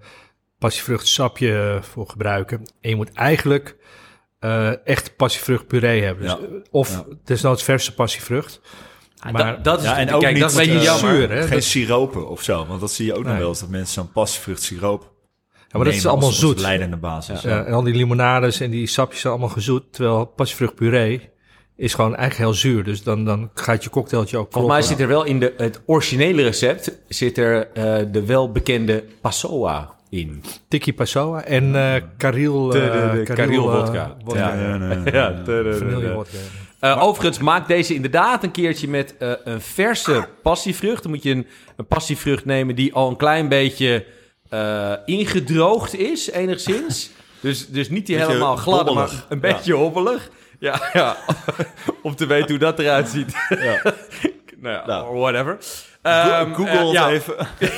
passievruchtsapje 0.58 1.78
voor 1.82 2.08
gebruiken. 2.08 2.58
En 2.80 2.90
je 2.90 2.96
moet 2.96 3.12
eigenlijk 3.12 3.76
eh, 4.38 4.86
echt 4.86 5.16
passievruchtpuree 5.16 6.02
hebben. 6.02 6.22
Dus, 6.22 6.32
Ja. 6.32 6.38
eh, 6.38 6.60
Of 6.70 6.90
Ja. 6.90 7.04
desnoods 7.24 7.62
verse 7.62 7.94
passievrucht. 7.94 8.60
Maar- 9.32 9.54
dat, 9.54 9.64
dat 9.64 9.78
is, 9.78 9.84
Ja, 9.84 9.98
en 9.98 10.12
ook 10.12 10.20
kijk, 10.20 10.32
niet 10.32 10.42
dat 10.42 10.50
is 10.50 10.56
een 10.56 10.62
beetje 10.64 10.78
eh, 10.78 10.84
jammer. 10.84 11.10
zuur, 11.14 11.30
hè? 11.30 11.40
Geen 11.42 11.50
Dat- 11.50 11.62
siropen 11.62 12.28
of 12.28 12.42
zo. 12.42 12.66
Want 12.66 12.80
dat 12.80 12.90
zie 12.92 13.06
je 13.06 13.14
ook 13.14 13.24
nog 13.24 13.36
wel 13.38 13.48
eens. 13.48 13.60
Dat 13.60 13.68
mensen 13.68 13.94
zo'n 13.94 14.12
passievrucht 14.12 14.62
siroop 14.62 15.02
Ja, 15.02 15.08
maar 15.76 15.84
dat 15.84 15.94
is 15.94 15.94
nemen 15.94 16.10
allemaal 16.10 16.28
als- 16.28 16.42
als 16.42 16.50
zoet. 16.52 16.60
leidende 16.60 16.96
basis. 16.96 17.42
Ja, 17.42 17.64
en 17.64 17.72
al 17.72 17.82
die 17.82 17.94
limonades 17.94 18.60
en 18.60 18.70
die 18.70 18.86
sapjes 18.86 19.20
zijn 19.20 19.32
allemaal 19.32 19.52
gezoet. 19.52 19.92
Terwijl 19.92 20.24
passievruchtpuree 20.26 21.30
is 21.78 21.94
gewoon 21.94 22.16
eigenlijk 22.16 22.50
heel 22.50 22.58
zuur. 22.60 22.84
Dus 22.84 23.02
dan, 23.02 23.24
dan 23.24 23.50
gaat 23.54 23.84
je 23.84 23.90
cocktailtje 23.90 24.36
ook 24.38 24.52
Volgens 24.52 24.72
mij 24.74 24.82
zit 24.82 25.00
er 25.00 25.08
wel 25.08 25.24
in 25.24 25.40
de, 25.40 25.54
het 25.56 25.80
originele 25.86 26.42
recept 26.42 26.92
zit 27.08 27.38
er 27.38 27.68
eh, 27.72 27.98
de 28.12 28.24
welbekende 28.26 29.04
Passoa 29.20 29.94
in. 30.10 30.42
Tiki 30.68 30.94
Passoa 30.94 31.44
en 31.44 31.76
eh 31.76 32.02
Karil... 32.16 32.66
De- 32.66 32.80
eh, 32.80 33.12
de- 33.12 33.22
de 33.22 33.32
Karil 33.34 33.70
vodka. 33.70 34.16
vodka. 34.24 34.54
Ja, 34.54 34.76
nee, 34.76 34.88
nee, 34.88 34.96
nee. 35.04 35.12
Ja, 35.12 35.42
Vanille 35.44 36.12
vodka. 36.14 36.38
Eh, 36.80 37.02
overigens, 37.02 37.38
maak 37.38 37.68
deze 37.68 37.94
inderdaad 37.94 38.42
een 38.44 38.50
keertje 38.50 38.88
met 38.88 39.14
eh, 39.18 39.32
een 39.44 39.60
verse 39.60 40.28
passievrucht. 40.42 41.02
Dan 41.02 41.12
moet 41.12 41.22
je 41.22 41.30
een, 41.30 41.46
een 41.76 41.86
passievrucht 41.86 42.44
nemen 42.44 42.74
die 42.74 42.94
al 42.94 43.08
een 43.08 43.16
klein 43.16 43.48
beetje 43.48 44.04
eh, 44.48 44.92
ingedroogd 45.04 45.94
is, 45.96 46.30
enigszins. 46.30 47.10
dus, 47.40 47.68
dus 47.68 47.90
niet 47.90 48.06
die 48.06 48.16
helemaal 48.16 48.56
glad, 48.56 48.94
maar 48.94 49.24
een 49.28 49.40
beetje 49.40 49.72
hobbelig. 49.74 50.30
Ja, 50.58 50.80
ja. 50.92 51.16
om 52.02 52.16
te 52.16 52.26
weten 52.26 52.48
hoe 52.50 52.58
dat 52.58 52.78
eruit 52.78 53.08
ziet. 53.08 53.34
Ja. 53.48 53.82
nou 54.60 54.74
ja, 54.74 54.86
Nou. 54.86 55.16
whatever. 55.18 55.58
Ehm, 56.02 56.52
Google 56.54 56.78
eh, 56.78 56.92
ja, 56.92 57.08
even. 57.10 57.34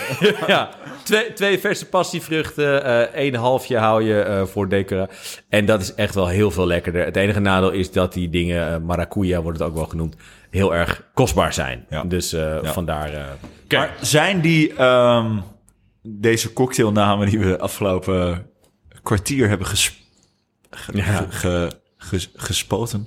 ja, 0.47 0.69
twee, 1.03 1.33
twee 1.33 1.59
verse 1.59 1.87
passievruchten, 1.87 2.85
eh 2.85 3.01
één 3.01 3.35
halfje 3.35 3.79
hou 3.79 4.03
je 4.05 4.21
eh, 4.21 4.45
voor 4.45 4.69
decora. 4.69 5.09
En 5.49 5.64
dat 5.64 5.81
is 5.81 5.95
echt 5.95 6.14
wel 6.14 6.27
heel 6.29 6.51
veel 6.51 6.66
lekkerder. 6.66 7.05
Het 7.05 7.16
enige 7.16 7.40
nadeel 7.40 7.71
is 7.71 7.93
dat 7.93 8.12
die 8.12 8.29
dingen, 8.31 8.85
maracuja 8.85 9.43
wordt 9.43 9.59
het 9.59 9.69
ook 9.69 9.75
wel 9.75 9.87
genoemd, 9.87 10.16
heel 10.51 10.75
erg 10.75 11.03
kostbaar 11.14 11.53
zijn. 11.53 11.87
Ja. 11.90 12.05
Dus 12.05 12.37
vandaar... 12.62 13.11
Maar 13.69 13.90
zijn 14.01 14.40
die, 14.40 14.75
ehm, 14.75 15.37
deze 16.03 16.53
cocktailnamen 16.53 17.29
die 17.31 17.38
we 17.38 17.59
afgelopen 17.59 18.47
kwartier 19.03 19.49
hebben 19.49 19.66
ges, 19.66 20.05
ge- 20.71 20.97
Ja. 20.97 21.27
ge- 21.31 21.71
ges- 22.00 22.30
gespoten? 22.36 23.06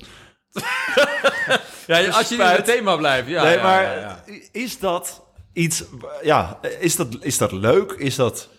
ja, 1.87 2.07
als 2.09 2.29
je 2.29 2.35
in 2.35 2.41
het 2.41 2.65
thema 2.65 2.95
blijft. 2.95 3.27
Ja, 3.27 3.43
nee, 3.43 3.55
ja, 3.57 3.63
maar 3.63 3.83
ja, 3.83 3.93
ja. 3.93 4.23
is 4.51 4.79
dat 4.79 5.23
iets... 5.53 5.83
Ja, 6.21 6.59
is 6.79 6.95
dat, 6.95 7.17
is 7.19 7.37
dat 7.37 7.51
leuk? 7.51 7.91
Is 7.91 8.15
dat... 8.15 8.49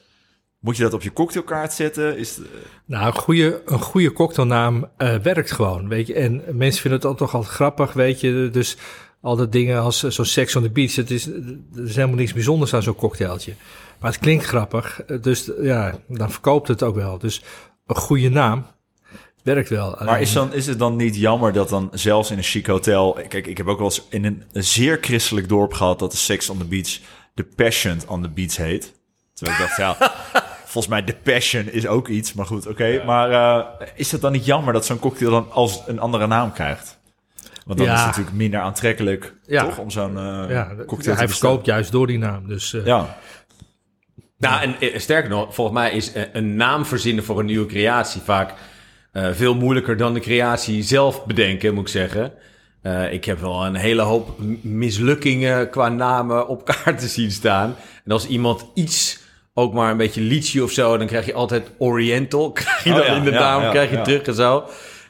Moet 0.61 0.77
je 0.77 0.83
dat 0.83 0.93
op 0.93 1.03
je 1.03 1.13
cocktailkaart 1.13 1.73
zetten? 1.73 2.19
Is, 2.19 2.39
Nou, 2.87 3.07
een 3.07 3.15
goede, 3.15 3.63
een 3.65 3.81
goede 3.81 4.13
cocktailnaam 4.13 4.91
eh, 4.97 5.17
werkt 5.17 5.51
gewoon, 5.53 5.89
weet 5.89 6.07
je. 6.07 6.15
En 6.15 6.43
mensen 6.53 6.81
vinden 6.81 7.01
het 7.01 7.09
al 7.09 7.15
toch 7.15 7.35
altijd 7.35 7.55
grappig, 7.55 7.93
weet 7.93 8.21
je. 8.21 8.49
Dus 8.53 8.77
al 9.21 9.37
dat 9.37 9.53
dingen 9.53 9.81
als 9.81 10.03
eh, 10.03 10.11
zo'n 10.11 10.25
Sex 10.25 10.57
on 10.57 10.63
the 10.63 10.71
Beach, 10.71 10.95
het 10.95 11.11
is, 11.11 11.27
er 11.27 11.85
is 11.85 11.95
helemaal 11.95 12.17
niets 12.17 12.33
bijzonders 12.33 12.75
aan 12.75 12.83
zo'n 12.83 12.95
cocktailtje. 12.95 13.55
Maar 14.01 14.11
het 14.11 14.21
klinkt 14.21 14.45
grappig, 14.45 15.03
eh, 15.03 15.23
dus 15.23 15.55
eh, 15.55 15.65
ja, 15.65 15.99
dan 16.09 16.31
verkoopt 16.31 16.69
het 16.69 16.83
ook 16.83 16.95
wel. 16.95 17.19
Dus 17.19 17.43
een 17.87 17.97
goede 17.97 18.29
naam 18.29 18.67
werkt 19.45 19.69
wel. 19.69 19.97
Maar 20.05 20.21
is, 20.21 20.33
dan, 20.33 20.53
is 20.53 20.67
het 20.67 20.79
dan 20.79 20.97
niet 20.97 21.17
jammer 21.17 21.53
dat 21.53 21.69
dan 21.69 21.89
zelfs 21.93 22.31
in 22.31 22.37
een 22.39 22.43
chic 22.45 22.67
hotel... 22.67 23.19
Kijk, 23.29 23.47
ik 23.47 23.57
heb 23.57 23.67
ook 23.67 23.79
wel 23.79 23.87
eens 23.87 24.07
in 24.11 24.25
een, 24.25 24.43
een 24.53 24.65
zeer 24.65 24.99
christelijk 25.01 25.49
dorp 25.49 25.73
gehad... 25.73 25.99
dat 25.99 26.11
de 26.11 26.17
Sex 26.17 26.49
on 26.51 26.59
the 26.59 26.65
Beach 26.65 26.99
de 27.35 27.45
Passion 27.45 27.99
on 28.07 28.23
the 28.23 28.29
Beach 28.29 28.57
heet. 28.57 28.93
Terwijl 29.35 29.59
ik 29.59 29.65
dacht, 29.67 29.77
ja... 29.77 29.97
Volgens 30.75 30.95
mij 30.95 31.05
de 31.05 31.15
Passion 31.23 31.69
is 31.71 31.87
ook 31.87 32.09
iets, 32.09 32.33
maar 32.33 32.47
goed, 32.47 32.67
oké. 32.67 33.03
Maar 33.07 33.31
eh, 33.31 33.87
is 33.95 34.13
het 34.13 34.21
dan 34.21 34.33
niet 34.33 34.45
jammer 34.45 34.73
dat 34.73 34.87
zo'n 34.87 34.99
cocktail 34.99 35.31
dan 35.31 35.47
als 35.53 35.83
een 35.87 35.99
andere 35.99 36.27
naam 36.27 36.53
krijgt? 36.53 36.99
Want 37.67 37.79
dan 37.79 37.87
Ja. 37.87 37.93
is 37.95 37.99
het 37.99 38.09
natuurlijk 38.09 38.37
minder 38.37 38.61
aantrekkelijk, 38.61 39.35
Ja. 39.47 39.65
toch? 39.65 39.79
Om 39.79 39.91
zo'n 39.91 40.17
eh 40.19 40.23
ja, 40.49 40.65
cocktail 40.67 40.77
hij 40.77 40.87
te 40.87 40.97
bestellen. 40.97 41.29
verkoopt 41.29 41.67
juist 41.67 41.93
door 41.93 42.07
die 42.07 42.19
naam. 42.19 42.49
Dus 42.49 42.73
eh, 42.73 42.87
Ja, 42.87 43.17
Nou, 44.39 44.75
en 44.81 45.01
sterker 45.01 45.31
nog, 45.31 45.55
volgens 45.55 45.77
mij 45.79 45.91
is 45.93 46.13
een 46.33 46.57
naam 46.57 46.85
verzinnen 46.87 47.25
voor 47.25 47.39
een 47.39 47.47
nieuwe 47.47 47.67
creatie 47.67 48.21
vaak 48.21 48.55
eh, 49.15 49.29
veel 49.33 49.55
moeilijker 49.55 49.97
dan 49.97 50.15
de 50.15 50.21
creatie 50.21 50.83
zelf 50.83 51.25
bedenken, 51.27 51.75
moet 51.75 51.83
ik 51.83 51.89
zeggen. 51.89 52.33
Eh, 52.83 53.13
ik 53.13 53.25
heb 53.25 53.41
wel 53.41 53.65
een 53.67 53.75
hele 53.75 54.03
hoop 54.03 54.39
mislukkingen 54.63 55.71
qua 55.71 55.89
namen 55.89 56.49
op 56.49 56.65
kaart 56.71 56.99
te 56.99 57.07
zien 57.09 57.31
staan. 57.31 57.77
En 58.05 58.13
als 58.13 58.27
iemand 58.27 58.67
iets, 58.75 59.19
ook 59.55 59.73
maar 59.75 59.91
een 59.91 59.97
beetje 59.97 60.21
lychee 60.21 60.63
of 60.63 60.71
zo, 60.71 60.97
dan 60.97 61.07
krijg 61.07 61.27
je 61.27 61.35
altijd 61.35 61.71
Oriental. 61.79 62.53
Krijg 62.53 62.85
je 62.85 62.91
Oh 62.91 62.97
dan 62.97 63.07
ja, 63.07 63.15
in 63.17 63.25
de 63.25 63.31
ja, 63.31 63.41
naam, 63.41 63.63
ja, 63.63 63.71
krijg 63.71 63.91
je 63.91 63.97
ja. 63.97 64.03
terug 64.03 64.23
en 64.23 64.35
zo. 64.35 64.65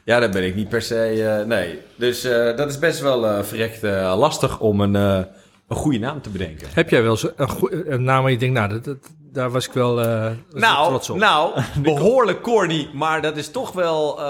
Ja, 0.05 0.19
daar 0.19 0.29
ben 0.29 0.43
ik 0.45 0.55
niet 0.55 0.69
per 0.69 0.81
se, 0.81 1.23
eh, 1.39 1.45
nee. 1.47 1.79
Dus 1.95 2.23
eh, 2.23 2.57
dat 2.57 2.69
is 2.69 2.79
best 2.79 2.99
wel 3.01 3.27
eh 3.27 3.43
verrekt 3.43 3.81
lastig 4.17 4.59
om 4.59 4.81
een, 4.81 4.95
eh, 4.95 5.19
een 5.67 5.75
goede 5.75 5.99
naam 5.99 6.21
te 6.21 6.29
bedenken. 6.29 6.67
heb 6.73 6.89
jij 6.89 7.01
wel 7.03 7.11
eens 7.11 7.27
een 7.85 8.03
naam 8.03 8.21
waar 8.21 8.31
je 8.31 8.37
denkt, 8.37 8.55
nou, 8.55 8.69
dat, 8.69 8.83
dat- 8.83 9.11
daar 9.35 9.49
was 9.51 9.67
ik 9.67 9.73
wel, 9.73 10.01
eh, 10.01 10.23
was 10.51 10.61
Nou, 10.61 10.87
trots 10.87 11.09
op. 11.09 11.17
nou 11.17 11.61
behoorlijk 11.83 12.41
corny, 12.41 12.89
maar 12.93 13.21
dat 13.21 13.37
is 13.37 13.51
toch 13.51 13.71
wel... 13.71 14.19
eh, 14.19 14.25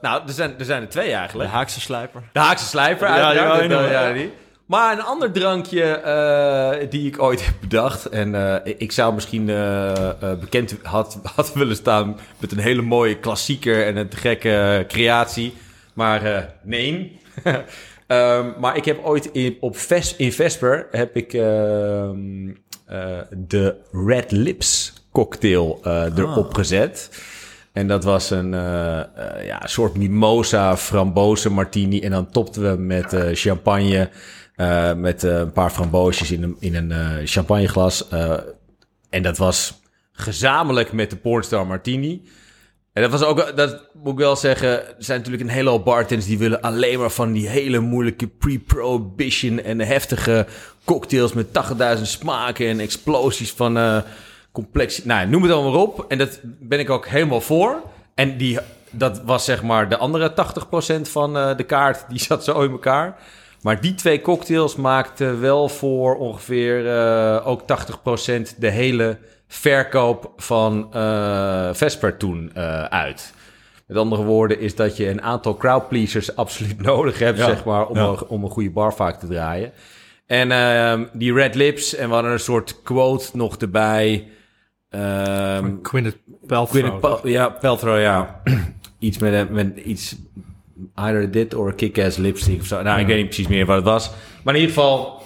nou, 0.00 0.22
er 0.26 0.32
zijn, 0.32 0.54
er 0.58 0.64
zijn 0.64 0.82
er 0.82 0.88
twee 0.88 1.08
de 1.08 1.14
eigenlijk. 1.14 1.50
Haakse 1.50 1.80
slijper. 1.80 2.22
De 2.32 2.38
Haakse 2.38 2.66
slijper, 2.66 3.08
Ja, 3.08 3.58
die 3.60 3.68
ja, 3.90 4.12
die. 4.12 4.32
Maar 4.66 4.92
een 4.92 5.02
ander 5.04 5.32
drankje 5.32 5.82
eh, 5.82 6.90
die 6.90 7.06
ik 7.06 7.22
ooit 7.22 7.44
heb 7.46 7.54
bedacht. 7.60 8.06
En 8.06 8.34
eh, 8.64 8.74
ik 8.78 8.92
zou 8.92 9.14
misschien 9.14 9.46
bekend 10.40 10.76
had, 10.82 11.18
had 11.36 11.52
willen 11.52 11.76
staan 11.76 12.18
met 12.38 12.52
een 12.52 12.58
hele 12.58 12.82
mooie 12.82 13.18
klassieker 13.18 13.86
en 13.86 13.96
een 13.96 14.10
gekke 14.14 14.84
creatie. 14.88 15.54
Maar 15.94 16.24
eh, 16.24 16.42
nee. 16.62 17.20
Ehm, 18.06 18.46
maar 18.58 18.76
ik 18.76 18.84
heb 18.84 19.04
ooit 19.04 19.26
in, 19.32 19.56
op 19.60 19.76
Ves, 19.76 20.16
in 20.16 20.32
Vesper 20.32 20.86
heb 20.90 21.16
ik 21.16 21.32
ehm, 21.32 22.48
eh, 22.48 22.54
de 23.36 23.74
Red 24.06 24.30
Lips 24.30 24.92
cocktail 25.12 25.80
eh, 25.82 26.04
erop 26.16 26.54
gezet. 26.54 27.10
En 27.72 27.88
dat 27.88 28.04
was 28.04 28.30
een 28.30 28.54
eh, 28.54 28.98
eh, 29.00 29.46
ja, 29.46 29.66
soort 29.66 29.96
mimosa, 29.96 30.76
frambozen 30.76 31.52
martini. 31.52 32.00
En 32.00 32.10
dan 32.10 32.30
topten 32.30 32.62
we 32.70 32.82
met 32.82 33.12
eh, 33.12 33.28
champagne. 33.32 34.10
eh, 34.56 34.94
met 34.94 35.24
eh, 35.24 35.38
een 35.38 35.52
paar 35.52 35.70
framboosjes 35.70 36.30
in 36.30 36.42
een, 36.42 36.56
in 36.58 36.74
een 36.74 36.92
eh, 36.92 37.08
champagneglas. 37.24 38.08
Eh, 38.08 38.32
en 39.10 39.22
dat 39.22 39.36
was 39.38 39.80
gezamenlijk 40.12 40.92
met 40.92 41.10
de 41.10 41.16
Pornstar 41.16 41.66
Martini. 41.66 42.22
En 42.92 43.02
dat 43.02 43.10
was 43.10 43.22
ook, 43.22 43.56
dat 43.56 43.88
moet 44.02 44.12
ik 44.12 44.18
wel 44.18 44.36
zeggen, 44.36 44.68
er 44.68 44.94
zijn 44.98 45.18
natuurlijk 45.18 45.44
een 45.44 45.54
hele 45.54 45.70
hoop 45.70 45.84
bartenders 45.84 46.28
die 46.28 46.38
willen 46.38 46.60
alleen 46.60 46.98
maar 46.98 47.10
van 47.10 47.32
die 47.32 47.48
hele 47.48 47.78
moeilijke 47.80 48.26
pre-prohibition 48.26 49.60
en 49.62 49.80
heftige 49.80 50.46
cocktails 50.86 51.32
met 51.32 51.46
80.000 51.96 52.02
smaken 52.02 52.66
en 52.68 52.80
explosies 52.80 53.52
van 53.52 53.78
eh 53.78 53.98
complex. 54.56 55.04
Nou, 55.04 55.28
noem 55.28 55.42
het 55.42 55.52
allemaal 55.52 55.70
maar 55.70 55.80
op. 55.80 56.04
En 56.08 56.18
dat 56.18 56.40
ben 56.42 56.78
ik 56.78 56.90
ook 56.90 57.06
helemaal 57.06 57.40
voor. 57.40 57.82
En 58.14 58.36
die, 58.36 58.58
dat 58.90 59.22
was 59.24 59.44
zeg 59.44 59.62
maar 59.62 59.88
de 59.88 59.96
andere 59.96 60.32
80% 60.98 61.00
van 61.02 61.36
eh, 61.36 61.56
de 61.56 61.64
kaart, 61.64 62.04
die 62.08 62.20
zat 62.28 62.44
zo 62.44 62.60
in 62.60 62.70
elkaar. 62.70 63.18
Maar 63.62 63.80
die 63.80 63.94
twee 63.94 64.20
cocktails 64.20 64.76
maakten 64.76 65.40
wel 65.40 65.68
voor 65.68 66.16
ongeveer 66.16 66.98
eh, 66.98 67.46
ook 67.46 67.60
80% 67.60 67.64
de 68.58 68.70
hele 68.70 69.18
verkoop 69.48 70.32
van 70.36 70.88
Vesper 71.72 72.16
toen 72.16 72.56
uit. 72.90 73.32
Met 73.86 73.96
andere 73.96 74.22
woorden 74.22 74.60
is 74.60 74.74
dat 74.74 74.96
je 74.96 75.08
een 75.08 75.22
aantal 75.22 75.56
crowdpleasers 75.56 76.36
absoluut 76.42 76.82
nodig 76.82 77.18
hebt, 77.18 77.38
Ja, 77.38 77.44
zeg 77.44 77.64
maar, 77.64 77.86
om, 77.86 77.96
ja. 77.96 78.02
een, 78.02 78.26
om 78.26 78.44
een 78.44 78.50
goede 78.50 78.70
bar 78.70 78.94
vaak 78.94 79.18
te 79.18 79.26
draaien. 79.26 79.72
En 80.26 80.50
ehm, 80.50 81.04
die 81.12 81.32
Red 81.32 81.54
Lips, 81.54 81.94
en 81.94 82.08
we 82.08 82.14
hadden 82.14 82.32
een 82.32 82.38
soort 82.40 82.82
quote 82.82 83.26
nog 83.36 83.56
erbij. 83.56 84.28
Ehm 84.88 85.74
Gwyneth 85.82 86.16
Paltrow. 86.46 86.82
Gwyneth 86.82 87.00
Pal- 87.00 87.28
ja, 87.28 87.48
Paltrow, 87.48 88.00
ja. 88.00 88.42
iets 88.98 89.18
met, 89.18 89.32
een- 89.32 89.52
met 89.54 89.76
iets, 89.78 90.16
either 90.94 91.30
dit 91.30 91.54
or 91.54 91.74
kick-ass 91.74 92.16
lipstick 92.16 92.60
of 92.60 92.66
zo. 92.66 92.82
Nou, 92.82 93.00
ik 93.00 93.06
weet 93.06 93.16
niet 93.16 93.26
precies 93.26 93.46
meer 93.48 93.66
wat 93.66 93.76
het 93.76 93.84
was. 93.84 94.10
Maar 94.44 94.54
in 94.54 94.60
ieder 94.60 94.74
geval, 94.76 95.22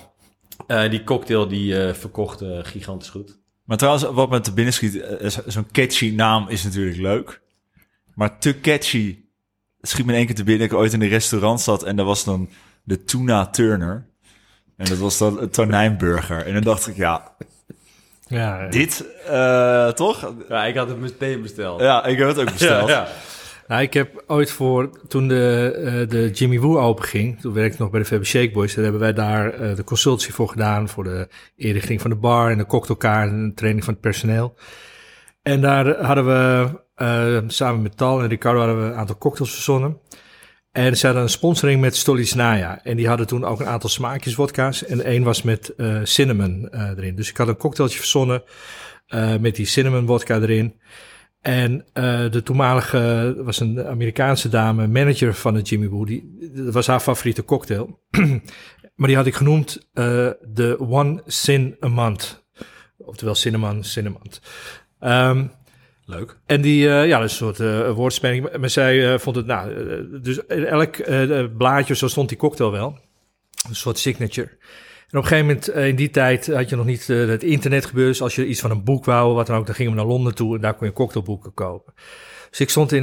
eh, 0.66 0.90
die 0.90 1.05
cocktail 1.05 1.48
die 1.48 1.84
eh, 1.84 1.94
verkocht 1.94 2.40
eh, 2.40 2.59
gigantisch 2.62 3.09
goed. 3.09 3.38
Maar 3.64 3.76
trouwens, 3.76 4.05
wat 4.05 4.30
me 4.30 4.40
te 4.40 4.53
binnen 4.53 4.74
schiet, 4.74 5.01
eh, 5.01 5.28
zo- 5.28 5.42
zo'n 5.46 5.66
catchy 5.72 6.12
naam 6.14 6.48
is 6.48 6.64
natuurlijk 6.64 6.96
leuk. 6.96 7.40
Maar 8.14 8.38
te 8.38 8.61
catchy 8.61 9.18
schiet 9.80 10.07
me 10.07 10.12
in 10.12 10.18
één 10.18 10.26
keer 10.26 10.34
te 10.34 10.44
binnen. 10.44 10.66
Ik 10.66 10.72
ooit 10.74 10.92
in 10.92 11.03
een 11.03 11.09
restaurant 11.09 11.61
zat 11.61 11.82
en 11.82 11.96
daar 11.96 12.07
was 12.07 12.24
dan 12.24 12.48
de 12.84 13.05
Tuna 13.05 13.46
Turner. 13.46 14.09
En 14.81 14.87
dat 14.89 14.99
was 14.99 15.18
dan 15.18 15.41
een 15.41 15.51
tonijnburger. 15.51 16.47
En 16.47 16.53
dan 16.53 16.62
dacht 16.62 16.87
ik, 16.87 16.97
ja, 16.97 17.33
Ja, 18.26 18.68
dit 18.68 19.05
eh, 19.26 19.89
toch? 19.89 20.33
Ja, 20.49 20.64
ik 20.64 20.76
had 20.76 20.89
het 20.89 21.01
meteen 21.01 21.43
besteld. 21.43 21.81
Ja, 21.81 22.05
ik 22.05 22.18
heb 22.18 22.28
het 22.28 22.39
ook 22.39 22.53
besteld. 22.59 22.89
ja. 22.89 23.09
Nou, 23.68 23.83
ik 23.83 23.95
heb 23.95 24.24
ooit 24.26 24.51
voor, 24.51 24.91
toen 25.09 25.28
de, 25.28 25.72
eh, 25.85 26.09
de 26.09 26.31
Jimmy 26.31 26.59
Woo 26.59 26.78
open 26.78 27.05
ging, 27.05 27.41
toen 27.41 27.53
werkte 27.53 27.72
ik 27.72 27.78
nog 27.78 27.91
bij 27.91 28.01
de 28.01 28.07
Faber 28.07 28.26
Shake 28.26 28.51
Boys, 28.51 28.74
daar 28.74 28.83
hebben 28.83 29.01
wij 29.03 29.12
daar 29.12 29.53
eh, 29.53 29.76
de 29.76 29.85
consultie 29.85 30.35
voor 30.35 30.49
gedaan, 30.49 30.89
voor 30.89 31.05
de 31.05 31.28
inrichting 31.57 32.01
van 32.01 32.11
de 32.11 32.16
bar 32.16 32.51
en 32.51 32.59
de 32.59 32.66
cocktailkaart 32.66 33.31
en 33.31 33.49
de 33.49 33.55
training 33.55 33.85
van 33.85 33.93
het 33.93 34.03
personeel. 34.03 34.55
En 35.43 35.61
daar 35.61 36.05
hadden 36.05 36.26
we, 36.26 36.68
eh, 36.95 37.39
samen 37.47 37.83
met 37.83 37.97
Tal 37.97 38.22
en 38.22 38.28
Ricardo, 38.28 38.59
hadden 38.59 38.78
we 38.78 38.85
een 38.85 38.99
aantal 38.99 39.18
cocktails 39.18 39.53
verzonnen. 39.53 39.99
En 40.73 40.97
ze 40.97 41.07
hadden 41.07 41.25
een 41.25 41.31
sponsoring 41.31 41.81
met 41.81 41.97
Stolichnaya. 41.97 42.83
En 42.83 42.97
die 42.97 43.09
hadden 43.09 43.27
toen 43.27 43.45
ook 43.45 43.61
een 43.61 43.66
aantal 43.66 43.91
smaakjes 43.91 44.35
wodka's. 44.35 44.85
En 44.85 45.05
één 45.05 45.23
was 45.23 45.43
met 45.43 45.75
eh, 45.75 46.01
cinnamon 46.03 46.68
eh, 46.68 46.89
erin. 46.89 47.14
Dus 47.14 47.31
ik 47.31 47.37
had 47.37 47.49
een 47.49 47.57
cocktailtje 47.57 47.99
verzonnen 47.99 48.43
eh, 49.07 49.37
met 49.37 49.57
die 49.57 49.66
cinnamon 49.66 50.07
wodka 50.07 50.41
erin. 50.41 50.81
En 51.41 51.85
de 52.31 52.41
toenmalige, 52.45 53.35
was 53.39 53.61
een 53.61 53.87
Amerikaanse 53.87 54.49
dame, 54.49 54.87
manager 54.87 55.35
van 55.35 55.55
de 55.55 55.61
Jimmy 55.61 55.89
Woo. 55.89 56.05
Die, 56.05 56.51
dat 56.55 56.75
was 56.75 56.87
haar 56.87 57.01
favoriete 57.01 57.45
cocktail. 57.45 58.01
maar 58.97 59.07
die 59.07 59.16
had 59.16 59.27
ik 59.27 59.35
genoemd 59.35 59.89
de 59.93 60.77
One 60.79 61.23
Sin 61.27 61.77
a 61.85 61.89
Month. 61.89 62.45
Oftewel 62.97 63.35
cinnamon, 63.35 63.85
cinnamon. 63.85 64.31
Ehm 64.99 65.45
Leuk. 66.11 66.37
en 66.47 66.61
die, 66.61 66.89
eh, 66.89 67.07
ja, 67.07 67.19
dat 67.19 67.31
is 67.31 67.41
een 67.41 67.47
soort 67.55 67.61
eh, 67.61 67.93
woordspeling. 67.93 68.57
Maar 68.59 68.71
zij 68.71 69.13
eh, 69.13 69.19
vond 69.19 69.37
het, 69.37 69.47
nou, 69.47 69.71
dus 70.21 70.39
in 70.49 70.67
elk 70.67 70.97
blaadje, 71.57 71.95
zo 71.95 72.09
stond 72.09 72.29
die 72.29 72.39
cocktail 72.39 72.71
wel. 72.71 72.99
Een 73.69 73.75
soort 73.75 73.99
signature. 73.99 74.49
En 74.49 75.19
op 75.19 75.23
een 75.25 75.29
gegeven 75.29 75.47
moment, 75.47 75.69
in 75.69 75.97
die 75.97 76.11
tijd, 76.11 76.47
had 76.47 76.69
je 76.69 76.77
nog 76.77 76.87
niet 76.87 77.07
het 77.07 77.43
internet 77.43 77.87
gebeurd. 77.87 78.09
Dus 78.09 78.23
als 78.23 78.35
je 78.35 78.47
iets 78.47 78.61
van 78.61 78.71
een 78.71 78.85
boek 78.85 79.05
wou, 79.05 79.35
wat 79.35 79.47
dan 79.47 79.57
ook, 79.57 79.67
dan 79.67 79.75
gingen 79.75 79.93
we 79.93 79.99
naar 79.99 80.07
Londen 80.07 80.35
toe 80.35 80.55
en 80.55 80.61
daar 80.61 80.75
kon 80.75 80.87
je 80.87 80.93
cocktailboeken 80.93 81.55
kopen. 81.55 81.93
Dus 82.51 82.61
ik 82.61 82.71
stond 82.71 82.93
in 82.93 83.03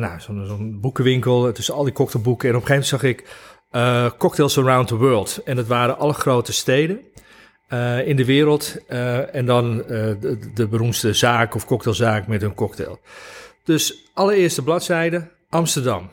nou, 0.00 0.20
zo'n 0.20 0.78
boekenwinkel 0.80 1.52
tussen 1.52 1.74
al 1.74 1.84
die 1.84 1.92
cocktailboeken. 1.92 2.48
En 2.48 2.56
op 2.56 2.60
een 2.60 2.66
gegeven 2.66 2.98
moment 3.00 3.24
zag 3.70 4.10
ik 4.10 4.18
Cocktails 4.18 4.58
Around 4.58 4.88
the 4.88 4.96
World. 4.96 5.40
En 5.44 5.56
dat 5.56 5.66
waren 5.66 5.98
alle 5.98 6.12
grote 6.12 6.52
steden 6.52 7.00
eh, 7.72 8.06
in 8.06 8.16
de 8.16 8.24
wereld. 8.24 8.76
eh, 8.88 9.34
en 9.34 9.46
dan 9.46 9.82
eh, 9.82 9.88
de, 10.20 10.38
de 10.54 10.66
beroemdste 10.66 11.12
zaak 11.12 11.54
of 11.54 11.66
cocktailzaak 11.66 12.26
met 12.26 12.40
hun 12.40 12.54
cocktail. 12.54 13.00
Dus 13.64 14.10
allereerste 14.14 14.62
bladzijde, 14.62 15.28
Amsterdam. 15.48 16.10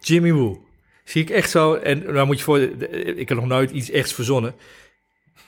Jimmy 0.00 0.32
Woo. 0.32 0.64
Zie 1.04 1.22
ik 1.22 1.30
echt 1.30 1.50
zo, 1.50 1.74
en 1.74 2.12
dan 2.12 2.26
moet 2.26 2.38
je 2.38 2.44
voor, 2.44 2.58
ik 3.18 3.28
heb 3.28 3.38
nog 3.38 3.46
nooit 3.46 3.70
iets 3.70 3.90
echt 3.90 4.12
verzonnen. 4.12 4.54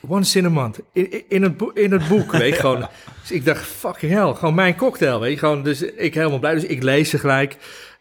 One 0.09 0.25
Cinnamon, 0.25 0.75
in, 0.93 1.11
in, 1.11 1.25
in, 1.29 1.43
het, 1.43 1.57
boek, 1.57 1.77
in 1.77 1.93
het 1.93 2.09
boek, 2.09 2.33
weet 2.33 2.55
je, 2.55 2.61
gewoon. 2.61 2.89
Dus 3.21 3.33
ik 3.33 3.45
dacht, 3.45 3.67
fucking 3.67 4.13
hell, 4.13 4.35
gewoon 4.35 4.55
mijn 4.55 4.77
cocktail, 4.77 5.21
weet 5.21 5.33
je, 5.33 5.39
gewoon. 5.39 5.63
Dus 5.63 5.83
ik 5.83 6.15
helemaal 6.15 6.39
blij, 6.39 6.55
dus 6.55 6.65
ik 6.65 6.83
lees 6.83 7.11
ze 7.11 7.19
gelijk. 7.19 7.57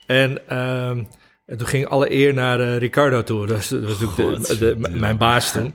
En, 0.06 0.48
ehm, 0.48 1.04
en 1.46 1.58
toen 1.58 1.68
ging 1.68 1.88
alle 1.88 2.12
eer 2.12 2.34
naar 2.34 2.78
Ricardo 2.78 3.24
toe, 3.24 3.48
dat 3.48 3.58
was, 3.58 3.70
dat 3.70 3.84
was 3.84 4.00
natuurlijk 4.00 4.60
de, 4.60 4.76
mijn 4.90 5.18
baas 5.18 5.52
toen. 5.52 5.74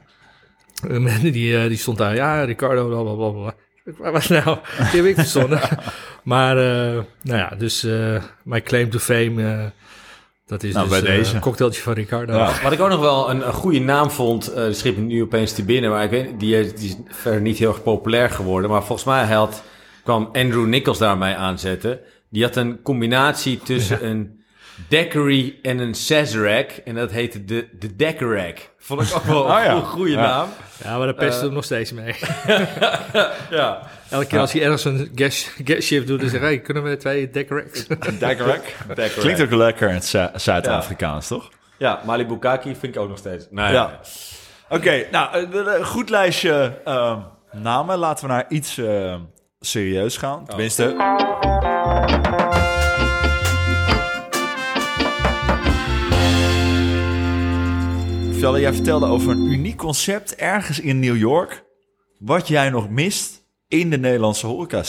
Die, 1.22 1.56
eh, 1.58 1.68
die 1.68 1.76
stond 1.76 1.98
daar, 1.98 2.14
ja, 2.14 2.42
Ricardo, 2.42 2.88
blablabla. 2.88 3.54
Waar 3.98 4.12
was 4.12 4.28
nou? 4.28 4.44
Die 4.92 5.00
heb 5.02 5.04
ik 5.04 5.14
verzonnen. 5.14 5.60
maar, 6.22 6.56
eh, 6.58 7.02
nou 7.22 7.38
ja, 7.38 7.52
dus 7.58 7.84
eh 7.84 8.22
mijn 8.44 8.62
claim 8.62 8.90
to 8.90 8.98
fame, 8.98 9.42
eh, 9.52 9.64
dat 10.46 10.62
is 10.62 10.74
Nou, 10.74 10.88
dus 10.88 11.00
bij 11.00 11.10
eh, 11.10 11.16
deze. 11.16 11.34
een 11.34 11.40
cocktailtje 11.40 11.82
van 11.82 11.92
Ricardo. 11.92 12.32
Ja. 12.36 12.50
Wat 12.62 12.72
ik 12.72 12.80
ook 12.80 12.88
nog 12.88 13.00
wel 13.00 13.30
een, 13.30 13.46
een 13.46 13.52
goede 13.52 13.80
naam 13.80 14.10
vond, 14.10 14.52
eh 14.52 14.64
die 14.64 14.72
schip 14.74 14.96
nu 14.96 15.22
opeens 15.22 15.52
te 15.52 15.64
binnen, 15.64 15.90
maar 15.90 16.04
ik 16.04 16.10
weet, 16.10 16.40
die, 16.40 16.58
is- 16.60 16.74
die 16.74 16.88
is 16.88 16.96
verder 17.08 17.40
niet 17.40 17.58
heel 17.58 17.68
erg 17.68 17.82
populair 17.82 18.30
geworden. 18.30 18.70
Maar 18.70 18.84
volgens 18.84 19.04
mij 19.06 19.24
had, 19.24 19.62
kwam 20.04 20.28
Andrew 20.32 20.66
Nichols 20.66 20.98
daarmee 20.98 21.34
aanzetten. 21.34 21.98
Die 22.30 22.42
had 22.42 22.56
een 22.56 22.82
combinatie 22.82 23.58
tussen 23.58 24.06
een 24.06 24.35
daiquiri 24.88 25.58
en 25.62 25.78
een 25.78 25.94
Sazerac. 25.94 26.70
En 26.84 26.94
dat 26.94 27.10
heette 27.10 27.44
de, 27.44 27.68
de. 27.96 28.54
Vond 28.78 29.00
ik 29.02 29.14
ook 29.16 29.22
wel 29.24 29.42
Oh 29.54 29.62
ja. 29.64 29.70
een 29.74 29.84
goede 29.84 30.10
Ja. 30.10 30.20
naam. 30.20 30.48
Ja, 30.84 30.96
maar 30.96 31.06
daar 31.06 31.14
pest 31.14 31.40
hem 31.40 31.52
nog 31.52 31.64
steeds 31.64 31.92
mee. 31.92 32.14
Ja. 33.50 33.82
Elke 34.10 34.26
keer 34.26 34.38
als 34.38 34.52
hij 34.52 34.62
ergens 34.62 34.84
een 34.84 35.10
guest, 35.14 35.52
guest 35.64 35.82
shift 35.82 36.06
doet, 36.06 36.20
dan 36.20 36.28
zeg 36.28 36.40
hij, 36.40 36.60
kunnen 36.60 36.82
we 36.82 36.96
twee 36.96 37.30
decorates? 37.30 37.86
Daiquirac. 38.18 38.60
Klinkt 39.18 39.42
ook 39.42 39.50
lekker 39.50 39.88
in 39.88 39.94
het 39.94 40.04
Zu- 40.04 40.28
Zuid-Afrikaans, 40.34 41.26
toch? 41.28 41.48
Ja, 41.78 42.00
Malibu 42.04 42.38
Kaki 42.38 42.76
vind 42.76 42.94
ik 42.94 43.00
ook 43.00 43.08
nog 43.08 43.18
steeds. 43.18 43.46
Nee, 43.50 43.72
Ja. 43.72 44.00
Oké, 44.68 45.04
nou, 45.10 45.34
eh, 45.44 45.50
de- 45.50 45.84
goed 45.84 46.10
lijstje 46.10 46.80
eh, 46.84 47.16
namen. 47.52 47.98
Laten 47.98 48.26
we 48.26 48.32
naar 48.32 48.44
iets 48.48 48.78
eh, 48.78 49.14
serieus 49.60 50.16
gaan. 50.16 50.44
Tenminste... 50.46 50.96
Jij 58.54 58.72
vertelde 58.72 59.06
over 59.06 59.30
een 59.30 59.46
uniek 59.46 59.76
concept 59.76 60.34
ergens 60.34 60.80
in 60.80 61.00
New 61.00 61.16
York. 61.16 61.64
Wat 62.18 62.48
jij 62.48 62.70
nog 62.70 62.90
mist 62.90 63.44
in 63.68 63.90
de 63.90 63.98
Nederlandse 63.98 64.46
horeca. 64.46 64.82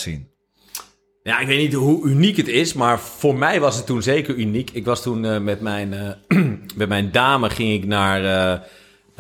Ja, 1.23 1.39
ik 1.39 1.47
weet 1.47 1.57
niet 1.57 1.73
hoe 1.73 2.07
uniek 2.07 2.37
het 2.37 2.47
is, 2.47 2.73
maar 2.73 2.99
voor 2.99 3.35
mij 3.35 3.59
was 3.59 3.75
het 3.75 3.85
toen 3.85 4.01
zeker 4.01 4.35
uniek. 4.35 4.71
Ik 4.71 4.85
was 4.85 5.01
toen 5.01 5.25
eh, 5.25 5.39
met, 5.39 5.61
mijn, 5.61 5.93
eh, 5.93 6.37
met 6.75 6.89
mijn 6.89 7.11
dame 7.11 7.49
ging 7.49 7.73
ik 7.73 7.85
naar 7.85 8.23
eh, 8.23 8.59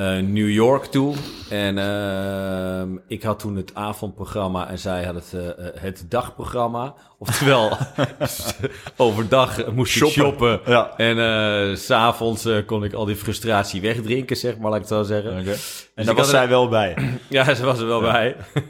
New 0.05 0.49
York 0.49 0.85
toe. 0.85 1.15
En 1.49 1.77
ehm, 1.77 2.89
ik 3.07 3.23
had 3.23 3.39
toen 3.39 3.55
het 3.55 3.71
avondprogramma 3.75 4.69
en 4.69 4.79
zij 4.79 5.03
had 5.03 5.15
het, 5.15 5.33
eh, 5.33 5.49
eh, 5.49 5.73
het 5.73 6.05
dagprogramma. 6.09 6.93
Oftewel, 7.19 7.77
overdag 8.97 9.71
moest 9.71 9.93
je 9.93 9.99
Shoppen. 10.05 10.49
shoppen. 10.49 10.73
Ja. 10.73 10.93
En 10.97 11.19
eh, 11.19 11.75
s 11.75 11.85
s'avonds 11.85 12.45
eh, 12.45 12.65
kon 12.65 12.83
ik 12.83 12.93
al 12.93 13.05
die 13.05 13.15
frustratie 13.15 13.81
wegdrinken, 13.81 14.37
zeg 14.37 14.57
maar, 14.57 14.71
laat 14.71 14.81
ik 14.81 14.87
het 14.87 14.97
zo 14.97 15.03
zeggen. 15.03 15.31
En 15.37 15.43
Dus 15.43 15.91
daar 16.05 16.15
was 16.15 16.29
zij 16.29 16.47
wel 16.47 16.67
bij. 16.69 16.95
Ja, 17.29 17.53
ze 17.53 17.65
was 17.65 17.79
er 17.79 17.87
wel 17.87 18.01
bij. 18.01 18.35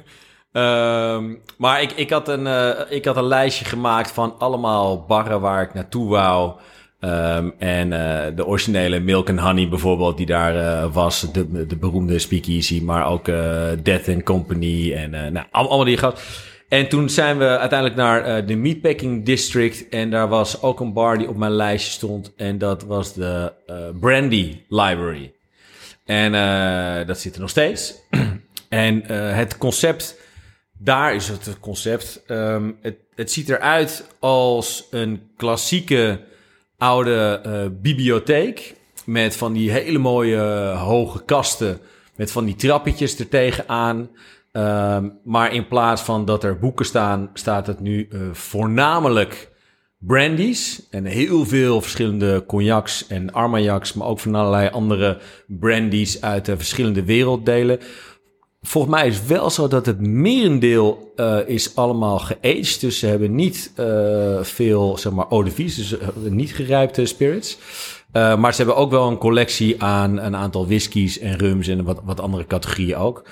Ehm, 0.51 1.35
maar 1.57 1.81
ik, 1.81 1.91
ik, 1.91 2.09
had 2.09 2.27
een, 2.27 2.47
eh, 2.47 2.69
ik 2.89 3.05
had 3.05 3.17
een 3.17 3.27
lijstje 3.27 3.65
gemaakt 3.65 4.11
van 4.11 4.35
allemaal 4.37 5.05
barren 5.05 5.41
waar 5.41 5.61
ik 5.61 5.73
naartoe 5.73 6.09
wou. 6.09 6.53
Ehm, 6.99 7.49
en 7.57 7.93
eh, 7.93 8.35
de 8.35 8.45
originele 8.45 8.99
Milk 8.99 9.29
and 9.29 9.39
Honey 9.39 9.69
bijvoorbeeld, 9.69 10.17
die 10.17 10.25
daar 10.25 10.55
eh, 10.55 10.93
was. 10.93 11.31
De, 11.31 11.65
de 11.67 11.75
beroemde 11.75 12.19
speakeasy, 12.19 12.81
maar 12.83 13.07
ook 13.07 13.27
eh, 13.27 13.63
Death 13.83 14.07
and 14.09 14.23
Company. 14.23 14.93
En 14.93 15.09
nou, 15.09 15.45
al- 15.51 15.67
allemaal 15.67 15.85
die 15.85 15.97
gehad. 15.97 16.21
En 16.69 16.89
toen 16.89 17.09
zijn 17.09 17.37
we 17.37 17.57
uiteindelijk 17.57 17.99
naar 17.99 18.45
de 18.45 18.55
Meatpacking 18.55 19.25
District. 19.25 19.89
En 19.89 20.09
daar 20.09 20.27
was 20.27 20.61
ook 20.61 20.79
een 20.79 20.93
bar 20.93 21.17
die 21.17 21.29
op 21.29 21.37
mijn 21.37 21.51
lijstje 21.51 21.91
stond. 21.91 22.33
En 22.35 22.57
dat 22.57 22.83
was 22.83 23.13
de 23.13 23.53
Brandy 23.99 24.61
Library. 24.69 25.33
En 26.05 26.31
dat 27.07 27.19
zit 27.19 27.35
er 27.35 27.41
nog 27.41 27.49
steeds. 27.49 27.93
en 28.69 29.03
het 29.11 29.57
concept, 29.57 30.19
daar 30.77 31.15
is 31.15 31.27
het, 31.27 31.45
het 31.45 31.59
concept. 31.59 32.23
ehm, 32.27 32.71
het, 32.81 32.95
het 33.15 33.31
ziet 33.31 33.49
eruit 33.49 34.07
als 34.19 34.87
een 34.91 35.21
klassieke 35.37 36.19
oude 36.77 37.41
eh, 37.43 37.65
bibliotheek. 37.81 38.75
Met 39.05 39.35
van 39.35 39.53
die 39.53 39.71
hele 39.71 39.97
mooie 39.97 40.71
eh, 40.71 40.83
hoge 40.83 41.23
kasten. 41.23 41.79
Met 42.15 42.31
van 42.31 42.45
die 42.45 42.55
trappetjes 42.55 43.19
er 43.19 43.29
tegenaan. 43.29 44.09
Ehm, 44.51 45.09
maar 45.23 45.53
in 45.53 45.67
plaats 45.67 46.01
van 46.01 46.25
dat 46.25 46.43
er 46.43 46.59
boeken 46.59 46.85
staan, 46.85 47.29
staat 47.33 47.67
het 47.67 47.79
nu 47.79 48.07
eh, 48.11 48.19
voornamelijk 48.31 49.49
brandies 49.97 50.87
en 50.89 51.05
heel 51.05 51.45
veel 51.45 51.81
verschillende 51.81 52.43
cognacs 52.47 53.07
en 53.07 53.33
armagnacs, 53.33 53.93
maar 53.93 54.07
ook 54.07 54.19
van 54.19 54.35
allerlei 54.35 54.69
andere 54.69 55.17
brandies 55.47 56.21
uit 56.21 56.45
de 56.45 56.57
verschillende 56.57 57.03
werelddelen. 57.03 57.79
Volgens 58.67 58.93
mij 58.95 59.07
is 59.07 59.23
wel 59.23 59.49
zo 59.49 59.67
dat 59.67 59.85
het 59.85 59.99
merendeel 59.99 61.13
uh, 61.15 61.37
is 61.45 61.75
allemaal 61.75 62.19
geaged. 62.19 62.81
Dus 62.81 62.99
ze 62.99 63.07
hebben 63.07 63.35
niet 63.35 63.71
uh, 63.79 64.43
veel, 64.43 64.97
zeg 64.97 65.13
maar, 65.13 65.25
eau 65.29 65.43
de 65.43 65.51
vie, 65.51 65.65
dus 65.65 65.91
uh, 65.91 65.99
niet 66.29 66.55
gerijpte 66.55 67.05
spirits. 67.05 67.57
maar 68.11 68.51
ze 68.51 68.57
hebben 68.57 68.75
ook 68.75 68.91
wel 68.91 69.07
een 69.07 69.17
collectie 69.17 69.83
aan 69.83 70.17
een 70.17 70.35
aantal 70.35 70.67
whiskies 70.67 71.19
en 71.19 71.37
rums 71.37 71.67
en 71.67 71.83
wat, 71.83 72.01
wat 72.03 72.19
andere 72.19 72.45
categorieën 72.45 72.95
ook. 72.95 73.23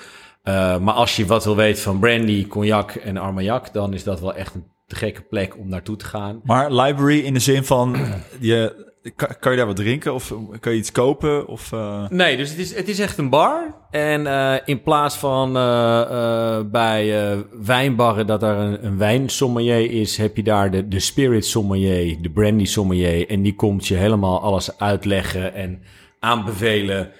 maar 0.80 0.94
als 0.94 1.16
je 1.16 1.26
wat 1.26 1.44
wil 1.44 1.56
weten 1.56 1.82
van 1.82 1.98
brandy, 1.98 2.46
cognac 2.46 2.90
en 2.90 3.16
armagnac, 3.16 3.72
dan 3.72 3.94
is 3.94 4.04
dat 4.04 4.20
wel 4.20 4.34
echt 4.34 4.54
een 4.54 4.64
gekke 4.86 5.22
plek 5.22 5.58
om 5.58 5.68
naartoe 5.68 5.96
te 5.96 6.04
gaan. 6.04 6.40
Maar 6.44 6.72
library 6.72 7.18
in 7.18 7.34
de 7.34 7.40
zin 7.40 7.64
van, 7.64 7.96
je, 8.40 8.94
kan, 9.40 9.50
je 9.50 9.56
daar 9.56 9.66
wat 9.66 9.76
drinken 9.76 10.14
of 10.14 10.34
kan 10.60 10.72
je 10.72 10.78
iets 10.78 10.92
kopen? 10.92 11.46
Of, 11.46 11.72
uh... 11.72 12.08
Nee, 12.08 12.36
dus 12.36 12.50
het 12.50 12.58
is, 12.58 12.74
het 12.74 12.88
is 12.88 12.98
echt 12.98 13.18
een 13.18 13.30
bar. 13.30 13.74
En 13.90 14.20
uh, 14.20 14.54
in 14.64 14.82
plaats 14.82 15.16
van 15.16 15.56
uh, 15.56 16.60
bij 16.70 17.36
wijnbarren 17.64 18.26
dat 18.26 18.42
er 18.42 18.56
een, 18.56 18.86
een 18.86 18.98
wijnsommelier 18.98 19.90
is, 19.90 20.16
heb 20.16 20.36
je 20.36 20.42
daar 20.42 20.70
de, 20.70 20.88
de 20.88 21.00
spirit 21.00 21.46
sommelier, 21.46 22.16
de 22.22 22.30
brandy 22.30 22.64
sommelier. 22.64 23.28
En 23.28 23.42
die 23.42 23.54
komt 23.54 23.86
je 23.86 23.94
helemaal 23.94 24.40
alles 24.40 24.78
uitleggen 24.78 25.54
en 25.54 25.82
aanbevelen. 26.20 27.10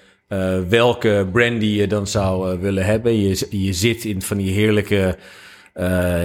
welke 0.69 1.29
brandy 1.33 1.67
je 1.67 1.87
dan 1.87 2.07
zou 2.07 2.59
willen 2.61 2.85
hebben. 2.85 3.21
Je, 3.21 3.47
je 3.51 3.73
zit 3.73 4.05
in 4.05 4.23
van 4.23 4.37
die 4.37 4.53
heerlijke 4.53 5.19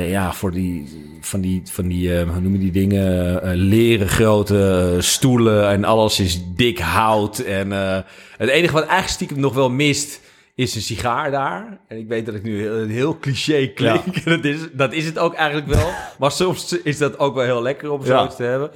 ja, 0.09 0.33
voor 0.33 0.51
die, 0.51 0.87
van 1.21 1.41
die, 1.41 1.61
van 1.71 1.87
die 1.87 2.09
uh, 2.09 2.29
hoe 2.29 2.39
noem 2.39 2.53
je 2.53 2.59
die 2.59 2.71
dingen, 2.71 3.33
uh, 3.33 3.51
leren 3.53 4.07
grote 4.07 4.95
stoelen 4.99 5.69
en 5.69 5.83
alles 5.83 6.19
is 6.19 6.41
dik 6.55 6.79
hout. 6.79 7.39
En 7.39 7.71
het 7.71 8.49
enige 8.49 8.73
wat 8.73 8.83
eigenlijk 8.83 9.13
stiekem 9.13 9.39
nog 9.39 9.53
wel 9.53 9.69
mist, 9.69 10.21
is 10.55 10.75
een 10.75 10.81
sigaar 10.81 11.31
daar. 11.31 11.79
En 11.87 11.97
ik 11.97 12.07
weet 12.07 12.25
dat 12.25 12.35
ik 12.35 12.43
nu 12.43 12.67
een 12.67 12.89
heel 12.89 13.19
cliché 13.19 13.67
klink. 13.67 14.15
Ja. 14.15 14.29
dat, 14.35 14.45
is, 14.45 14.57
dat 14.73 14.93
is 14.93 15.05
het 15.05 15.17
ook 15.17 15.33
eigenlijk 15.33 15.67
wel. 15.67 15.89
maar 16.19 16.31
soms 16.31 16.73
is 16.83 16.97
dat 16.97 17.19
ook 17.19 17.35
wel 17.35 17.43
heel 17.43 17.61
lekker 17.61 17.91
om 17.91 18.05
zoiets 18.05 18.37
ja. 18.37 18.43
te 18.43 18.43
hebben. 18.43 18.71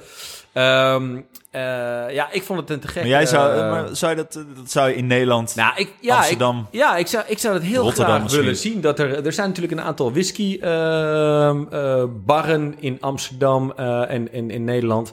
Um, 1.02 1.26
uh, 1.56 2.14
ja, 2.14 2.32
ik 2.32 2.42
vond 2.42 2.60
het 2.60 2.70
een 2.70 2.80
te 2.80 2.88
gek. 2.88 3.02
Maar 3.02 3.10
jij 3.10 3.26
zou, 3.26 3.54
uh, 3.54 3.70
maar 3.70 3.96
zou 3.96 4.10
je 4.10 4.16
dat, 4.16 4.32
dat 4.32 4.70
zou 4.70 4.88
je 4.88 4.94
in 4.94 5.06
Nederland, 5.06 5.54
nou, 5.54 5.72
ik, 5.76 5.92
ja, 6.00 6.16
Amsterdam, 6.16 6.66
ik, 6.70 6.78
ja, 6.78 6.96
ik 6.96 7.06
zou, 7.06 7.24
ik 7.26 7.38
zou 7.38 7.54
dat 7.54 7.62
heel 7.62 7.82
Rotterdam 7.82 8.06
graag 8.06 8.22
misschien. 8.22 8.42
willen 8.42 8.56
zien. 8.56 8.80
Dat 8.80 8.98
er, 8.98 9.26
er 9.26 9.32
zijn 9.32 9.48
natuurlijk 9.48 9.80
een 9.80 9.86
aantal 9.86 10.12
whisky 10.12 10.58
uh, 10.62 12.04
barren 12.24 12.74
in 12.78 12.96
Amsterdam 13.00 13.72
en, 13.72 14.32
en 14.32 14.50
in 14.50 14.64
Nederland. 14.64 15.12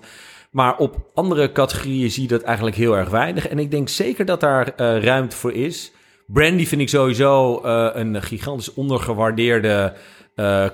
Maar 0.52 0.78
op 0.78 0.96
andere 1.14 1.52
categorieën 1.52 2.12
zie 2.12 2.22
je 2.22 2.28
dat 2.28 2.42
eigenlijk 2.42 2.76
heel 2.76 2.98
erg 2.98 3.10
weinig. 3.10 3.48
En 3.48 3.60
ik 3.60 3.72
denk 3.72 3.90
zeker 3.90 4.26
dat 4.26 4.40
daar 4.40 4.74
ruimte 4.78 5.36
voor 5.36 5.54
is. 5.54 5.92
Brandy 6.28 6.66
vind 6.66 6.82
ik 6.82 6.90
sowieso 6.90 7.60
een 7.94 8.22
gigantisch 8.22 8.74
ondergewaardeerde 8.74 9.94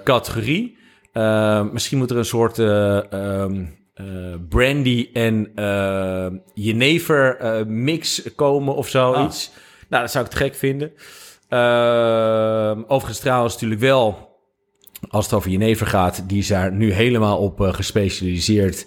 categorie. 0.03 0.77
misschien 1.71 1.97
moet 1.97 2.11
er 2.11 2.17
een 2.17 2.25
soort... 2.25 2.57
Um, 2.57 3.78
uh, 4.01 4.35
brandy 4.49 5.09
en 5.13 5.51
uh, 5.55 6.27
jenever 6.53 7.37
uh, 7.41 7.65
mix 7.65 8.21
komen 8.35 8.75
of 8.75 8.87
zoiets. 8.87 9.51
Ah. 9.53 9.57
Nou, 9.89 10.03
dat 10.03 10.11
zou 10.11 10.25
ik 10.25 10.31
te 10.31 10.37
gek 10.37 10.55
vinden. 10.55 10.91
overigens 12.87 13.19
trouwens 13.19 13.53
natuurlijk 13.53 13.81
wel, 13.81 14.37
als 15.09 15.25
het 15.25 15.33
over 15.33 15.49
jenever 15.49 15.87
gaat, 15.87 16.29
die 16.29 16.37
is 16.37 16.47
daar 16.47 16.71
nu 16.71 16.91
helemaal 16.91 17.37
op 17.37 17.59
gespecialiseerd, 17.59 18.85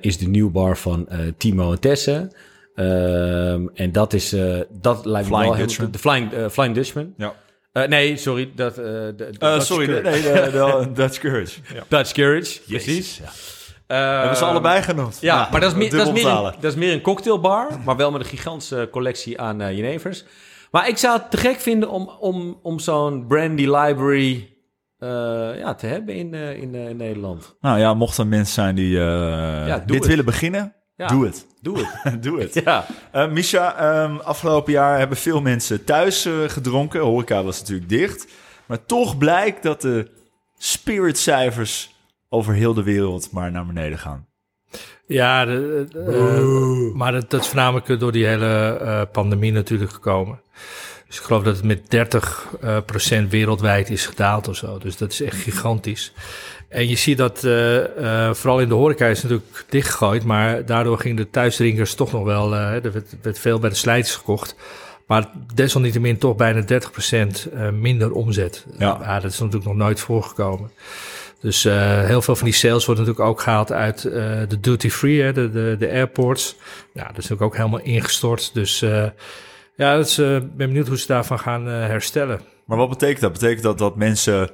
is 0.00 0.18
de 0.18 0.28
nieuwbar 0.28 0.76
van 0.76 1.08
Timo 1.36 1.72
en 1.72 1.80
Tesse. 1.80 2.32
en 3.74 3.92
dat 3.92 4.12
is, 4.12 4.36
dat 4.70 5.04
lijkt 5.04 5.30
me 5.30 5.38
wel... 5.38 5.56
Dutchman. 5.56 5.90
De 5.90 5.98
Flying, 5.98 6.30
Flying 6.50 6.74
Dutchman. 6.74 7.14
Ja. 7.16 7.34
Uh, 7.72 7.86
nee, 7.86 8.16
sorry. 8.16 8.50
Dat, 8.54 8.78
uh, 8.78 8.84
de, 8.84 9.14
de 9.16 9.36
uh, 9.40 9.60
sorry, 9.60 9.90
nee, 9.90 10.22
de, 10.22 10.90
Dutch 10.94 11.18
Courage. 11.18 11.60
Dutch 11.88 12.12
Courage, 12.12 12.60
precies. 12.68 13.18
Ja. 13.18 13.30
Hebben 13.96 14.36
ze 14.36 14.44
allebei 14.44 14.82
genoemd. 14.82 15.18
Ja, 15.20 15.36
nou, 15.36 15.50
maar 15.50 15.60
dat 15.60 15.70
is, 15.70 15.76
meer, 15.76 15.90
dat, 15.90 16.06
is 16.06 16.12
meer 16.12 16.26
een, 16.26 16.42
dat 16.42 16.72
is 16.72 16.74
meer 16.74 16.92
een 16.92 17.00
cocktailbar, 17.00 17.68
maar 17.84 17.96
wel 17.96 18.10
met 18.10 18.20
een 18.20 18.26
gigantische 18.26 18.88
collectie 18.90 19.40
aan 19.40 19.60
uh, 19.60 19.76
jenevers. 19.76 20.24
Maar 20.70 20.88
ik 20.88 20.98
zou 20.98 21.18
het 21.18 21.30
te 21.30 21.36
gek 21.36 21.60
vinden 21.60 21.90
om, 21.90 22.10
om, 22.20 22.58
om 22.62 22.78
zo'n 22.78 23.26
brandy 23.26 23.66
library 23.66 24.56
uh, 24.98 25.08
ja, 25.58 25.74
te 25.74 25.86
hebben 25.86 26.14
in, 26.14 26.34
in, 26.34 26.74
in, 26.74 26.96
Nederland. 26.96 27.56
Nou 27.60 27.78
ja, 27.78 27.94
mochten 27.94 28.28
mensen 28.28 28.54
zijn 28.54 28.74
die 28.74 28.90
ja, 28.98 29.78
dit 29.78 29.96
het. 29.96 30.06
willen 30.06 30.24
beginnen, 30.24 30.74
ja, 30.96 31.06
doe 31.06 31.24
het. 31.24 31.46
Doe 31.60 31.78
het. 31.78 32.22
doe 32.22 32.40
het. 32.40 32.54
Ja. 32.64 32.86
Misha, 33.26 34.02
um, 34.02 34.20
afgelopen 34.20 34.72
jaar 34.72 34.98
hebben 34.98 35.16
veel 35.16 35.40
mensen 35.40 35.84
thuis 35.84 36.28
gedronken. 36.46 37.00
Horeca 37.00 37.42
was 37.42 37.58
natuurlijk 37.60 37.88
dicht. 37.88 38.26
Maar 38.66 38.86
toch 38.86 39.18
blijkt 39.18 39.62
dat 39.62 39.80
de 39.80 40.10
spiritcijfers 40.58 41.94
over 42.32 42.54
heel 42.54 42.74
de 42.74 42.82
wereld 42.82 43.30
maar 43.30 43.50
naar 43.50 43.66
beneden 43.66 43.98
gaan. 43.98 44.26
Ja, 45.06 45.44
de, 45.44 45.86
de, 45.90 46.88
uh, 46.90 46.96
maar 46.96 47.12
dat, 47.12 47.30
dat, 47.30 47.40
is 47.40 47.46
voornamelijk 47.46 48.00
door 48.00 48.12
die 48.12 48.26
hele 48.26 48.78
uh, 48.82 49.02
pandemie 49.12 49.52
natuurlijk 49.52 49.92
gekomen. 49.92 50.40
Dus 51.06 51.18
ik 51.18 51.24
geloof 51.24 51.42
dat 51.42 51.56
het 51.56 51.64
met 51.64 51.90
30 51.90 52.46
uh, 52.64 52.76
procent 52.86 53.30
wereldwijd 53.30 53.90
is 53.90 54.06
gedaald 54.06 54.48
of 54.48 54.56
zo. 54.56 54.78
Dus 54.78 54.96
dat 54.96 55.12
is 55.12 55.22
echt 55.22 55.36
gigantisch. 55.36 56.12
En 56.68 56.88
je 56.88 56.96
ziet 56.96 57.18
dat 57.18 57.38
vooral 58.36 58.60
in 58.60 58.68
de 58.68 58.74
horeca 58.74 59.06
is 59.06 59.22
natuurlijk 59.22 59.64
dichtgegooid, 59.68 60.24
maar 60.24 60.66
daardoor 60.66 60.98
gingen 60.98 61.16
de 61.16 61.30
thuisdrinkers 61.30 61.94
toch 61.94 62.12
nog 62.12 62.24
wel, 62.24 62.54
er 62.54 62.92
werd, 62.92 63.16
werd, 63.22 63.38
veel 63.38 63.58
bij 63.58 63.70
de 63.70 63.76
slijters 63.76 64.16
gekocht. 64.16 64.56
Maar 65.06 65.30
desalniettemin 65.54 66.18
toch 66.18 66.36
bijna 66.36 66.64
30% 66.64 67.72
minder 67.72 68.12
omzet. 68.12 68.66
Ja. 68.78 68.98
ja. 69.00 69.20
dat 69.20 69.32
is 69.32 69.38
natuurlijk 69.38 69.66
nog 69.66 69.76
nooit 69.76 70.00
voorgekomen. 70.00 70.70
Dus 71.40 71.64
uh, 71.64 72.04
heel 72.04 72.22
veel 72.22 72.36
van 72.36 72.44
die 72.44 72.54
sales 72.54 72.86
worden 72.86 73.04
natuurlijk 73.04 73.30
ook 73.30 73.40
gehaald 73.40 73.72
uit 73.72 74.04
uh, 74.04 74.12
de 74.48 74.60
duty 74.60 74.90
free, 74.90 75.32
de, 75.32 75.50
de, 75.50 75.76
de 75.78 75.88
airports. 75.88 76.56
Ja, 76.92 77.02
dat 77.02 77.10
is 77.10 77.16
natuurlijk 77.16 77.42
ook 77.42 77.56
helemaal 77.56 77.80
ingestort. 77.80 78.54
Dus 78.54 78.82
uh, 78.82 79.06
ja, 79.76 79.94
is, 79.94 80.14
ben 80.14 80.54
benieuwd 80.56 80.88
hoe 80.88 80.98
ze 80.98 81.06
daarvan 81.06 81.38
gaan 81.38 81.66
herstellen. 81.66 82.40
Maar 82.64 82.78
wat 82.78 82.88
betekent 82.88 83.20
dat? 83.20 83.32
Betekent 83.32 83.62
dat 83.62 83.78
dat 83.78 83.96
mensen, 83.96 84.50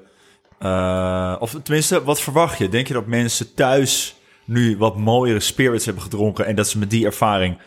of 1.41 1.57
tenminste, 1.63 2.05
wat 2.05 2.21
verwacht 2.21 2.59
je? 2.59 2.69
Denk 2.69 2.87
je 2.87 2.95
dat 2.95 3.07
mensen 3.07 3.55
thuis 3.55 4.17
nu 4.45 4.77
wat 4.77 4.97
mooiere 4.97 5.41
spirits 5.41 5.85
hebben 5.85 6.03
gedronken 6.03 6.47
en 6.47 6.57
dat 6.57 6.69
ze 6.69 6.79
met 6.79 6.91
die 6.91 7.07
ervaring 7.07 7.59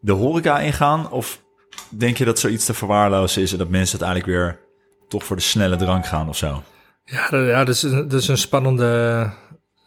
de 0.00 0.12
horeca 0.12 0.60
ingaan? 0.60 1.10
Of 1.10 1.42
denk 1.88 2.16
je 2.16 2.24
dat 2.24 2.38
zoiets 2.38 2.64
te 2.64 2.74
verwaarlozen 2.74 3.42
is 3.42 3.52
en 3.52 3.58
dat 3.58 3.68
mensen 3.68 4.00
uiteindelijk 4.00 4.38
weer 4.38 4.60
toch 5.08 5.24
voor 5.24 5.36
de 5.36 5.42
snelle 5.42 5.76
drank 5.76 6.06
gaan 6.06 6.28
of 6.28 6.36
zo? 6.36 6.62
Ja, 7.04 7.28
dat, 7.28 7.46
ja, 7.46 7.64
dat, 7.64 7.74
is, 7.74 7.80
dat 7.80 8.12
is 8.12 8.28
een 8.28 8.38
spannende. 8.38 9.30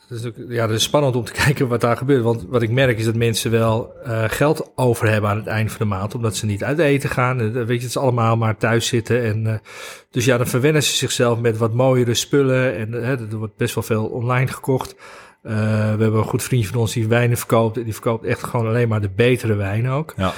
Dat 0.09 0.19
is 0.19 0.25
ook, 0.25 0.35
ja, 0.47 0.67
dat 0.67 0.75
is 0.75 0.83
spannend 0.83 1.15
om 1.15 1.23
te 1.23 1.31
kijken 1.43 1.67
wat 1.67 1.81
daar 1.81 1.97
gebeurt. 1.97 2.23
Want 2.23 2.45
wat 2.49 2.61
ik 2.61 2.69
merk 2.69 2.97
is 2.97 3.05
dat 3.05 3.15
mensen 3.15 3.51
wel 3.51 3.93
uh, 4.07 4.23
geld 4.27 4.71
over 4.75 5.09
hebben 5.09 5.29
aan 5.29 5.37
het 5.37 5.47
eind 5.47 5.71
van 5.71 5.79
de 5.79 5.95
maand. 5.95 6.15
Omdat 6.15 6.35
ze 6.35 6.45
niet 6.45 6.63
uit 6.63 6.79
eten 6.79 7.09
gaan. 7.09 7.39
En, 7.39 7.53
weet 7.53 7.67
je, 7.67 7.73
het 7.73 7.83
is 7.83 7.97
allemaal 7.97 8.37
maar 8.37 8.57
thuis 8.57 8.87
zitten. 8.87 9.23
En, 9.23 9.45
uh, 9.45 9.53
dus 10.11 10.25
ja, 10.25 10.37
dan 10.37 10.47
verwennen 10.47 10.83
ze 10.83 10.95
zichzelf 10.95 11.39
met 11.39 11.57
wat 11.57 11.73
mooiere 11.73 12.13
spullen. 12.13 12.75
En 12.75 12.93
uh, 12.93 13.09
er 13.09 13.37
wordt 13.37 13.57
best 13.57 13.75
wel 13.75 13.83
veel 13.83 14.05
online 14.05 14.47
gekocht. 14.47 14.95
we 15.41 15.51
hebben 15.51 16.15
een 16.15 16.23
goed 16.23 16.43
vriendje 16.43 16.69
van 16.69 16.79
ons 16.79 16.93
die 16.93 17.07
wijnen 17.07 17.37
verkoopt. 17.37 17.77
En 17.77 17.83
die 17.83 17.93
verkoopt 17.93 18.25
echt 18.25 18.43
gewoon 18.43 18.67
alleen 18.67 18.87
maar 18.87 19.01
de 19.01 19.13
betere 19.15 19.55
wijn 19.55 19.89
ook. 19.89 20.13
Ja. 20.17 20.33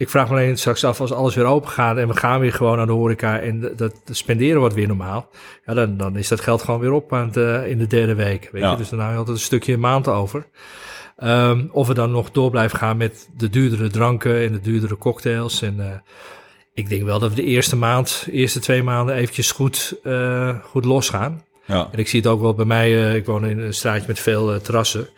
Ik 0.00 0.08
vraag 0.08 0.28
me 0.28 0.34
alleen 0.34 0.58
straks 0.58 0.84
af, 0.84 1.00
als 1.00 1.12
alles 1.12 1.34
weer 1.34 1.44
open 1.44 1.70
gaat 1.70 1.96
en 1.96 2.08
we 2.08 2.16
gaan 2.16 2.40
weer 2.40 2.52
gewoon 2.52 2.76
naar 2.76 2.86
de 2.86 2.92
horeca 2.92 3.40
en 3.40 3.60
dat, 3.60 3.78
dat 3.78 4.00
spenderen 4.10 4.58
wordt 4.58 4.74
weer 4.74 4.86
normaal. 4.86 5.30
Ja, 5.66 5.74
dan, 5.74 5.96
dan 5.96 6.16
is 6.16 6.28
dat 6.28 6.40
geld 6.40 6.62
gewoon 6.62 6.80
weer 6.80 6.92
op 6.92 7.12
aan 7.12 7.26
het, 7.26 7.36
uh, 7.36 7.66
in 7.66 7.78
de 7.78 7.86
derde 7.86 8.14
week. 8.14 8.48
Weet 8.52 8.62
Ja. 8.62 8.70
je? 8.70 8.76
Dus 8.76 8.88
dan 8.88 8.98
hou 8.98 9.12
je 9.12 9.18
altijd 9.18 9.36
een 9.36 9.42
stukje 9.42 9.72
een 9.72 9.80
maand 9.80 10.08
over. 10.08 10.46
Um, 11.24 11.68
of 11.72 11.86
we 11.88 11.94
dan 11.94 12.10
nog 12.10 12.30
door 12.30 12.50
blijven 12.50 12.78
gaan 12.78 12.96
met 12.96 13.28
de 13.36 13.48
duurdere 13.48 13.88
dranken 13.88 14.40
en 14.40 14.52
de 14.52 14.60
duurdere 14.60 14.98
cocktails. 14.98 15.62
En 15.62 15.76
uh, 15.78 15.86
ik 16.74 16.88
denk 16.88 17.02
wel 17.02 17.18
dat 17.18 17.30
we 17.30 17.36
de 17.36 17.44
eerste 17.44 17.76
maand, 17.76 18.26
eerste 18.30 18.60
twee 18.60 18.82
maanden 18.82 19.14
eventjes 19.14 19.50
goed, 19.50 19.96
uh, 20.04 20.56
goed 20.64 20.84
losgaan. 20.84 21.42
Ja. 21.64 21.88
En 21.92 21.98
ik 21.98 22.08
zie 22.08 22.20
het 22.20 22.28
ook 22.28 22.40
wel 22.40 22.54
bij 22.54 22.64
mij, 22.64 23.14
ik 23.16 23.26
woon 23.26 23.46
in 23.46 23.58
een 23.58 23.74
straatje 23.74 24.04
met 24.06 24.18
veel 24.18 24.60
terrassen. 24.60 25.08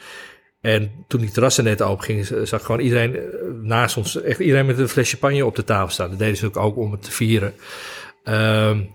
En 0.62 1.04
toen 1.08 1.20
die 1.20 1.30
terrassen 1.30 1.64
net 1.64 1.82
open 1.82 2.04
gingen, 2.04 2.48
zag 2.48 2.64
gewoon 2.64 2.80
iedereen 2.80 3.16
eh, 3.16 3.22
naast 3.62 3.96
ons, 3.96 4.20
echt 4.22 4.38
iedereen 4.38 4.66
met 4.66 4.78
een 4.78 4.88
fles 4.88 5.10
champagne 5.10 5.46
op 5.46 5.56
de 5.56 5.64
tafel 5.64 5.88
staan. 5.88 6.10
Dat 6.10 6.18
deden 6.18 6.36
ze 6.36 6.46
ook, 6.46 6.56
ook 6.56 6.76
om 6.76 6.92
het 6.92 7.02
te 7.02 7.10
vieren. 7.10 7.54
Um, 8.24 8.90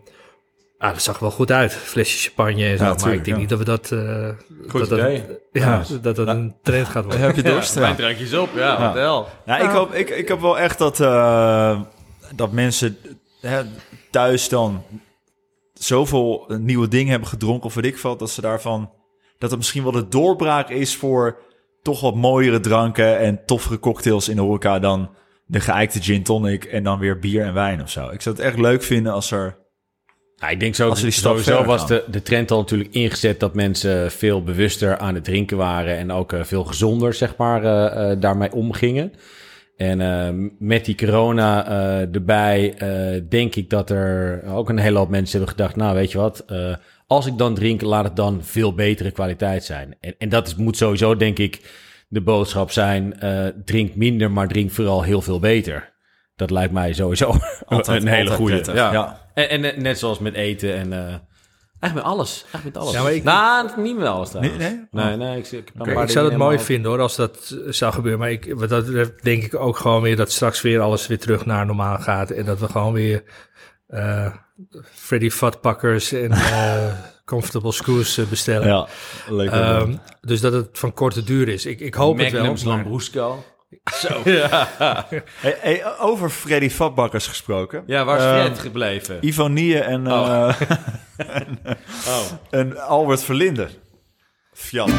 ah, 0.78 0.91
dat 0.93 1.01
zag 1.01 1.20
wel 1.20 1.32
goed 1.32 1.51
uit, 1.51 1.74
flesje 1.74 2.18
champagne 2.18 2.65
en 2.65 2.78
zo. 2.78 2.84
Ja, 2.84 2.89
maar 2.89 2.97
tuurlijk, 2.97 3.18
ik 3.18 3.26
denk 3.26 3.36
ja. 3.36 3.41
niet 3.41 3.49
dat 3.49 3.59
we 3.59 3.65
dat, 3.65 3.91
uh, 3.91 4.30
Goed 4.68 4.80
dat, 4.80 4.89
dat, 4.89 4.99
idee. 4.99 5.24
ja, 5.51 5.84
dat 6.01 6.15
dat 6.15 6.28
een 6.28 6.55
trend 6.63 6.88
gaat 6.88 7.03
worden. 7.03 7.22
Heb 7.22 7.36
je 7.36 7.43
dorst? 7.43 7.74
Ja, 7.74 7.80
Ja. 7.82 7.86
wijndrankjes 7.86 8.34
op, 8.34 8.49
ja, 8.55 8.59
Ja. 8.59 8.82
wat 8.82 8.93
de 8.93 8.99
hel. 8.99 9.28
Nou, 9.45 9.63
ik, 9.63 9.70
hoop, 9.70 9.93
ik, 9.93 10.09
ik 10.09 10.28
heb 10.28 10.39
wel 10.39 10.59
echt 10.59 10.78
dat, 10.78 10.99
eh, 10.99 11.82
dat 12.36 12.51
mensen 12.51 12.97
hè, 13.41 13.61
thuis 14.11 14.49
dan 14.49 14.84
zoveel 15.74 16.45
nieuwe 16.59 16.88
dingen 16.88 17.11
hebben 17.11 17.30
gedronken 17.30 17.65
of 17.65 17.74
weet 17.74 17.86
ik 17.86 17.97
wat, 17.97 18.20
dat 18.20 18.30
ze 18.30 18.41
daarvan 18.41 18.91
dat 19.38 19.49
het 19.49 19.59
misschien 19.59 19.84
wel 19.84 19.91
de 19.91 20.07
doorbraak 20.07 20.70
is 20.70 20.95
voor 20.95 21.38
toch 21.88 22.02
wat 22.02 22.16
mooiere 22.16 22.60
dranken 22.60 23.20
en 23.20 23.40
toffere 23.46 23.80
cocktails 23.80 24.30
in 24.30 24.36
de 24.36 24.42
horeca 24.42 24.80
dan 24.80 25.10
de 25.46 25.60
geëikte 25.60 26.02
gin 26.02 26.24
tonic 26.24 26.64
en 26.64 26.84
dan 26.84 27.00
weer 27.00 27.20
bier 27.20 27.44
en 27.44 27.54
wijn 27.54 27.82
of 27.82 27.90
zo. 27.90 28.10
Ik 28.10 28.22
zou 28.22 28.36
het 28.36 28.46
echt 28.46 28.60
leuk 28.60 28.84
vinden 28.84 29.14
als 29.14 29.32
er... 29.32 29.58
Ja, 30.36 30.50
ik 30.50 30.60
denk 30.60 30.76
zo, 30.76 30.90
Als 30.90 31.02
die 31.02 31.12
sowieso 31.12 31.64
was 31.64 31.80
gaan. 31.80 31.88
de, 31.88 32.04
de 32.12 32.22
trend 32.22 32.52
al 32.52 32.58
natuurlijk 32.58 32.94
ingezet 32.94 33.40
dat 33.40 33.56
mensen 33.56 34.12
veel 34.12 34.44
bewuster 34.44 34.98
aan 34.98 35.16
het 35.16 35.24
drinken 35.24 35.58
waren 35.58 35.98
en 35.98 36.12
ook 36.12 36.34
eh, 36.34 36.44
veel 36.44 36.64
gezonder, 36.64 37.14
zeg 37.14 37.36
maar, 37.38 37.64
eh, 37.64 38.12
eh, 38.12 38.20
daarmee 38.22 38.52
omgingen. 38.52 39.14
En 39.78 40.02
eh, 40.02 40.50
met 40.60 40.86
die 40.86 40.96
corona 40.96 41.68
eh, 41.68 42.16
erbij, 42.16 42.74
eh, 42.78 43.22
denk 43.30 43.56
ik 43.56 43.70
dat 43.70 43.90
er 43.90 44.44
ook 44.48 44.70
een 44.70 44.78
hele 44.78 44.98
hoop 44.98 45.10
mensen 45.10 45.38
hebben 45.38 45.56
gedacht, 45.58 45.76
nou 45.76 45.96
weet 45.96 46.12
je 46.12 46.18
wat, 46.18 46.46
als 47.08 47.26
ik 47.26 47.38
dan 47.38 47.56
drink, 47.56 47.82
laat 47.82 48.04
het 48.04 48.16
dan 48.16 48.44
veel 48.44 48.74
betere 48.74 49.12
kwaliteit 49.12 49.64
zijn. 49.64 49.96
En, 50.00 50.16
en 50.18 50.30
dat 50.30 50.48
is, 50.48 50.56
moet 50.56 50.78
sowieso, 50.78 51.16
denk 51.16 51.40
ik, 51.40 51.62
de 52.08 52.22
boodschap 52.22 52.72
zijn, 52.72 53.20
drink 53.66 53.96
minder, 53.96 54.32
maar 54.32 54.48
drink 54.48 54.72
vooral 54.72 55.04
heel 55.04 55.22
veel 55.22 55.40
beter. 55.40 55.94
Dat 56.36 56.52
lijkt 56.52 56.74
mij 56.74 56.94
sowieso 56.94 57.34
Altijd, 57.66 58.02
een 58.02 58.08
hele 58.08 58.30
goede. 58.30 58.64
Ja. 58.74 58.92
Ja. 58.92 59.30
En, 59.34 59.50
en 59.50 59.62
net- 59.62 59.78
net 59.78 60.00
zoals 60.00 60.20
met 60.20 60.34
eten 60.34 60.76
en... 60.76 61.22
eigenlijk 61.80 61.94
met 61.94 62.04
alles. 62.18 62.42
Eigenlijk 62.52 62.64
met 62.76 62.78
alles. 62.78 62.94
Ja, 62.94 63.04
maar 63.04 63.14
ik- 63.14 63.24
nou, 63.24 63.82
niet 63.82 63.98
met 63.98 64.08
alles 64.08 64.30
trouwens. 64.30 64.58
Nee, 64.58 64.70
nee? 64.92 65.06
Nee, 65.06 65.16
nee, 65.18 65.38
ik, 65.38 65.52
ik, 65.52 65.72
zou 66.10 66.26
het 66.30 66.38
mooi 66.38 66.60
vinden 66.60 66.92
hoor, 66.92 67.00
als 67.00 67.16
dat 67.16 67.54
eh, 67.66 67.72
zou 67.72 67.94
gebeuren. 67.94 68.20
Maar 68.20 68.32
ik, 68.32 68.54
wat 68.56 68.70
dat 68.70 68.86
denk 69.22 69.44
ik 69.44 69.56
ook 69.56 69.78
gewoon 69.78 70.02
weer 70.02 70.16
dat 70.16 70.32
straks 70.32 70.62
weer 70.62 70.80
alles 70.80 71.08
weer 71.08 71.20
terug 71.20 71.46
naar 71.46 71.66
normaal 71.66 71.98
gaat. 72.00 72.32
En 72.32 72.46
dat 72.46 72.60
we 72.60 72.68
gewoon 72.68 72.94
weer 72.94 73.24
eh 73.88 74.34
Freddy 74.94 75.30
Fatpakkers 75.30 76.12
en 76.12 76.32
eh, 76.52 76.88
Comfortable 77.26 77.72
Screws 77.72 78.20
bestellen. 78.30 78.68
Ja, 78.68 78.88
leuk. 79.30 79.50
Ehm, 79.52 79.94
dus 80.22 80.42
dat 80.42 80.54
het 80.54 80.70
van 80.72 80.94
korte 80.94 81.24
duur 81.24 81.48
is. 81.48 81.66
Ik, 81.66 81.80
ik 81.80 81.94
hoop 81.94 82.18
het 82.18 82.32
wel. 82.32 82.44
Maar- 82.46 82.64
Lambrusco. 82.64 83.44
Zo. 83.93 84.22
Hey, 84.24 85.57
hey, 85.59 85.97
over 85.99 86.30
Freddy 86.30 86.70
Vatbakkers 86.70 87.28
gesproken. 87.28 87.84
Ja, 87.88 88.05
waar 88.05 88.18
is 88.18 88.24
Ehm, 88.24 88.45
Fred 88.45 88.59
gebleven? 88.59 89.18
Ivonie 89.26 89.80
en, 89.80 90.11
Oh. 90.11 90.49
eh, 90.49 90.61
Oh. 92.07 92.26
en 92.49 92.78
Albert 92.80 93.24
Verlinde. 93.24 93.68
Fiat. 94.53 94.89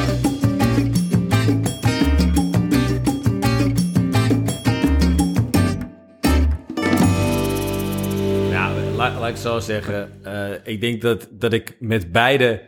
Ja, 8.50 8.72
laat, 8.96 9.18
laat 9.18 9.28
ik 9.28 9.36
zo 9.36 9.58
zeggen. 9.58 10.10
eh, 10.22 10.50
ik 10.64 10.80
denk 10.80 11.00
dat, 11.02 11.28
dat 11.30 11.52
ik 11.52 11.76
met 11.80 12.12
beide 12.12 12.62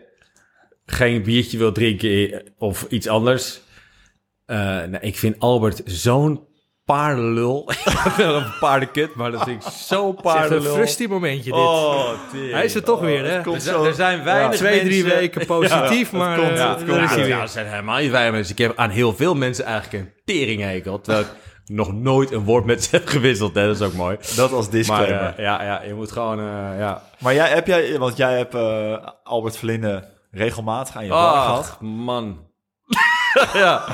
geen 0.86 1.22
biertje 1.22 1.59
wil 1.59 1.72
drinken 1.72 2.32
eh, 2.32 2.38
of 2.59 2.86
iets 2.88 3.07
anders. 3.09 3.61
Eh, 4.51 4.57
nou, 4.59 4.98
ik 5.01 5.18
vind 5.18 5.36
Albert 5.38 5.82
zo'n 5.84 6.48
paardenlul. 6.84 7.68
Wel 8.16 8.34
een 8.36 8.53
paardenkut, 8.61 9.14
maar 9.14 9.30
dat 9.30 9.42
vind 9.42 9.64
ik 9.64 9.70
zo 9.72 10.09
Echt 10.09 10.16
een 10.16 10.22
paardenlul. 10.22 10.74
frusty 10.74 11.07
momentje 11.07 11.42
dit. 11.51 11.61
Oh. 11.61 12.09
Hij 12.32 12.64
is 12.64 12.74
er 12.74 12.82
toch 12.84 13.01
weer, 13.01 13.24
hè? 13.24 13.30
het 13.30 13.42
komt 13.42 13.55
Er 13.57 13.61
zijn, 13.62 13.74
zo- 13.76 13.84
er 13.84 13.94
zijn 13.94 14.24
weinig 14.24 14.57
Twee, 14.57 14.80
drie 14.80 15.03
mensen- 15.03 15.18
weken 15.18 15.46
positief, 15.46 16.12
maar 16.12 16.36
komt, 16.38 16.48
eh, 16.51 16.68
het 16.68 16.78
daar 16.78 16.96
komt. 16.98 17.11
is 17.11 17.11
hij 17.11 17.18
Ja, 17.18 17.24
weer. 17.24 17.40
er 17.40 17.48
zijn 17.48 17.66
helemaal 17.66 17.98
niet 18.01 18.11
weinig 18.11 18.32
mensen. 18.32 18.53
Ik 18.53 18.59
heb 18.62 18.72
aan 18.78 18.90
heel 18.90 19.14
veel 19.14 19.34
mensen 19.34 19.64
eigenlijk 19.64 20.05
een 20.05 20.12
teringhekel. 20.24 21.01
Terwijl 21.01 21.24
ik 21.24 21.30
nog 21.66 21.92
nooit 21.92 22.30
een 22.32 22.44
woord 22.44 22.64
met 22.64 22.84
ze 22.84 22.88
heb 22.96 23.07
gewisseld. 23.09 23.55
Hè? 23.55 23.66
Dat 23.66 23.76
is 23.80 23.82
ook 23.86 23.92
mooi. 23.94 24.16
Dat 24.36 24.53
als 24.53 24.64
Maar 24.64 24.74
disclaimer. 24.74 25.34
eh, 25.36 25.44
ja, 25.44 25.62
ja, 25.62 25.82
je 25.82 25.94
moet 25.94 26.12
gewoon... 26.12 26.38
eh, 26.38 26.78
ja. 26.78 27.03
Maar 27.18 27.34
jij, 27.34 27.48
heb 27.48 27.66
jij, 27.66 27.98
want 27.98 28.16
jij 28.16 28.36
hebt 28.36 28.55
Albert 29.24 29.57
Verlinde 29.57 30.09
regelmatig 30.30 30.96
aan 30.96 31.05
je 31.05 31.11
bar 31.11 31.32
gehad. 31.42 31.76
Man. 31.80 32.48
ja. 33.55 33.84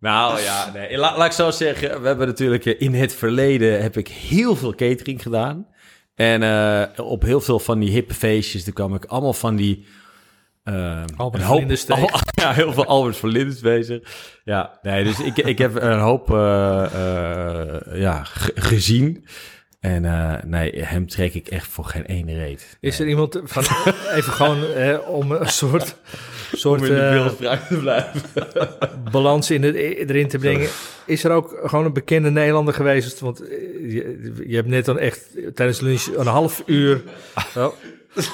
Nou 0.00 0.40
ja, 0.40 0.70
nee. 0.74 0.96
La- 0.96 1.16
laat 1.16 1.26
ik 1.26 1.32
zo 1.32 1.50
zeggen. 1.50 2.00
We 2.00 2.06
hebben 2.06 2.26
natuurlijk 2.26 2.66
eh, 2.66 2.74
in 2.80 2.94
het 2.94 3.14
verleden 3.14 3.82
heb 3.82 3.96
ik 3.96 4.08
heel 4.08 4.56
veel 4.56 4.74
catering 4.74 5.22
gedaan. 5.22 5.66
En 6.14 6.42
eh, 6.42 7.04
op 7.06 7.22
heel 7.22 7.40
veel 7.40 7.58
van 7.58 7.78
die 7.78 7.90
hippe 7.90 8.14
feestjes, 8.14 8.64
daar 8.64 8.74
kwam 8.74 8.94
ik 8.94 9.04
allemaal 9.04 9.32
van 9.32 9.56
die... 9.56 9.86
eh, 10.64 11.02
Albert 11.16 11.42
hoop- 11.42 11.58
al- 11.90 12.20
ja, 12.42 12.52
heel 12.52 12.72
veel 12.72 12.84
Albert 12.86 13.16
Verlindes 13.16 13.60
bezig. 13.60 14.00
Ja, 14.44 14.78
nee, 14.82 15.04
dus 15.04 15.20
ik, 15.20 15.36
ik 15.38 15.58
heb 15.58 15.74
een 15.82 15.98
hoop 15.98 16.28
ja, 17.92 18.24
ge- 18.24 18.52
gezien. 18.54 19.26
En 19.80 20.02
nee, 20.46 20.82
hem 20.84 21.06
trek 21.08 21.34
ik 21.34 21.48
echt 21.48 21.66
voor 21.66 21.84
geen 21.84 22.04
ene 22.04 22.34
reet. 22.34 22.76
Is 22.80 23.00
er 23.00 23.08
iemand 23.08 23.40
van, 23.44 23.62
even 24.14 24.32
gewoon 24.32 24.64
eh, 24.64 25.08
om 25.08 25.32
een 25.32 25.48
soort, 25.48 25.96
soort 26.52 26.80
Om 26.80 26.86
in 26.86 26.94
de 26.94 26.98
eh, 27.46 27.66
te 27.68 27.76
blijven. 27.78 28.22
balans 29.12 29.50
in 29.50 29.62
het, 29.62 29.74
erin 29.74 30.28
te 30.28 30.38
brengen. 30.38 30.68
Is 31.06 31.24
er 31.24 31.30
ook 31.30 31.58
gewoon 31.64 31.84
een 31.84 31.92
bekende 31.92 32.30
Nederlander 32.30 32.74
geweest? 32.74 33.20
Want 33.20 33.40
eh, 33.40 33.48
je, 33.92 34.32
je 34.46 34.54
hebt 34.54 34.68
net 34.68 34.84
dan 34.84 34.98
echt 34.98 35.28
tijdens 35.54 35.78
de 35.78 35.84
lunch 35.84 36.06
een 36.16 36.26
half 36.26 36.62
uur, 36.66 37.02
oh, 37.56 37.66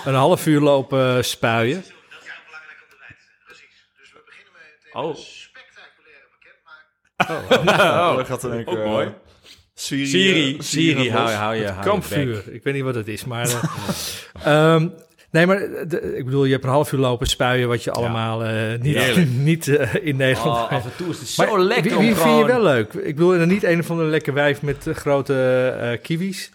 een 0.05 0.15
half 0.15 0.47
uur 0.47 0.61
lopen 0.61 1.25
spuien. 1.25 1.77
Dat 1.77 1.85
gaat 2.25 2.45
belangrijk 2.47 2.79
op 2.85 2.91
de 2.91 2.97
wijs. 3.01 3.21
Precies. 3.45 3.89
Dus 4.01 4.13
we 4.13 4.19
beginnen 4.27 4.53
met 4.53 4.93
een 4.93 5.01
Oh. 5.03 5.17
spectaculaire 5.17 6.27
bekendmaking. 6.39 8.01
Oh, 8.11 8.17
dat 8.17 8.27
gaat 8.27 8.41
dan 8.41 8.67
ook 8.67 8.87
mooi. 8.87 9.09
Siri, 9.77 10.07
Siri, 10.07 10.55
eh, 10.57 10.61
Siri, 10.61 11.11
hou, 11.11 11.31
hou 11.31 11.55
je, 11.57 11.65
hou 11.65 11.79
je 11.85 11.89
Kampvuur. 11.91 12.43
Ik 12.53 12.63
weet 12.63 12.75
niet 12.75 12.83
wat 12.83 12.95
het 12.95 13.09
is, 13.09 13.25
maar... 13.25 13.49
eh, 13.49 13.55
ehm, 14.75 14.89
nee, 15.35 15.47
maar 15.47 15.59
de- 15.89 16.17
ik 16.17 16.25
bedoel, 16.25 16.45
je 16.45 16.53
hebt 16.53 16.65
een 16.65 16.71
half 16.71 16.93
uur 16.93 16.99
lopen 17.01 17.27
spuien... 17.27 17.69
wat 17.69 17.85
je 17.85 17.91
allemaal 17.91 18.45
eh, 18.45 18.79
niet, 18.81 19.27
niet 19.51 19.69
eh, 19.69 19.95
in 20.07 20.17
Nederland... 20.17 20.57
Oh, 20.59 20.71
af 20.73 20.85
en 20.85 20.91
toe 20.97 21.09
is 21.09 21.19
het 21.21 21.37
Maar 21.37 21.47
zo 21.49 21.59
lekker 21.59 21.99
wie, 21.99 22.15
vind 22.15 22.39
je 22.39 22.45
wel 22.47 22.63
leuk? 22.63 22.93
Ik 22.93 23.15
bedoel, 23.15 23.35
en 23.35 23.49
niet 23.49 23.63
een 23.63 23.81
of 23.81 23.91
andere 23.91 24.09
lekker 24.09 24.35
wijf 24.35 24.63
met 24.63 24.87
eh, 24.87 24.95
grote 24.95 25.69
eh, 25.81 26.03
kiwis. 26.03 26.51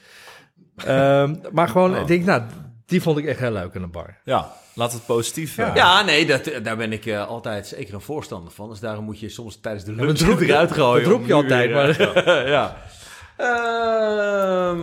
Ehm, 0.86 1.36
maar 1.52 1.68
gewoon, 1.68 1.94
Oh. 1.96 2.00
ik 2.02 2.08
denk, 2.08 2.26
nou, 2.26 2.42
die 2.86 3.02
vond 3.02 3.18
ik 3.18 3.26
echt 3.26 3.40
heel 3.40 3.52
leuk 3.52 3.74
in 3.74 3.82
de 3.82 3.88
bar. 3.88 4.18
Ja, 4.24 4.52
laat 4.74 4.94
het 4.94 5.06
positief. 5.06 5.58
eh, 5.58 5.72
Ja, 5.76 6.04
nee, 6.04 6.26
dat, 6.26 6.52
daar 6.64 6.78
ben 6.78 6.92
ik 6.94 7.06
eh, 7.06 7.28
altijd 7.28 7.68
zeker 7.68 7.94
een 7.94 8.02
voorstander 8.02 8.52
van. 8.52 8.70
Dus 8.70 8.80
daarom 8.80 9.04
moet 9.06 9.20
je 9.20 9.30
soms 9.30 9.60
tijdens 9.62 9.84
de 9.86 9.92
lunch 9.94 10.20
eruit 10.42 10.72
gooien. 10.72 11.04
dat 11.04 11.14
roep 11.14 11.28
je 11.28 11.34
altijd, 11.34 11.72
weer, 11.98 12.12
maar- 12.26 12.48
ja. 12.50 12.76
Ehm, 13.40 14.78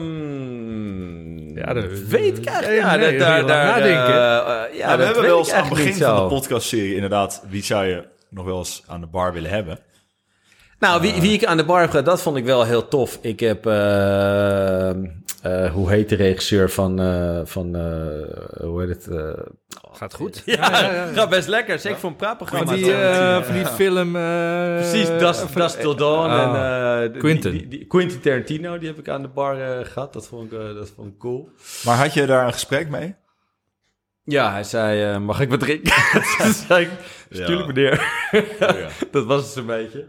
Ja, 1.58 1.72
dat- 1.72 1.84
weet 2.08 2.38
ik 2.38 2.44
eigenlijk. 2.44 2.78
Ja, 2.80 2.96
nee, 2.96 3.18
daar, 3.18 3.44
nadenken. 3.44 4.14
eh, 4.14 4.64
eh, 4.64 4.74
ja, 4.78 4.96
we 4.96 5.04
hebben 5.04 5.22
wel 5.22 5.38
eens 5.38 5.52
aan 5.52 5.60
het 5.60 5.68
begin 5.68 5.94
van 5.94 6.16
zo. 6.16 6.22
de 6.28 6.34
podcastserie 6.34 6.94
inderdaad... 6.94 7.42
wie 7.48 7.64
zou 7.64 7.84
je 7.86 8.04
nog 8.30 8.44
wel 8.44 8.58
eens 8.58 8.82
aan 8.86 9.00
de 9.00 9.06
bar 9.06 9.32
willen 9.32 9.50
hebben? 9.50 9.78
Nou, 10.78 11.00
wie, 11.00 11.20
wie 11.20 11.32
ik 11.32 11.44
aan 11.44 11.56
de 11.56 11.64
bar 11.64 11.80
heb 11.80 11.90
gehad, 11.90 12.04
dat 12.04 12.22
vond 12.22 12.36
ik 12.36 12.44
wel 12.44 12.64
heel 12.64 12.88
tof. 12.88 13.18
Ik 13.20 13.40
heb, 13.40 13.66
eh, 13.66 14.90
eh, 15.64 15.72
hoe 15.72 15.90
heet 15.90 16.08
de 16.08 16.14
regisseur 16.14 16.70
van, 16.70 17.00
eh, 17.00 17.40
van 17.44 17.74
eh, 17.76 18.64
hoe 18.66 18.80
heet 18.80 18.88
het? 18.88 19.08
Gaat 19.92 20.14
goed. 20.14 20.42
ja, 20.46 20.64
gaat 21.14 21.28
best 21.30 21.48
lekker. 21.48 21.78
Zeker 21.78 21.98
voor 21.98 22.10
een 22.10 22.16
praatprogramma. 22.16 22.66
Van 22.66 22.74
die, 22.76 22.92
eh, 22.92 23.42
van 23.42 23.54
die 23.54 23.66
film... 23.66 24.16
eh, 24.16 24.22
Precies, 24.76 25.08
Das, 25.18 25.52
Das 25.52 25.76
Till 25.76 25.94
Dawn. 25.94 26.30
Ah. 26.30 26.42
en, 26.42 27.04
eh, 27.06 27.12
die- 27.12 27.20
Quentin. 27.20 27.50
Die, 27.52 27.68
die, 27.68 27.86
Quentin 27.86 28.20
Tarantino, 28.20 28.78
die 28.78 28.88
heb 28.88 28.98
ik 28.98 29.08
aan 29.08 29.22
de 29.22 29.28
bar 29.28 29.60
eh, 29.60 29.84
gehad. 29.86 30.12
Dat 30.12 30.26
vond, 30.26 30.52
ik, 30.52 30.58
eh, 30.58 30.74
dat 30.74 30.92
vond 30.96 31.08
ik 31.12 31.18
cool. 31.18 31.48
Maar 31.84 31.96
had 31.96 32.14
je 32.14 32.26
daar 32.26 32.46
een 32.46 32.52
gesprek 32.52 32.88
mee? 32.88 33.14
Ja, 34.24 34.52
hij 34.52 34.64
zei, 34.64 35.02
eh, 35.12 35.18
mag 35.18 35.40
ik 35.40 35.50
wat 35.50 35.60
drinken? 35.60 35.92
Toen 36.38 36.52
zei 36.52 36.84
ik, 36.84 36.90
natuurlijk 37.28 37.66
meneer. 37.66 38.12
dat 39.10 39.24
was 39.24 39.42
het 39.42 39.52
zo'n 39.52 39.66
beetje. 39.66 40.04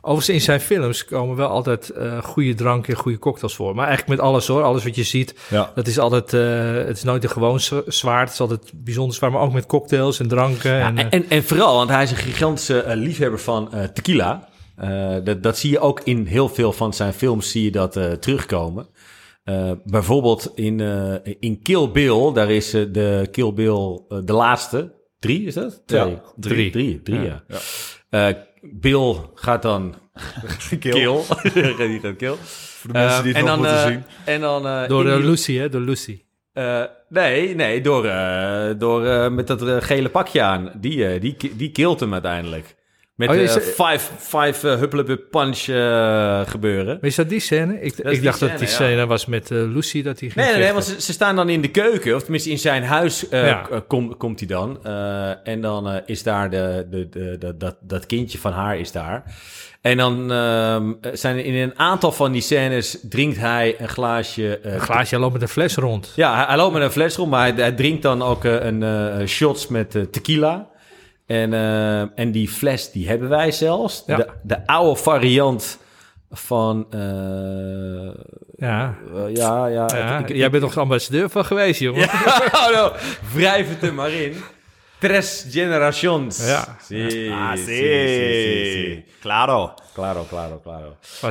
Overigens, 0.00 0.28
in 0.36 0.40
zijn 0.40 0.60
films 0.60 1.04
komen 1.04 1.36
wel 1.36 1.48
altijd 1.48 1.90
eh, 1.90 2.22
goede 2.22 2.54
dranken 2.54 2.94
en 2.94 3.00
goede 3.00 3.18
cocktails 3.18 3.54
voor. 3.54 3.74
Maar 3.74 3.86
eigenlijk 3.86 4.18
met 4.18 4.28
alles 4.28 4.46
hoor. 4.46 4.62
Alles 4.62 4.84
wat 4.84 4.94
je 4.96 5.02
ziet, 5.02 5.34
Ja. 5.50 5.72
dat 5.74 5.86
is 5.86 5.98
altijd... 5.98 6.32
eh, 6.32 6.86
het 6.86 6.96
is 6.96 7.02
nooit 7.02 7.24
een 7.24 7.30
gewoon 7.30 7.60
z- 7.60 7.80
zwaar. 7.86 8.20
Het 8.20 8.32
is 8.32 8.40
altijd 8.40 8.72
bijzonder 8.74 9.16
zwaar. 9.16 9.30
Maar 9.30 9.40
ook 9.40 9.52
met 9.52 9.66
cocktails 9.66 10.20
en 10.20 10.28
dranken. 10.28 10.70
Ja, 10.72 10.86
en, 10.86 10.98
eh, 10.98 11.04
en, 11.04 11.10
en, 11.10 11.24
en 11.28 11.44
vooral, 11.44 11.74
want 11.76 11.90
hij 11.90 12.02
is 12.02 12.10
een 12.10 12.16
gigantische 12.16 12.84
liefhebber 12.94 13.40
van 13.40 13.72
eh, 13.72 13.84
tequila. 13.84 14.48
Eh, 14.76 15.14
dat, 15.24 15.42
dat 15.42 15.58
zie 15.58 15.70
je 15.70 15.78
ook 15.80 16.00
in 16.04 16.26
heel 16.26 16.48
veel 16.48 16.72
van 16.72 16.94
zijn 16.94 17.12
films 17.12 17.50
zie 17.50 17.62
je 17.64 17.70
dat 17.70 17.92
terugkomen. 18.20 18.88
Eh, 19.44 19.70
bijvoorbeeld 19.84 20.52
in, 20.54 20.80
eh, 20.80 21.34
in 21.40 21.62
Kill 21.62 21.90
Bill, 21.90 22.32
daar 22.32 22.50
is 22.50 22.70
de 22.70 23.28
Kill 23.30 23.52
Bill 23.52 24.00
de 24.24 24.32
laatste. 24.32 24.94
Drie 25.18 25.46
is 25.46 25.54
dat? 25.54 25.82
Twee. 25.86 26.10
Ja, 26.10 26.20
drie. 26.36 26.70
Drie, 26.70 27.02
drie 27.02 27.20
ja. 27.20 27.44
Ja. 27.48 27.58
Eh, 28.28 28.34
Bill 28.72 29.14
gaat 29.34 29.62
dan 29.62 29.94
Kill. 30.80 30.92
kill. 30.92 31.20
Die 31.76 32.00
gaat 32.00 32.16
kill. 32.16 32.34
Voor 32.42 32.92
de 32.92 32.98
mensen 32.98 33.22
die 33.22 33.32
het 33.32 33.40
en 33.42 33.46
nog 33.48 33.50
dan, 33.50 33.58
moeten 33.58 33.76
eh, 33.76 33.86
zien. 33.86 34.04
En 34.24 34.40
dan, 34.40 34.66
eh, 34.66 34.88
door 34.88 35.06
in 35.06 35.16
die- 35.16 35.24
Lucy, 35.26 35.56
hè? 35.56 35.68
Door 35.68 35.80
Lucy. 35.80 36.22
eh, 36.52 36.82
nee, 37.08 37.54
nee, 37.54 37.80
door, 37.80 38.04
eh, 38.06 38.70
door 38.78 39.06
eh, 39.06 39.30
met 39.30 39.46
dat 39.46 39.84
gele 39.84 40.08
pakje 40.08 40.42
aan. 40.42 40.72
Die, 40.76 41.06
eh, 41.06 41.20
die, 41.20 41.36
die 41.56 41.70
killt 41.70 42.00
hem 42.00 42.12
uiteindelijk. 42.12 42.75
Met 43.16 43.28
Oh, 43.28 43.36
eh, 43.36 43.48
five, 43.50 43.98
five 44.18 44.78
uh, 45.06 45.16
punch 45.30 45.58
eh, 45.68 46.40
gebeuren. 46.46 46.86
Maar 47.00 47.10
is 47.10 47.14
dat 47.14 47.28
die 47.28 47.40
scène? 47.40 47.80
Ik, 47.80 47.98
ik 47.98 48.22
dacht 48.22 48.40
dat 48.40 48.58
die 48.58 48.68
scène, 48.68 48.96
ja. 48.96 49.06
was 49.06 49.26
met 49.26 49.50
Lucy, 49.50 50.02
dat 50.02 50.18
die 50.18 50.30
ging 50.30 50.46
Nee, 50.46 50.54
nee, 50.54 50.62
nee, 50.62 50.72
vechten. 50.72 50.90
want 50.92 51.00
ze, 51.02 51.06
ze 51.06 51.12
staan 51.12 51.36
dan 51.36 51.48
in 51.48 51.60
de 51.60 51.68
keuken, 51.70 52.14
of 52.14 52.22
tenminste 52.22 52.50
in 52.50 52.58
zijn 52.58 52.82
huis 52.84 53.24
Ja. 53.30 53.66
kom- 53.88 54.16
komt 54.16 54.38
hij 54.38 54.48
dan. 54.48 54.84
En 55.44 55.60
dan 55.60 56.00
is 56.06 56.22
daar 56.22 56.50
de, 56.50 56.86
de, 56.90 57.08
de, 57.08 57.36
de- 57.38 57.56
dat, 57.56 57.76
dat 57.80 58.06
kindje 58.06 58.38
van 58.38 58.52
haar 58.52 58.78
is 58.78 58.92
daar. 58.92 59.24
En 59.80 59.96
dan 59.96 60.32
ehm, 60.32 60.92
zijn 61.12 61.44
in 61.44 61.54
een 61.54 61.78
aantal 61.78 62.12
van 62.12 62.32
die 62.32 62.42
scènes 62.42 62.98
drinkt 63.08 63.38
hij 63.38 63.74
een 63.78 63.88
glaasje... 63.88 64.58
Een 64.62 64.80
glaasje 64.80 65.10
hij 65.14 65.18
loopt 65.18 65.32
met 65.32 65.42
een 65.42 65.48
fles 65.48 65.74
rond. 65.74 66.12
Ja, 66.16 66.34
hij, 66.36 66.44
hij 66.46 66.56
loopt 66.56 66.72
met 66.72 66.82
een 66.82 66.90
fles 66.90 67.16
rond, 67.16 67.30
maar 67.30 67.40
hij, 67.40 67.52
hij 67.56 67.72
drinkt 67.72 68.02
dan 68.02 68.22
ook 68.22 68.44
een 68.44 68.82
eh, 68.82 69.26
shots 69.26 69.66
met 69.68 69.90
tequila. 70.12 70.68
En, 71.26 71.54
eh, 71.54 72.00
en 72.00 72.30
die 72.32 72.48
fles, 72.48 72.90
die 72.92 73.08
hebben 73.08 73.28
wij 73.28 73.50
zelfs. 73.52 74.02
Ja. 74.06 74.16
De, 74.16 74.26
de 74.42 74.66
oude 74.66 75.00
variant 75.00 75.78
van... 76.30 76.86
eh, 76.90 77.00
Ja, 78.56 78.94
ja, 79.34 79.66
ja. 79.66 79.86
ja. 79.94 80.18
ik- 80.18 80.28
ik- 80.28 80.36
jij 80.36 80.50
bent 80.50 80.62
toch 80.62 80.78
ambassadeur 80.78 81.30
van 81.30 81.44
geweest, 81.44 81.80
jongen? 81.80 82.00
ja, 82.00 82.40
oh 82.68 82.74
no, 82.74 82.92
wrijf 83.34 83.68
het 83.68 83.82
er 83.82 83.94
maar 83.94 84.10
in. 84.10 84.36
Tres 84.98 85.46
generations. 85.50 86.46
Ja. 86.46 86.76
Sí, 86.88 87.28
Ah, 87.30 87.56
sí, 87.56 87.64
sí. 87.64 88.06
sí, 88.08 88.72
sí. 88.72 89.04
Claro. 89.20 89.74
Claro, 89.94 90.24
claro, 90.28 90.60
claro. 90.62 90.96
Van, 91.00 91.30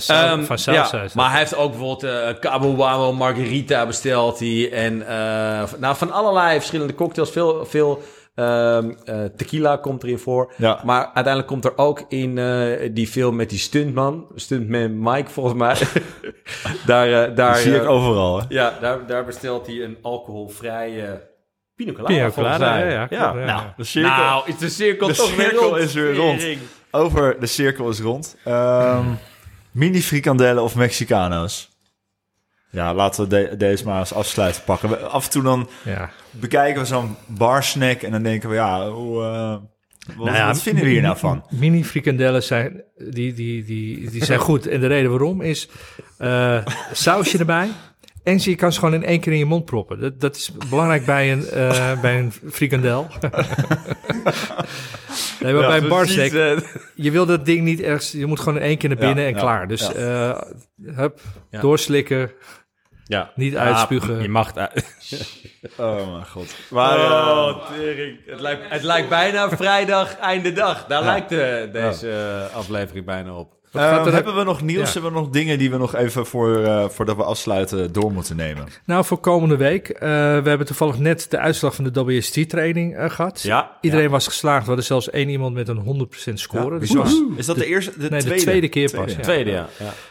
ja, 0.74 0.90
dat. 0.92 1.14
maar 1.14 1.30
hij 1.30 1.40
heeft 1.40 1.56
ook 1.56 1.72
bijvoorbeeld 1.72 2.40
Cabo 2.40 2.76
Wabo 2.76 3.14
Margarita 3.14 3.86
besteld. 3.86 4.40
hij. 4.40 4.72
En 4.72 4.98
nou, 5.80 5.96
van 5.96 6.12
allerlei 6.12 6.58
verschillende 6.58 6.96
cocktails. 6.96 7.32
Veel, 7.32 7.66
veel 7.66 8.02
ehm, 8.36 8.92
eh, 9.06 9.24
tequila 9.36 9.78
komt 9.78 10.04
erin 10.04 10.20
voor. 10.20 10.54
Ja. 10.58 10.82
Maar 10.84 11.06
uiteindelijk 11.06 11.48
komt 11.48 11.66
er 11.66 11.78
ook 11.78 12.06
in 12.08 12.38
eh, 12.38 12.90
die 12.94 13.08
film 13.08 13.36
met 13.36 13.50
die 13.50 13.60
stuntman. 13.60 14.28
Stuntman 14.36 15.00
Mike, 15.00 15.30
volgens 15.30 15.56
mij. 15.56 15.78
daar, 16.86 17.24
eh, 17.24 17.36
daar, 17.36 17.56
zie 17.56 17.76
ik 17.76 17.88
overal, 17.88 18.40
hè? 18.40 18.46
ja, 18.50 18.78
daar, 18.82 19.08
daar 19.08 19.26
bestelt 19.26 19.68
hij 19.68 19.84
een 19.84 19.98
alcoholvrije 20.02 21.34
pina 21.76 21.92
colada. 21.92 22.78
Ja, 22.78 22.90
ja, 22.90 23.08
klopt, 23.08 23.10
ja. 23.10 23.34
Nou, 23.34 23.62
de 23.78 23.84
cirkel, 23.84 24.12
Nou, 24.12 24.48
is 24.50 24.58
de 24.58 24.70
cirkel 24.70 25.08
de 25.08 25.14
toch 25.14 25.36
weer 25.36 25.50
cirkel 25.50 25.70
rond. 25.70 25.82
is 25.82 25.94
weer 25.94 26.16
rond. 26.16 26.44
Over 26.92 27.40
de 27.40 27.46
cirkel 27.46 27.90
is 27.90 28.00
rond. 28.00 28.36
Ehm, 28.44 29.06
mini 29.72 30.02
frikandellen 30.02 30.64
of 30.64 30.76
Mexicano's? 30.76 31.75
Ja, 32.76 32.94
laten 32.94 33.24
we 33.24 33.30
de- 33.30 33.58
deze 33.58 33.86
maar 33.86 34.00
als 34.00 34.14
afsluiter 34.14 34.62
pakken. 34.62 34.90
We- 34.90 34.98
Af 34.98 35.26
en 35.26 35.32
toe 35.32 35.44
dan 35.44 35.70
Ja. 35.84 36.10
bekijken 36.32 36.82
we 36.82 36.88
zo'n 36.88 37.16
bar 37.26 37.64
snack 37.64 38.02
en 38.02 38.12
dan 38.12 38.24
denken 38.24 38.50
we, 38.50 38.56
ja, 38.56 38.90
hoe, 38.90 39.24
eh, 39.24 39.58
wat, 40.18 40.26
Nou 40.26 40.38
ja, 40.38 40.48
wat 40.48 40.62
vinden 40.62 40.84
we 40.84 40.90
hier 40.90 41.02
nou 41.02 41.18
van? 41.18 41.46
Mini 41.50 41.84
frikandellen 41.86 42.44
zijn, 42.44 42.84
die, 42.98 43.34
die, 43.34 43.64
die, 43.64 44.10
die 44.10 44.26
zijn 44.26 44.40
goed. 44.40 44.68
En 44.68 44.80
de 44.80 44.88
reden 44.88 45.10
waarom 45.10 45.42
is 45.42 45.70
eh, 46.18 46.66
sausje 46.92 47.38
erbij. 47.38 47.68
En 48.24 48.40
je 48.42 48.56
kan 48.56 48.74
ze 48.74 48.80
gewoon 48.80 48.94
in 48.94 49.04
één 49.06 49.20
keer 49.20 49.32
in 49.34 49.38
je 49.38 49.46
mond 49.46 49.66
proppen. 49.66 50.00
Dat, 50.00 50.20
dat 50.22 50.36
is 50.36 50.52
belangrijk 50.70 51.06
bij 51.06 51.32
een, 51.32 51.46
eh, 51.48 52.02
bij 52.02 52.20
een 52.20 52.32
frikandel. 52.52 53.08
nee, 55.40 55.54
maar 55.54 55.68
bij 55.68 55.78
een 55.78 55.88
barstek, 55.88 56.32
je 56.96 57.12
wil 57.12 57.26
dat 57.26 57.46
ding 57.46 57.62
niet 57.62 57.82
ergens... 57.82 58.12
Je 58.12 58.26
moet 58.26 58.40
gewoon 58.40 58.56
in 58.56 58.62
één 58.66 58.78
keer 58.78 58.90
naar 58.90 59.00
Ja, 59.00 59.06
binnen 59.06 59.26
en 59.26 59.34
klaar. 59.34 59.68
Dus 59.68 59.90
hup, 60.96 61.20
doorslikken, 61.62 62.32
ja. 63.08 63.32
niet 63.36 63.56
uitspugen. 63.56 64.22
Je 64.22 64.30
mag 64.30 64.54
Oh 65.78 66.12
mijn 66.12 66.26
god. 66.26 66.56
Maar, 66.70 66.98
eh, 67.00 67.28
Oh, 67.28 67.72
tering. 67.72 68.20
Het 68.26 68.40
lijkt, 68.40 68.62
het 68.70 68.84
lijkt 68.84 69.10
bijna 69.10 69.50
vrijdag, 69.50 70.18
einde 70.18 70.54
dag. 70.54 70.86
Daar 70.86 71.04
lijkt 71.04 71.32
eh, 71.32 71.72
deze 71.72 72.12
eh, 72.50 72.56
aflevering 72.56 73.06
bijna 73.06 73.34
op. 73.34 73.55
Ehm, 73.76 74.14
hebben 74.14 74.36
we 74.36 74.44
nog 74.44 74.62
nieuws? 74.62 74.88
Ja. 74.88 74.94
Hebben 74.94 75.14
we 75.14 75.20
nog 75.20 75.30
dingen 75.30 75.58
die 75.58 75.72
we 75.72 75.78
nog 75.78 75.96
even 75.96 76.26
voor, 76.26 76.64
eh, 76.64 76.90
voordat 76.90 77.16
we 77.16 77.24
afsluiten 77.24 77.94
door 77.94 78.12
moeten 78.12 78.36
nemen? 78.36 78.66
Nou, 78.86 79.06
voor 79.06 79.18
komende 79.18 79.58
week. 79.58 79.90
eh, 79.90 80.00
we 80.42 80.50
hebben 80.50 80.66
toevallig 80.66 80.98
net 81.00 81.26
de 81.30 81.38
uitslag 81.40 81.76
van 81.76 81.84
de 81.84 82.04
WST-training 82.04 82.96
eh, 82.96 83.10
gehad. 83.10 83.42
Ja. 83.42 83.78
Iedereen 83.82 84.10
was 84.10 84.28
geslaagd. 84.28 84.62
We 84.62 84.68
hadden 84.68 84.86
zelfs 84.86 85.10
één 85.10 85.30
iemand 85.30 85.54
met 85.54 85.68
een 85.68 85.78
100% 85.78 86.40
score. 86.40 86.80
Dus 86.80 86.94
was, 86.94 87.22
Is 87.36 87.46
dat 87.46 87.58
de 87.58 87.66
eerste? 87.66 87.92
De 87.92 88.10
nee, 88.10 88.20
tweede? 88.20 88.38
de 88.38 88.42
tweede 88.42 88.68
keer 88.70 88.92
pas. 88.92 89.12
Tweede. 89.12 89.22
ja. 89.22 89.24
Tweede, 89.24 89.52
ja. 89.52 89.68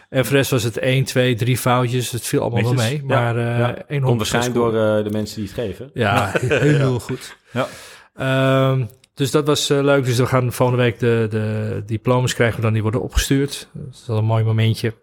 En 0.09 0.25
voor 0.25 0.37
rest 0.37 0.51
was 0.51 0.63
het 0.63 0.79
1, 0.79 1.05
2, 1.05 1.35
3 1.35 1.59
foutjes. 1.59 2.11
Het 2.11 2.27
viel 2.27 2.41
allemaal 2.41 2.63
wel 2.63 2.73
mee. 2.73 3.03
Maar. 3.05 3.35
100% 3.89 4.05
Komt 4.05 4.17
waarschijnlijk 4.17 4.55
door 4.55 4.73
de 5.05 5.11
mensen 5.11 5.37
die 5.37 5.45
het 5.45 5.55
geven. 5.55 5.91
Ja, 5.95 6.33
heel 6.49 7.01
goed. 7.01 7.37
Ja. 7.51 7.67
Ehm, 8.17 8.85
dus 9.15 9.31
dat 9.31 9.47
was 9.47 9.71
eh, 9.71 9.83
leuk. 9.83 10.05
Dus 10.05 10.17
we 10.17 10.27
gaan 10.27 10.53
volgende 10.53 10.83
week 10.83 10.99
de, 10.99 11.27
de 11.31 11.83
diplomas 11.87 12.35
krijgen 12.35 12.57
we 12.57 12.63
dan. 12.63 12.73
Die 12.73 12.83
worden 12.83 13.03
opgestuurd. 13.03 13.69
Dat 13.73 13.95
is 13.95 14.05
wel 14.07 14.19
een 14.19 14.25
mooi 14.25 14.45
momentje. 14.45 14.95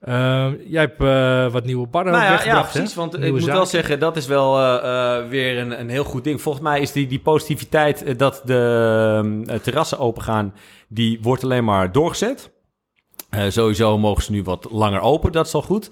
Ehm, 0.00 0.54
jij 0.66 0.80
hebt 0.80 1.00
eh, 1.00 1.52
wat 1.52 1.64
nieuwe 1.64 1.86
barren 1.86 2.12
Nou 2.12 2.24
ja, 2.24 2.44
ja, 2.44 2.62
precies. 2.62 2.94
hè? 2.94 3.00
Want 3.00 3.22
ik 3.22 3.30
moet 3.30 3.44
wel 3.44 3.66
zeggen, 3.66 3.98
dat 3.98 4.16
is 4.16 4.26
wel 4.26 4.58
eh, 4.58 5.28
weer 5.28 5.58
een, 5.58 5.80
een 5.80 5.88
heel 5.88 6.04
goed 6.04 6.24
ding. 6.24 6.40
Volgens 6.40 6.64
mij 6.64 6.80
is 6.80 6.92
die, 6.92 7.06
die 7.06 7.18
positiviteit 7.18 8.18
dat 8.18 8.42
de 8.44 9.42
eh, 9.46 9.54
terrassen 9.54 9.98
open 9.98 10.22
gaan, 10.22 10.54
die 10.88 11.18
wordt 11.22 11.44
alleen 11.44 11.64
maar 11.64 11.92
doorgezet. 11.92 12.50
Sowieso 13.48 13.98
mogen 13.98 14.22
ze 14.22 14.32
nu 14.32 14.42
wat 14.42 14.66
langer 14.70 15.00
open, 15.00 15.32
dat 15.32 15.46
is 15.46 15.54
al 15.54 15.62
goed. 15.62 15.90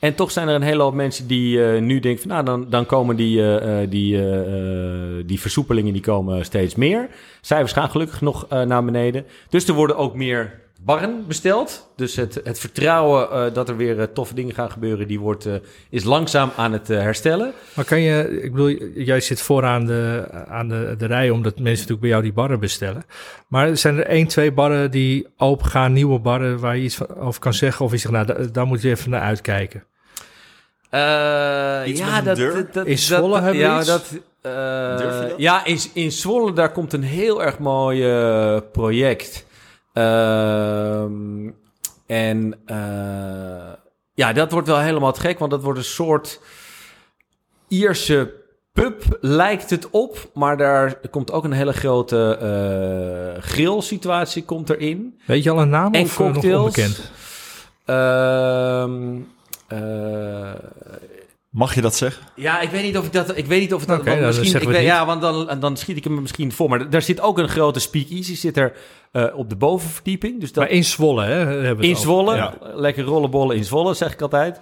En 0.00 0.14
toch 0.14 0.30
zijn 0.30 0.48
er 0.48 0.54
een 0.54 0.62
hele 0.62 0.82
hoop 0.82 0.94
mensen 0.94 1.26
die 1.26 1.64
eh, 1.64 1.80
nu 1.80 2.00
denken 2.00 2.22
van... 2.22 2.30
nou, 2.30 2.44
dan, 2.44 2.66
dan 2.70 2.86
komen 2.86 3.16
die, 3.16 3.40
eh, 3.40 3.82
eh, 3.82 3.90
die, 3.90 5.24
die 5.24 5.40
versoepelingen 5.40 5.92
die 5.92 6.02
komen 6.02 6.44
steeds 6.44 6.74
meer. 6.74 7.08
Cijfers 7.40 7.72
gaan 7.72 7.90
gelukkig 7.90 8.20
nog 8.20 8.48
naar 8.48 8.84
beneden. 8.84 9.26
Dus 9.48 9.68
er 9.68 9.74
worden 9.74 9.96
ook 9.96 10.14
meer 10.14 10.60
barren 10.84 11.24
besteld. 11.26 11.90
Dus 11.96 12.16
het, 12.16 12.40
het 12.44 12.58
vertrouwen 12.58 13.54
dat 13.54 13.68
er 13.68 13.76
weer 13.76 14.12
toffe 14.12 14.34
dingen 14.34 14.54
gaan 14.54 14.70
gebeuren... 14.70 15.08
Die 15.08 15.20
wordt, 15.20 15.48
is 15.90 16.04
langzaam 16.04 16.50
aan 16.56 16.72
het 16.72 16.88
herstellen. 16.88 17.52
Maar 17.74 17.84
kan 17.84 18.00
je, 18.00 18.40
ik 18.42 18.50
bedoel, 18.52 18.76
jij 18.94 19.20
zit 19.20 19.40
vooraan 19.40 19.86
de, 19.86 20.24
aan 20.48 20.68
de, 20.68 20.94
de 20.98 21.06
rij, 21.06 21.30
omdat 21.30 21.54
mensen 21.54 21.70
natuurlijk 21.70 22.00
bij 22.00 22.10
jou 22.10 22.22
die 22.22 22.32
barren 22.32 22.60
bestellen. 22.60 23.04
Maar 23.48 23.76
zijn 23.76 23.96
er 23.96 24.06
één, 24.06 24.26
twee 24.26 24.52
barren 24.52 24.90
die 24.90 25.26
open 25.36 25.66
gaan, 25.66 25.92
nieuwe 25.92 26.18
barren, 26.18 26.58
waar 26.58 26.76
je 26.76 26.82
iets 26.82 27.08
over 27.08 27.40
kan 27.40 27.54
zeggen? 27.54 27.84
Of 27.84 27.92
is 27.92 28.02
het, 28.02 28.12
nou, 28.12 28.26
da- 28.26 28.46
daar 28.52 28.66
moet 28.66 28.82
je 28.82 28.90
even 28.90 29.10
naar 29.10 29.20
uitkijken. 29.20 29.84
Eh, 30.90 31.80
Iets 31.86 32.00
ja, 32.00 32.20
dat, 32.20 32.36
deur? 32.36 32.54
dat, 32.54 32.72
dat- 32.72 32.86
In 32.86 32.98
Zwolle 32.98 33.32
dat- 33.34 33.42
hebben 33.42 33.60
we 33.62 33.68
ja, 33.68 33.78
iets? 33.78 33.86
dat, 33.86 34.10
eh, 34.40 34.98
dat? 34.98 35.32
Ja, 35.36 35.64
in, 35.64 35.78
in 35.94 36.12
Zwolle 36.12 36.52
daar 36.52 36.72
komt 36.72 36.92
een 36.92 37.02
heel 37.02 37.42
erg 37.42 37.58
mooi 37.58 38.10
eh, 38.10 38.56
project. 38.72 39.46
Ehm, 39.92 41.50
en 42.06 42.54
eh, 42.66 43.72
ja, 44.14 44.32
dat 44.32 44.52
wordt 44.52 44.68
wel 44.68 44.78
helemaal 44.80 45.12
te 45.12 45.20
gek, 45.20 45.38
want 45.38 45.50
dat 45.50 45.62
wordt 45.62 45.78
een 45.78 45.84
soort 45.84 46.40
Ierse 47.68 48.32
pub, 48.72 49.02
lijkt 49.20 49.70
het 49.70 49.90
op. 49.90 50.30
Maar 50.34 50.56
daar 50.56 50.94
komt 51.10 51.32
ook 51.32 51.44
een 51.44 51.52
hele 51.52 51.72
grote 51.72 52.36
eh 52.40 53.42
grillsituatie 53.42 54.44
komt 54.44 54.70
erin. 54.70 55.20
Weet 55.26 55.42
je 55.42 55.50
al 55.50 55.60
een 55.60 55.68
naam 55.68 55.92
En 55.94 56.02
of 56.04 56.18
eh, 56.18 56.24
nog 56.24 56.32
cocktails. 56.32 56.58
onbekend? 56.60 57.10
Ehm, 57.84 59.18
eh, 59.70 60.54
Mag 61.50 61.74
je 61.74 61.80
dat 61.80 61.94
zeggen? 61.94 62.26
Ja, 62.34 62.60
ik 62.60 62.70
weet 62.70 62.82
niet 62.82 62.98
of 62.98 63.06
ik 63.06 63.12
dat. 63.12 63.36
Ik 63.36 63.46
weet 63.46 63.60
niet 63.60 63.74
of 63.74 63.80
het 63.80 63.88
dat. 63.88 63.98
Oké, 63.98 64.08
want 64.08 64.20
nou, 64.20 64.32
dan 64.32 64.40
misschien, 64.40 64.62
ik 64.62 64.68
weet, 64.68 64.84
ja, 64.84 65.06
want 65.06 65.20
dan, 65.20 65.60
dan 65.60 65.76
schiet 65.76 65.96
ik 65.96 66.04
hem 66.04 66.20
misschien 66.20 66.52
voor. 66.52 66.68
Maar 66.68 66.90
daar 66.90 67.02
zit 67.02 67.20
ook 67.20 67.38
een 67.38 67.48
grote 67.48 67.80
speakeasy 67.80 68.36
zit 68.36 68.56
er 68.56 68.72
eh, 69.12 69.24
op 69.34 69.48
de 69.48 69.56
bovenverdieping. 69.56 70.40
Dus 70.40 70.52
dat 70.52 70.64
Maar 70.64 70.72
in 70.72 70.84
Zwolle, 70.84 71.24
hè? 71.24 71.76
In. 71.80 71.96
Zwolle, 71.96 72.34
Ja. 72.34 72.54
lekker 72.60 73.04
rollenbollen 73.04 73.56
in 73.56 73.64
Zwolle, 73.64 73.94
zeg 73.94 74.12
ik 74.12 74.20
altijd. 74.22 74.60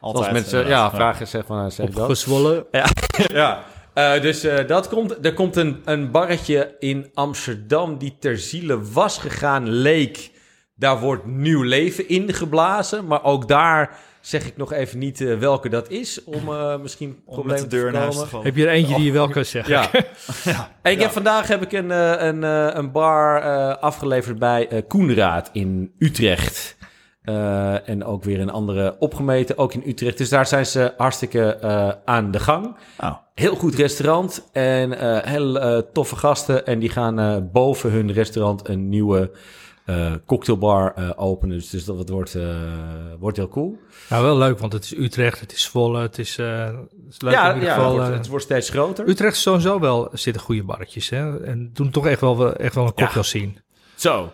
Als 0.00 0.30
mensen 0.30 0.66
ja, 0.66 0.90
vragen, 0.90 1.26
zeg 1.26 1.46
maar, 1.46 1.72
zeg 1.72 1.86
ik 1.86 1.92
dat. 1.92 2.02
Opgezwollen. 2.02 2.64
Ja. 3.32 3.64
Eh, 3.94 4.20
dus 4.20 4.44
eh, 4.44 4.66
dat 4.66 4.88
komt. 4.88 5.26
Er 5.26 5.34
komt 5.34 5.56
een, 5.56 5.82
een 5.84 6.10
barretje 6.10 6.76
in 6.78 7.10
Amsterdam 7.14 7.98
die 7.98 8.16
ter 8.18 8.38
ziele 8.38 8.82
was 8.92 9.18
gegaan, 9.18 9.68
leek. 9.70 10.30
Daar 10.74 11.00
wordt 11.00 11.26
nieuw 11.26 11.62
leven 11.62 12.08
ingeblazen. 12.08 13.06
Maar 13.06 13.24
ook 13.24 13.48
daar 13.48 13.98
zeg 14.26 14.46
ik 14.46 14.56
nog 14.56 14.72
even 14.72 14.98
niet 14.98 15.20
eh, 15.20 15.38
welke 15.38 15.68
dat 15.68 15.90
is. 15.90 16.24
Om 16.24 16.48
eh, 16.48 16.78
misschien 16.78 17.08
Om 17.08 17.16
met 17.16 17.34
problemen 17.34 17.62
de 17.62 17.68
deur 17.68 17.86
te 17.86 17.92
naar 17.92 18.00
huis 18.02 18.14
te 18.14 18.20
voorkomen. 18.20 18.30
vallen. 18.30 18.46
Heb 18.46 18.56
je 18.56 18.66
er 18.66 18.72
eentje 18.72 18.94
die 18.94 19.04
je 19.04 19.12
wel 19.12 19.28
kan 19.28 19.44
zeggen? 19.44 19.72
Ja. 19.74 19.90
En 20.82 20.92
ik 20.92 21.00
heb 21.00 21.10
vandaag 21.10 21.48
heb 21.48 21.62
ik 21.62 21.72
een, 21.72 21.90
eh, 21.90 22.26
een, 22.26 22.44
eh, 22.44 22.68
een 22.72 22.92
bar 22.92 23.42
eh, 23.42 23.76
afgeleverd 23.82 24.38
bij 24.38 24.68
eh 24.68 24.82
Koenraad 24.88 25.50
in 25.52 25.92
Utrecht. 25.98 26.76
Eh, 27.22 27.88
en 27.88 28.04
ook 28.04 28.24
weer 28.24 28.40
een 28.40 28.50
andere 28.50 28.96
opgemeten, 28.98 29.58
ook 29.58 29.74
in 29.74 29.82
Utrecht. 29.86 30.18
Dus 30.18 30.28
daar 30.28 30.46
zijn 30.46 30.66
ze 30.66 30.94
hartstikke 30.96 31.56
eh, 31.56 31.90
aan 32.04 32.30
de 32.30 32.40
gang. 32.40 32.76
Oh. 33.00 33.14
Heel 33.34 33.54
goed 33.54 33.74
restaurant 33.74 34.48
en 34.52 34.98
eh 34.98 35.30
heel 35.32 35.58
eh, 35.60 35.78
toffe 35.92 36.16
gasten. 36.16 36.66
En 36.66 36.78
die 36.78 36.88
gaan 36.88 37.18
eh, 37.18 37.36
boven 37.52 37.90
hun 37.90 38.12
restaurant 38.12 38.68
een 38.68 38.88
nieuwe 38.88 39.30
eh, 39.86 40.12
cocktailbar 40.26 40.92
eh, 40.94 41.10
openen. 41.16 41.56
Dus, 41.56 41.70
dus 41.70 41.84
dat 41.84 42.08
wordt, 42.08 42.34
eh, 42.34 42.56
wordt 43.18 43.36
heel 43.36 43.48
cool. 43.48 43.78
Nou, 44.08 44.22
wel 44.24 44.38
leuk, 44.38 44.58
want 44.58 44.72
het 44.72 44.84
is 44.84 44.96
Utrecht, 44.96 45.40
het 45.40 45.52
is 45.52 45.62
Zwolle, 45.62 46.00
het 46.00 46.18
is, 46.18 46.38
eh, 46.38 46.64
het 46.66 46.74
is 47.10 47.20
leuk 47.20 47.32
ja, 47.32 47.48
in 47.48 47.54
ieder 47.54 47.68
ja 47.68 47.74
geval. 47.74 47.90
het, 47.92 48.00
wordt, 48.02 48.18
het 48.18 48.28
wordt 48.28 48.44
steeds 48.44 48.70
groter. 48.70 49.08
Utrecht 49.08 49.36
sowieso 49.36 49.80
wel, 49.80 50.08
zitten 50.12 50.42
goede 50.42 50.62
barretjes, 50.64 51.08
hè? 51.08 51.44
En 51.44 51.70
doen 51.72 51.90
toch 51.90 52.06
echt 52.06 52.20
wel, 52.20 52.56
echt 52.56 52.74
wel 52.74 52.84
een 52.86 52.94
cocktail 52.94 53.24
zien. 53.24 53.58
Zo. 53.94 54.32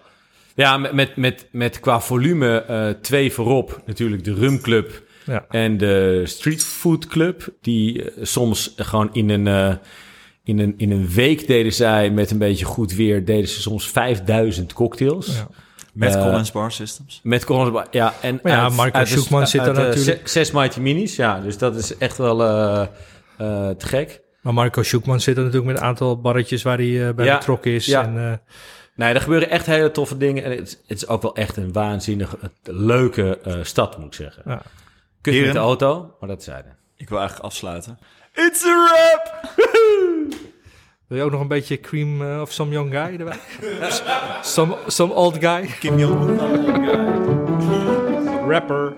Ja, 0.55 0.77
met, 0.79 0.93
met, 0.93 1.17
met, 1.17 1.47
met 1.51 1.81
qua 1.81 2.01
volume 2.01 2.63
eh, 2.63 2.89
twee 2.89 3.33
voorop. 3.33 3.83
Natuurlijk 3.87 4.25
de 4.25 4.35
Rum 4.35 4.61
Club 4.61 5.03
Ja. 5.27 5.45
en 5.49 5.79
de 5.79 6.23
Street 6.27 6.65
Food 6.65 7.07
Club. 7.07 7.49
Die 7.61 8.11
soms 8.21 8.73
gewoon 8.77 9.09
in 9.13 9.29
een, 9.29 9.47
eh, 9.47 9.75
in, 10.45 10.59
een, 10.59 10.75
in 10.77 10.91
een 10.91 11.09
week 11.09 11.47
deden 11.47 11.73
zij 11.73 12.11
met 12.11 12.31
een 12.31 12.39
beetje 12.39 12.65
goed 12.65 12.93
weer... 12.95 13.25
deden 13.25 13.49
ze 13.49 13.61
soms 13.61 13.89
5000 13.91 14.73
cocktails. 14.73 15.27
Ja. 15.27 15.47
Met 15.93 16.15
Eh, 16.15 16.23
Collins 16.23 16.53
Bar 16.53 16.73
Systems. 16.73 17.21
Met 17.23 17.45
Collins, 17.45 17.87
ja. 17.91 18.15
En 18.23 18.41
Maar 18.43 18.53
ja, 18.53 18.63
uit- 18.63 18.73
Marco 18.73 19.05
Sjoekman 19.05 19.47
zit 19.47 19.61
er 19.67 19.73
natuurlijk. 19.75 20.05
ze- 20.05 20.31
Zes 20.33 20.51
Mighty 20.51 20.81
Minis, 20.81 21.17
ja. 21.17 21.41
Dus 21.41 21.59
dat 21.59 21.77
is 21.77 21.97
echt 21.97 22.17
wel 22.19 22.43
eh, 22.43 22.81
eh, 22.83 22.89
te 23.71 23.87
gek. 23.87 24.21
Maar 24.41 24.55
Marco 24.55 24.83
Sjoekman 24.83 25.21
zit 25.21 25.37
er 25.37 25.43
natuurlijk 25.45 25.73
met 25.73 25.81
een 25.81 25.87
aantal 25.89 26.21
barretjes 26.21 26.63
waar 26.63 26.79
hij 26.79 27.15
bij 27.15 27.25
Ja, 27.25 27.37
betrokken 27.39 27.71
is. 27.73 27.87
ja. 27.87 28.03
En, 28.05 28.17
eh, 28.31 28.33
Nee, 28.97 29.15
er 29.15 29.21
gebeuren 29.21 29.51
echt 29.51 29.67
hele 29.67 29.91
toffe 29.91 30.17
dingen. 30.17 30.45
En 30.45 30.51
het, 30.51 30.61
is- 30.69 30.79
het 30.87 30.97
is 31.03 31.07
ook 31.09 31.23
wel 31.23 31.35
echt 31.35 31.57
een 31.57 31.73
waanzinnig 31.73 32.37
leuke 32.65 33.39
eh, 33.45 33.55
stad, 33.63 33.97
moet 33.99 34.07
ik 34.07 34.15
zeggen. 34.15 34.43
ja. 34.47 34.63
Kut 35.21 35.41
met 35.45 35.53
de 35.53 35.59
auto, 35.59 36.15
maar 36.21 36.29
dat 36.29 36.43
zeiden. 36.43 36.77
Ik 36.97 37.09
wil 37.09 37.19
eigenlijk 37.19 37.49
afsluiten. 37.49 37.99
It's 38.35 38.65
a 38.65 38.69
wrap! 38.89 39.41
Wil 41.07 41.21
je 41.21 41.27
ook 41.27 41.31
nog 41.31 41.41
een 41.41 41.49
beetje 41.49 41.81
cream 41.81 42.23
eh, 42.23 42.41
of 42.41 42.53
some 42.53 42.73
young 42.73 42.91
guy 42.91 43.17
erbij? 43.19 43.39
some, 44.43 44.77
some 44.87 45.13
old 45.15 45.35
guy? 45.35 45.67
Kim 45.81 45.99
Jong-un. 45.99 46.39
Rapper. 48.49 48.93